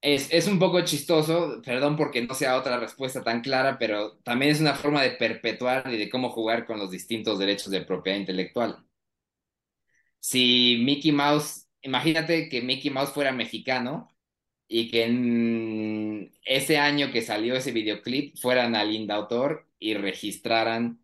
[0.00, 4.52] es, es un poco chistoso, perdón porque no sea otra respuesta tan clara, pero también
[4.52, 8.18] es una forma de perpetuar y de cómo jugar con los distintos derechos de propiedad
[8.18, 8.84] intelectual.
[10.24, 14.08] Si Mickey Mouse, imagínate que Mickey Mouse fuera mexicano
[14.68, 21.00] y que en ese año que salió ese videoclip fueran al Indautor y registraran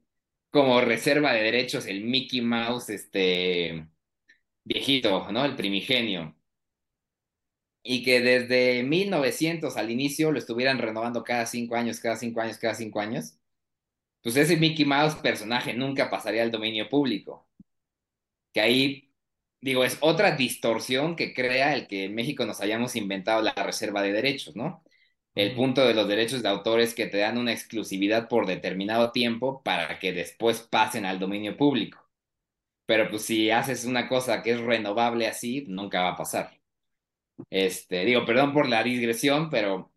[0.50, 3.88] como reserva de derechos el Mickey Mouse, este
[4.64, 5.44] viejito, ¿no?
[5.44, 6.36] El primigenio.
[7.82, 12.58] Y que desde 1900 al inicio lo estuvieran renovando cada cinco años, cada cinco años,
[12.58, 13.36] cada cinco años.
[14.22, 17.46] Pues ese Mickey Mouse personaje nunca pasaría al dominio público.
[18.52, 19.09] Que ahí,
[19.60, 24.02] digo, es otra distorsión que crea el que en México nos hayamos inventado la reserva
[24.02, 24.82] de derechos, ¿no?
[25.34, 29.12] El punto de los derechos de autor es que te dan una exclusividad por determinado
[29.12, 31.98] tiempo para que después pasen al dominio público.
[32.86, 36.60] Pero pues si haces una cosa que es renovable así, nunca va a pasar.
[37.50, 39.92] Este, digo, perdón por la digresión, pero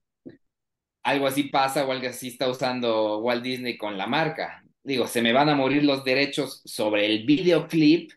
[1.03, 4.63] algo así pasa o algo así está usando Walt Disney con la marca.
[4.83, 8.11] Digo, se me van a morir los derechos sobre el videoclip,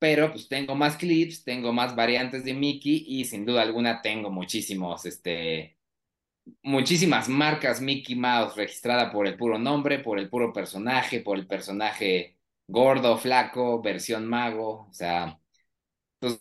[0.00, 4.30] pero pues tengo más clips, tengo más variantes de Mickey y sin duda alguna tengo
[4.30, 5.76] muchísimos, este,
[6.62, 11.46] muchísimas marcas Mickey Mouse registrada por el puro nombre, por el puro personaje, por el
[11.46, 15.38] personaje gordo, flaco, versión mago, o sea,
[16.18, 16.40] pues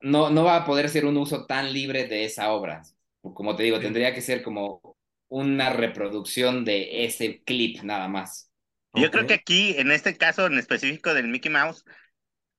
[0.00, 2.82] no, no va a poder ser un uso tan libre de esa obra.
[3.22, 4.96] Como te digo, tendría que ser como
[5.28, 8.50] una reproducción de ese clip nada más.
[8.94, 11.84] Yo creo que aquí, en este caso en específico del Mickey Mouse,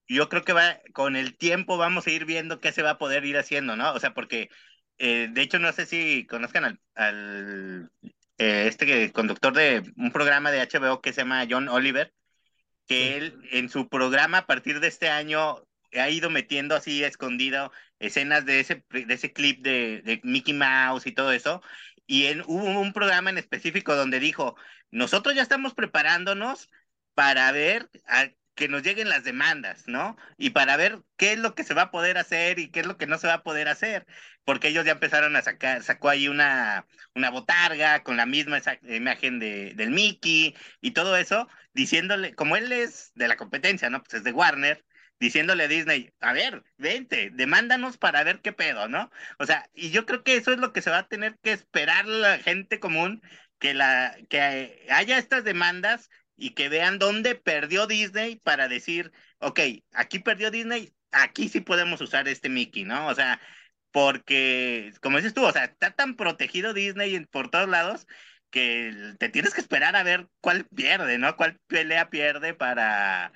[0.08, 2.98] yo creo que va, con el tiempo vamos a ir viendo qué se va a
[2.98, 3.94] poder ir haciendo, ¿no?
[3.94, 4.50] O sea, porque
[4.98, 7.92] eh, de hecho, no sé si conozcan al,
[8.38, 12.14] eh, este conductor de un programa de HBO que se llama John Oliver,
[12.88, 15.64] que él en su programa a partir de este año
[15.94, 21.08] ha ido metiendo así escondido escenas de ese, de ese clip de, de Mickey Mouse
[21.08, 21.62] y todo eso.
[22.08, 24.56] Y en, hubo un programa en específico donde dijo,
[24.92, 26.70] nosotros ya estamos preparándonos
[27.14, 30.18] para ver a que nos lleguen las demandas, ¿no?
[30.38, 32.88] Y para ver qué es lo que se va a poder hacer y qué es
[32.88, 34.08] lo que no se va a poder hacer,
[34.44, 39.40] porque ellos ya empezaron a sacar, sacó ahí una, una botarga con la misma imagen
[39.40, 44.02] de, del Mickey y todo eso, diciéndole, como él es de la competencia, ¿no?
[44.04, 44.84] Pues es de Warner,
[45.20, 49.12] diciéndole a Disney, a ver, vente, demándanos para ver qué pedo, ¿no?
[49.40, 51.52] O sea, y yo creo que eso es lo que se va a tener que
[51.52, 53.22] esperar la gente común,
[53.60, 59.60] que, la, que haya estas demandas y que vean dónde perdió Disney para decir, ok,
[59.92, 63.08] aquí perdió Disney, aquí sí podemos usar este Mickey, ¿no?
[63.08, 63.42] O sea,
[63.92, 68.08] porque, como dices tú, o sea, está tan protegido Disney por todos lados
[68.52, 71.36] que te tienes que esperar a ver cuál pierde, ¿no?
[71.36, 73.34] Cuál pelea pierde para,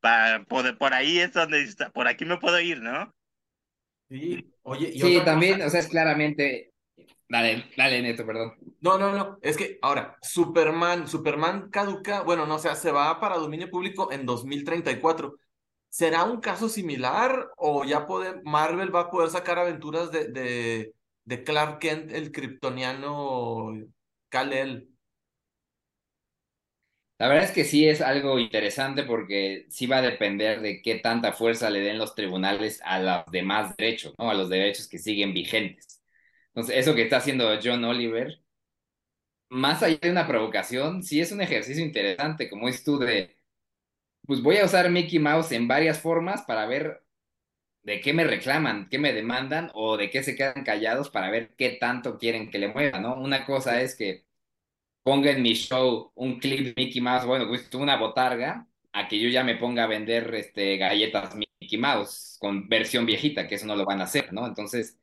[0.00, 3.14] para poder, por ahí es donde está, por aquí me puedo ir, ¿no?
[4.08, 6.72] Sí, oye, sí, también, o sea, es claramente,
[7.30, 8.54] Dale, dale, Neto, perdón.
[8.80, 9.38] No, no, no.
[9.40, 14.10] Es que ahora, Superman, Superman caduca, bueno, no, o sea, se va para dominio público
[14.10, 15.36] en 2034.
[15.88, 20.94] ¿Será un caso similar o ya puede, Marvel va a poder sacar aventuras de, de,
[21.24, 23.72] de Clark Kent, el kryptoniano
[24.28, 24.88] Kal-El?
[27.18, 30.96] La verdad es que sí es algo interesante porque sí va a depender de qué
[30.96, 34.30] tanta fuerza le den los tribunales a los demás derechos, ¿no?
[34.30, 35.99] A los derechos que siguen vigentes.
[36.54, 38.40] Entonces, eso que está haciendo John Oliver,
[39.50, 43.36] más allá de una provocación, sí es un ejercicio interesante, como es tú, de,
[44.26, 47.04] pues voy a usar Mickey Mouse en varias formas para ver
[47.82, 51.54] de qué me reclaman, qué me demandan o de qué se quedan callados para ver
[51.56, 53.16] qué tanto quieren que le mueva, ¿no?
[53.16, 54.26] Una cosa es que
[55.04, 59.20] ponga en mi show un clip de Mickey Mouse, bueno, pues una botarga, a que
[59.20, 63.66] yo ya me ponga a vender este, galletas Mickey Mouse con versión viejita, que eso
[63.66, 64.46] no lo van a hacer, ¿no?
[64.46, 64.99] Entonces,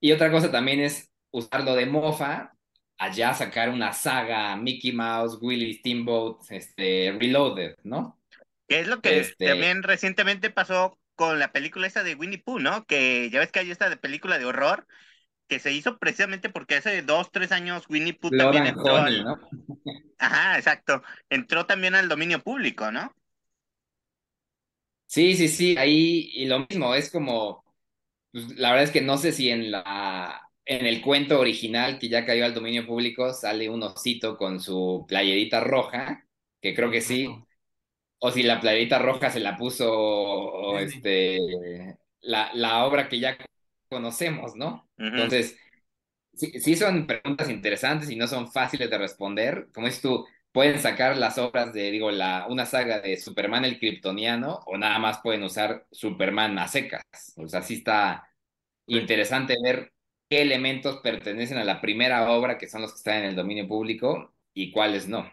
[0.00, 2.52] Y otra cosa también es usarlo de mofa,
[2.98, 8.20] allá sacar una saga Mickey Mouse, Willy Steamboat, este, Reloaded, ¿no?
[8.68, 12.60] Que es lo que Este- también recientemente pasó con la película esa de Winnie Pooh,
[12.60, 12.86] ¿no?
[12.86, 14.86] Que ya ves que hay esta de película de horror
[15.48, 19.24] que se hizo precisamente porque hace dos, tres años Winnie Pooh también entró Honey, al-
[19.24, 19.38] ¿no?
[20.18, 21.02] Ajá, exacto.
[21.30, 23.14] Entró también al dominio público, ¿no?
[25.06, 27.64] Sí, sí, sí, ahí, y lo mismo, es como,
[28.32, 32.08] pues, la verdad es que no sé si en la, en el cuento original que
[32.08, 36.26] ya cayó al dominio público sale un osito con su playerita roja,
[36.60, 37.28] que creo que sí,
[38.18, 41.38] o si la playerita roja se la puso o, este,
[42.20, 43.36] la, la obra que ya
[43.88, 44.88] conocemos, ¿no?
[44.96, 45.56] Entonces,
[46.34, 49.68] sí, sí son preguntas interesantes y no son fáciles de responder.
[49.72, 53.78] Como dices tú, pueden sacar las obras de, digo, la, una saga de Superman el
[53.78, 57.02] Kryptoniano o nada más pueden usar Superman a secas.
[57.36, 58.28] O sea, sí está
[58.86, 59.92] interesante ver
[60.28, 63.68] qué elementos pertenecen a la primera obra, que son los que están en el dominio
[63.68, 65.30] público, y cuáles no.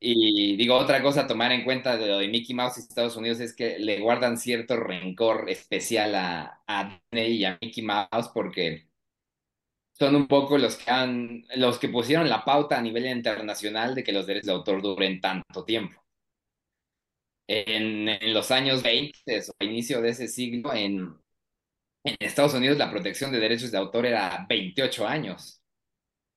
[0.00, 3.16] Y digo, otra cosa a tomar en cuenta de lo de Mickey Mouse y Estados
[3.16, 8.28] Unidos es que le guardan cierto rencor especial a, a Disney y a Mickey Mouse
[8.32, 8.87] porque
[9.98, 14.04] son un poco los que han, los que pusieron la pauta a nivel internacional de
[14.04, 16.02] que los derechos de autor duren tanto tiempo.
[17.46, 21.14] En, en los años 20 o inicio de ese siglo, en,
[22.04, 25.62] en Estados Unidos la protección de derechos de autor era 28 años.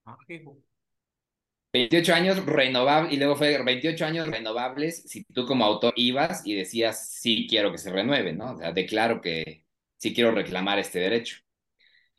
[0.06, 0.58] Ah, hijo.
[1.74, 6.56] 28 años renovables, y luego fue 28 años renovables si tú como autor ibas y
[6.56, 8.54] decías, sí quiero que se renueve, ¿no?
[8.54, 9.66] O sea, declaro que
[9.98, 11.38] sí quiero reclamar este derecho.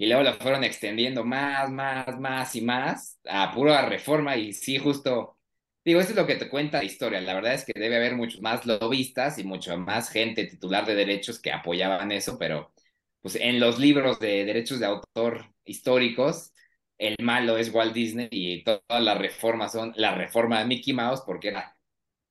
[0.02, 4.78] Y luego lo fueron extendiendo más, más, más y más a pura reforma y sí,
[4.78, 5.38] justo,
[5.84, 7.20] digo, esto es lo que te cuenta la historia.
[7.20, 10.94] La verdad es que debe haber muchos más lobistas y mucha más gente titular de
[10.96, 12.72] derechos que apoyaban eso, pero
[13.20, 16.52] pues en los libros de derechos de autor históricos,
[16.98, 20.92] el malo es Walt Disney y to- todas las reformas son la reforma de Mickey
[20.94, 21.76] Mouse porque era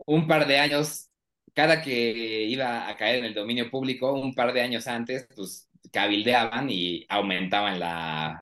[0.05, 1.09] un par de años,
[1.53, 5.69] cada que iba a caer en el dominio público, un par de años antes, pues
[5.91, 8.41] cabildeaban y aumentaban la,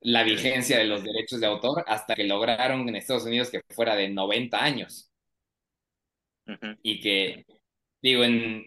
[0.00, 3.94] la vigencia de los derechos de autor hasta que lograron en Estados Unidos que fuera
[3.96, 5.10] de 90 años.
[6.82, 7.44] Y que,
[8.02, 8.64] digo, en,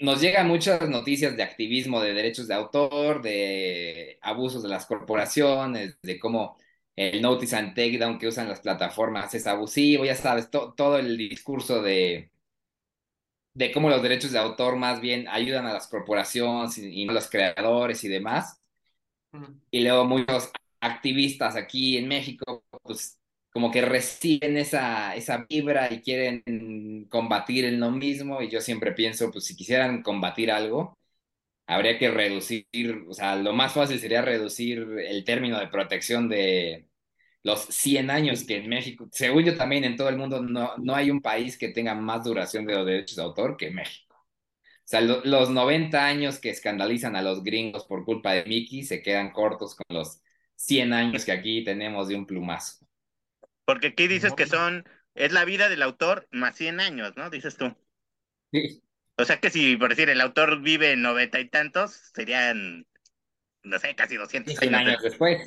[0.00, 5.98] nos llegan muchas noticias de activismo de derechos de autor, de abusos de las corporaciones,
[6.02, 6.58] de cómo
[6.96, 11.16] el notice and takedown que usan las plataformas es abusivo, ya sabes, to- todo el
[11.18, 12.30] discurso de,
[13.54, 17.30] de cómo los derechos de autor más bien ayudan a las corporaciones y, a los
[17.30, 18.60] creadores y demás.
[19.70, 20.50] Y luego muchos
[20.80, 23.18] activistas aquí en México, pues
[23.50, 28.42] como que reciben esa, esa vibra y quieren combatir en lo mismo.
[28.42, 30.96] Y yo siempre pienso, pues si quisieran combatir algo,
[31.66, 32.66] habría que reducir,
[33.08, 36.86] o sea, lo más fácil sería reducir el término de protección de
[37.44, 40.94] los 100 años que en México, según yo también en todo el mundo, no, no
[40.96, 44.16] hay un país que tenga más duración de los derechos de autor que México.
[44.66, 48.82] O sea, lo- los 90 años que escandalizan a los gringos por culpa de Mickey
[48.84, 50.20] se quedan cortos con los
[50.56, 52.86] 100 años que aquí tenemos de un plumazo.
[53.66, 57.28] Porque aquí dices que son, es la vida del autor más 100 años, ¿no?
[57.30, 57.76] Dices tú.
[58.52, 58.82] Sí,
[59.16, 62.86] O sea que si, por decir, el autor vive noventa y tantos, serían,
[63.64, 64.84] no sé, casi 200 100 años.
[64.88, 65.40] años después.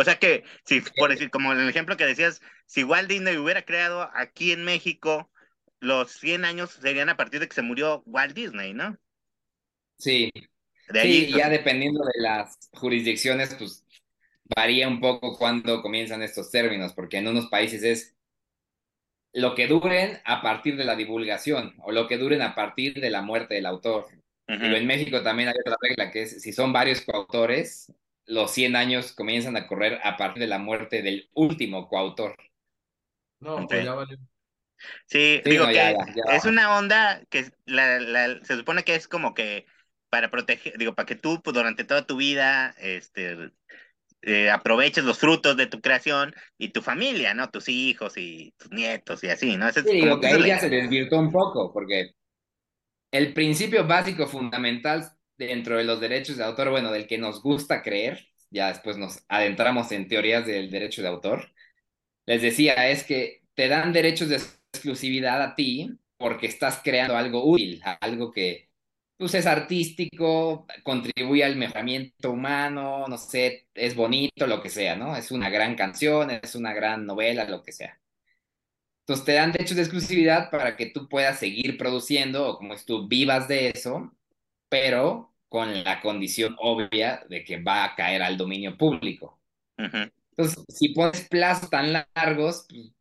[0.00, 3.36] O sea que, si, por decir, como en el ejemplo que decías, si Walt Disney
[3.36, 5.30] hubiera creado aquí en México,
[5.80, 8.98] los 100 años serían a partir de que se murió Walt Disney, ¿no?
[9.98, 10.30] Sí,
[10.88, 13.84] De sí, ahí, y ya dependiendo de las jurisdicciones, pues
[14.56, 18.16] varía un poco cuándo comienzan estos términos, porque en unos países es
[19.32, 23.10] lo que duren a partir de la divulgación o lo que duren a partir de
[23.10, 24.06] la muerte del autor.
[24.48, 24.66] Ujú.
[24.66, 27.92] Digo, en México también hay otra regla que es, si son varios coautores,
[28.30, 32.36] los 100 años comienzan a correr a partir de la muerte del último coautor.
[33.40, 34.16] No, pues ya valió.
[35.06, 36.24] Sí, Sí, digo no, que ya, ya, ya.
[36.24, 39.66] es una onda que la, la- se supone que es como que
[40.08, 43.52] para proteger, digo, para que tú pues, durante toda tu vida este,
[44.22, 47.50] eh, aproveches los frutos de tu creación y tu familia, ¿no?
[47.50, 49.68] Tus hijos y tus nietos y así, ¿no?
[49.68, 50.70] Es Sí, digo que ahí ya se idea.
[50.70, 52.12] desvirtuó un poco, porque
[53.12, 55.12] el principio básico fundamental
[55.46, 59.24] dentro de los derechos de autor, bueno, del que nos gusta creer, ya después nos
[59.28, 61.52] adentramos en teorías del derecho de autor,
[62.26, 64.36] les decía, es que te dan derechos de
[64.72, 68.70] exclusividad a ti porque estás creando algo útil, algo que
[69.16, 75.16] pues, es artístico, contribuye al mejoramiento humano, no sé, es bonito, lo que sea, ¿no?
[75.16, 77.98] Es una gran canción, es una gran novela, lo que sea.
[79.02, 82.84] Entonces te dan derechos de exclusividad para que tú puedas seguir produciendo o como es
[82.84, 84.12] tú vivas de eso,
[84.70, 89.38] pero con la condición obvia de que va a caer al dominio público.
[89.76, 92.92] Entonces, si pones plazos tan largos, pues,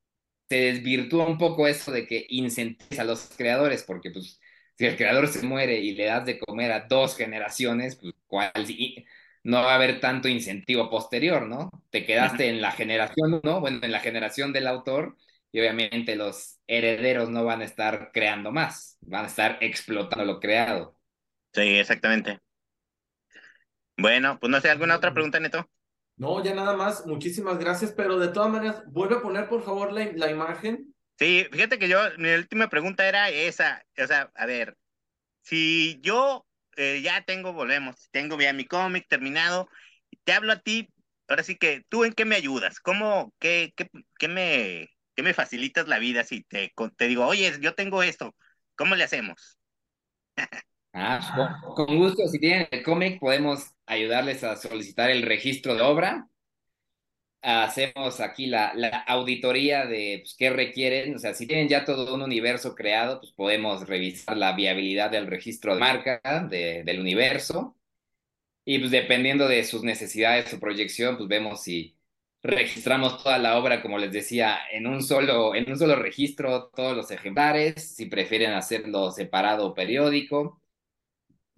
[0.49, 4.39] se desvirtúa un poco eso de que incentives a los creadores, porque pues
[4.77, 8.51] si el creador se muere y le das de comer a dos generaciones, pues ¿cuál,
[9.43, 11.69] no va a haber tanto incentivo posterior, ¿no?
[11.91, 13.59] Te quedaste en la generación, ¿no?
[13.61, 15.17] Bueno, en la generación del autor
[15.51, 20.39] y obviamente los herederos no van a estar creando más, van a estar explotando lo
[20.39, 20.98] creado.
[21.53, 22.39] Sí, exactamente.
[23.97, 25.69] Bueno, pues no sé, ¿alguna otra pregunta, Neto?
[26.17, 29.91] No, ya nada más, muchísimas gracias, pero de todas maneras, vuelve a poner por favor
[29.93, 30.93] la, la imagen.
[31.17, 34.77] Sí, fíjate que yo, mi última pregunta era esa, o sea, a ver,
[35.43, 36.47] si yo
[36.77, 39.69] eh, ya tengo, volvemos, tengo ya mi cómic terminado,
[40.25, 40.89] te hablo a ti,
[41.27, 42.79] ahora sí que, ¿tú en qué me ayudas?
[42.81, 43.89] ¿Cómo, qué, qué,
[44.19, 48.35] qué me, qué me facilitas la vida si te, te digo, oye, yo tengo esto,
[48.75, 49.59] ¿cómo le hacemos?
[51.01, 56.27] Ah, con, gusto, si tienen el cómic, podemos ayudarles a solicitar el registro de obra.
[57.41, 61.15] Hacemos aquí la, la auditoría de pues, qué requieren.
[61.15, 65.27] O sea, si tienen ya todo un universo creado, pues podemos revisar la viabilidad del
[65.27, 66.19] registro de marca
[66.49, 67.77] de, del universo.
[68.65, 71.97] Y pues dependiendo de sus necesidades o proyección, pues vemos si
[72.43, 76.95] registramos toda la obra, como les decía, en un solo, en un solo registro, todos
[76.95, 80.58] los ejemplares, si prefieren hacerlo separado o periódico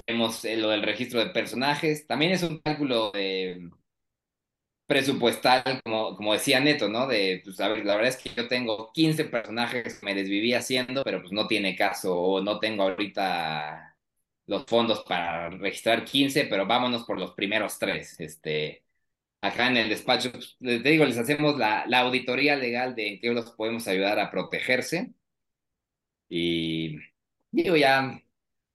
[0.06, 2.06] Tenemos eh, lo del registro de personajes.
[2.07, 3.69] También es un cálculo de
[4.88, 7.07] presupuestal, como, como decía Neto, ¿no?
[7.07, 10.53] De, pues, a ver, la verdad es que yo tengo 15 personajes que me desviví
[10.53, 13.95] haciendo, pero pues no tiene caso, o no tengo ahorita
[14.48, 18.19] los fondos para registrar 15, pero vámonos por los primeros tres.
[18.19, 18.84] Este,
[19.41, 23.19] acá en el despacho, pues, les digo, les hacemos la, la auditoría legal de en
[23.22, 25.14] qué los podemos ayudar a protegerse.
[26.30, 26.98] Y
[27.52, 28.22] digo, ya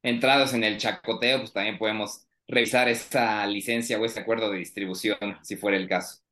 [0.06, 5.18] entrados en el chacoteo, pues también podemos revisar esa licencia o ese acuerdo de distribución,
[5.42, 6.22] si fuera el caso.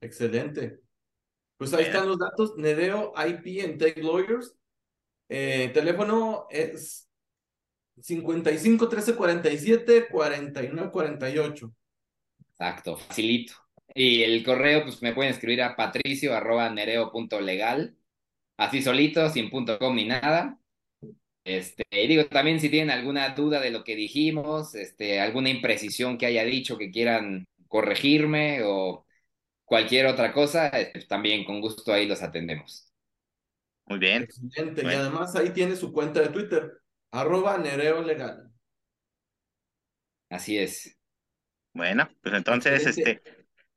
[0.00, 0.80] Excelente.
[1.56, 2.56] Pues ahí están los datos.
[2.56, 4.56] Nedeo IP en Tech Lawyers.
[5.28, 7.08] Eh, teléfono es
[8.00, 11.72] 55 13 47 49 48.
[12.50, 13.54] Exacto, facilito.
[13.94, 17.96] Y el correo, pues me pueden escribir a patricio arroba nereo.legal,
[18.58, 20.58] así solito, sin punto com ni nada.
[21.46, 26.26] Este, digo, también si tienen alguna duda de lo que dijimos, este, alguna imprecisión que
[26.26, 29.06] haya dicho que quieran corregirme o
[29.64, 32.92] cualquier otra cosa, este, también con gusto ahí los atendemos.
[33.84, 34.24] Muy bien.
[34.24, 34.82] Excelente.
[34.82, 36.80] Y además ahí tiene su cuenta de Twitter,
[37.12, 38.50] arroba Nereo Legal.
[40.28, 40.98] Así es.
[41.72, 43.22] Bueno, pues entonces, este,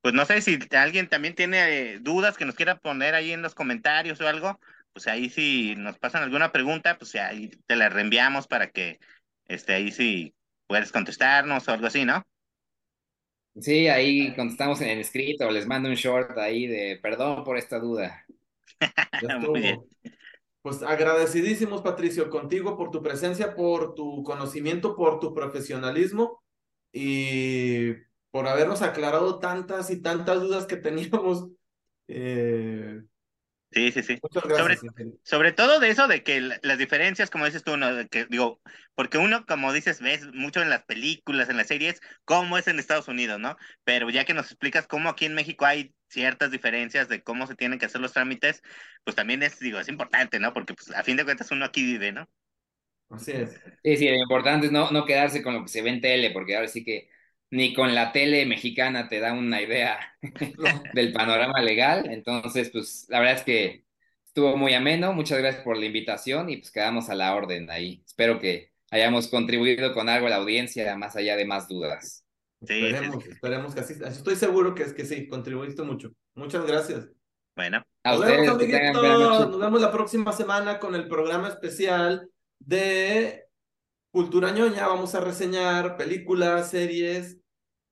[0.02, 3.44] pues no sé si alguien también tiene eh, dudas que nos quiera poner ahí en
[3.44, 4.60] los comentarios o algo,
[5.00, 9.00] pues ahí si nos pasan alguna pregunta, pues ahí te la reenviamos para que
[9.46, 10.36] este, ahí sí
[10.68, 12.28] puedes contestarnos o algo así, ¿no?
[13.56, 17.58] Sí, ahí contestamos en el escrito, o les mando un short ahí de perdón por
[17.58, 18.26] esta duda.
[19.40, 19.80] Muy bien.
[20.62, 26.44] Pues agradecidísimos, Patricio, contigo por tu presencia, por tu conocimiento, por tu profesionalismo
[26.92, 27.94] y
[28.32, 31.48] por habernos aclarado tantas y tantas dudas que teníamos.
[32.10, 33.02] Eh,
[33.72, 34.20] Sí, sí, sí.
[34.32, 34.78] Sobre,
[35.24, 37.88] sobre todo de eso, de que las diferencias, como dices tú, ¿no?
[38.10, 38.62] que digo,
[38.96, 42.80] porque uno, como dices, ves mucho en las películas, en las series, cómo es en
[42.80, 43.58] Estados Unidos, ¿no?
[43.84, 47.56] Pero ya que nos explicas cómo aquí en México hay ciertas diferencias de cómo se
[47.56, 48.64] tienen que hacer los trámites,
[49.04, 50.52] pues también es, digo, es importante, ¿no?
[50.52, 52.28] Porque pues a fin de cuentas uno aquí vive, ¿no?
[53.10, 53.62] Así es.
[53.84, 56.32] Sí, sí, lo importante es no, no quedarse con lo que se ve en tele,
[56.32, 57.10] porque ahora sí que
[57.52, 60.00] ni con la tele mexicana te da una idea
[60.94, 62.10] del panorama legal.
[62.10, 63.86] Entonces, pues la verdad es que
[64.26, 65.14] estuvo muy ameno.
[65.14, 68.04] Muchas gracias por la invitación y pues quedamos a la orden ahí.
[68.06, 72.26] Espero que hayamos contribuido con algo a la audiencia, más allá de más dudas.
[72.62, 73.94] Sí, esperemos, esperemos que así.
[74.06, 76.12] Estoy seguro que es que sí, contribuiste mucho.
[76.36, 77.08] Muchas gracias.
[77.56, 77.84] Bueno.
[78.04, 83.46] A nos ustedes, vemos, Nos vemos la próxima semana con el programa especial de
[84.12, 84.88] Cultura ñoña.
[84.88, 87.39] Vamos a reseñar películas, series,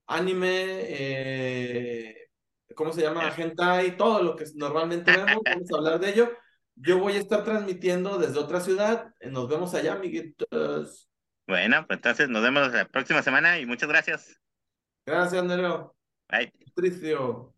[0.07, 2.29] anime, eh,
[2.75, 3.34] ¿cómo se llama?
[3.35, 6.31] Hentai, todo lo que normalmente vemos, vamos a hablar de ello.
[6.75, 9.13] Yo voy a estar transmitiendo desde otra ciudad.
[9.21, 11.09] Nos vemos allá, amiguitos.
[11.47, 14.39] Bueno, pues entonces nos vemos la próxima semana y muchas gracias.
[15.05, 15.95] Gracias, Nero.
[16.29, 16.51] Bye.
[16.75, 17.56] Patricio.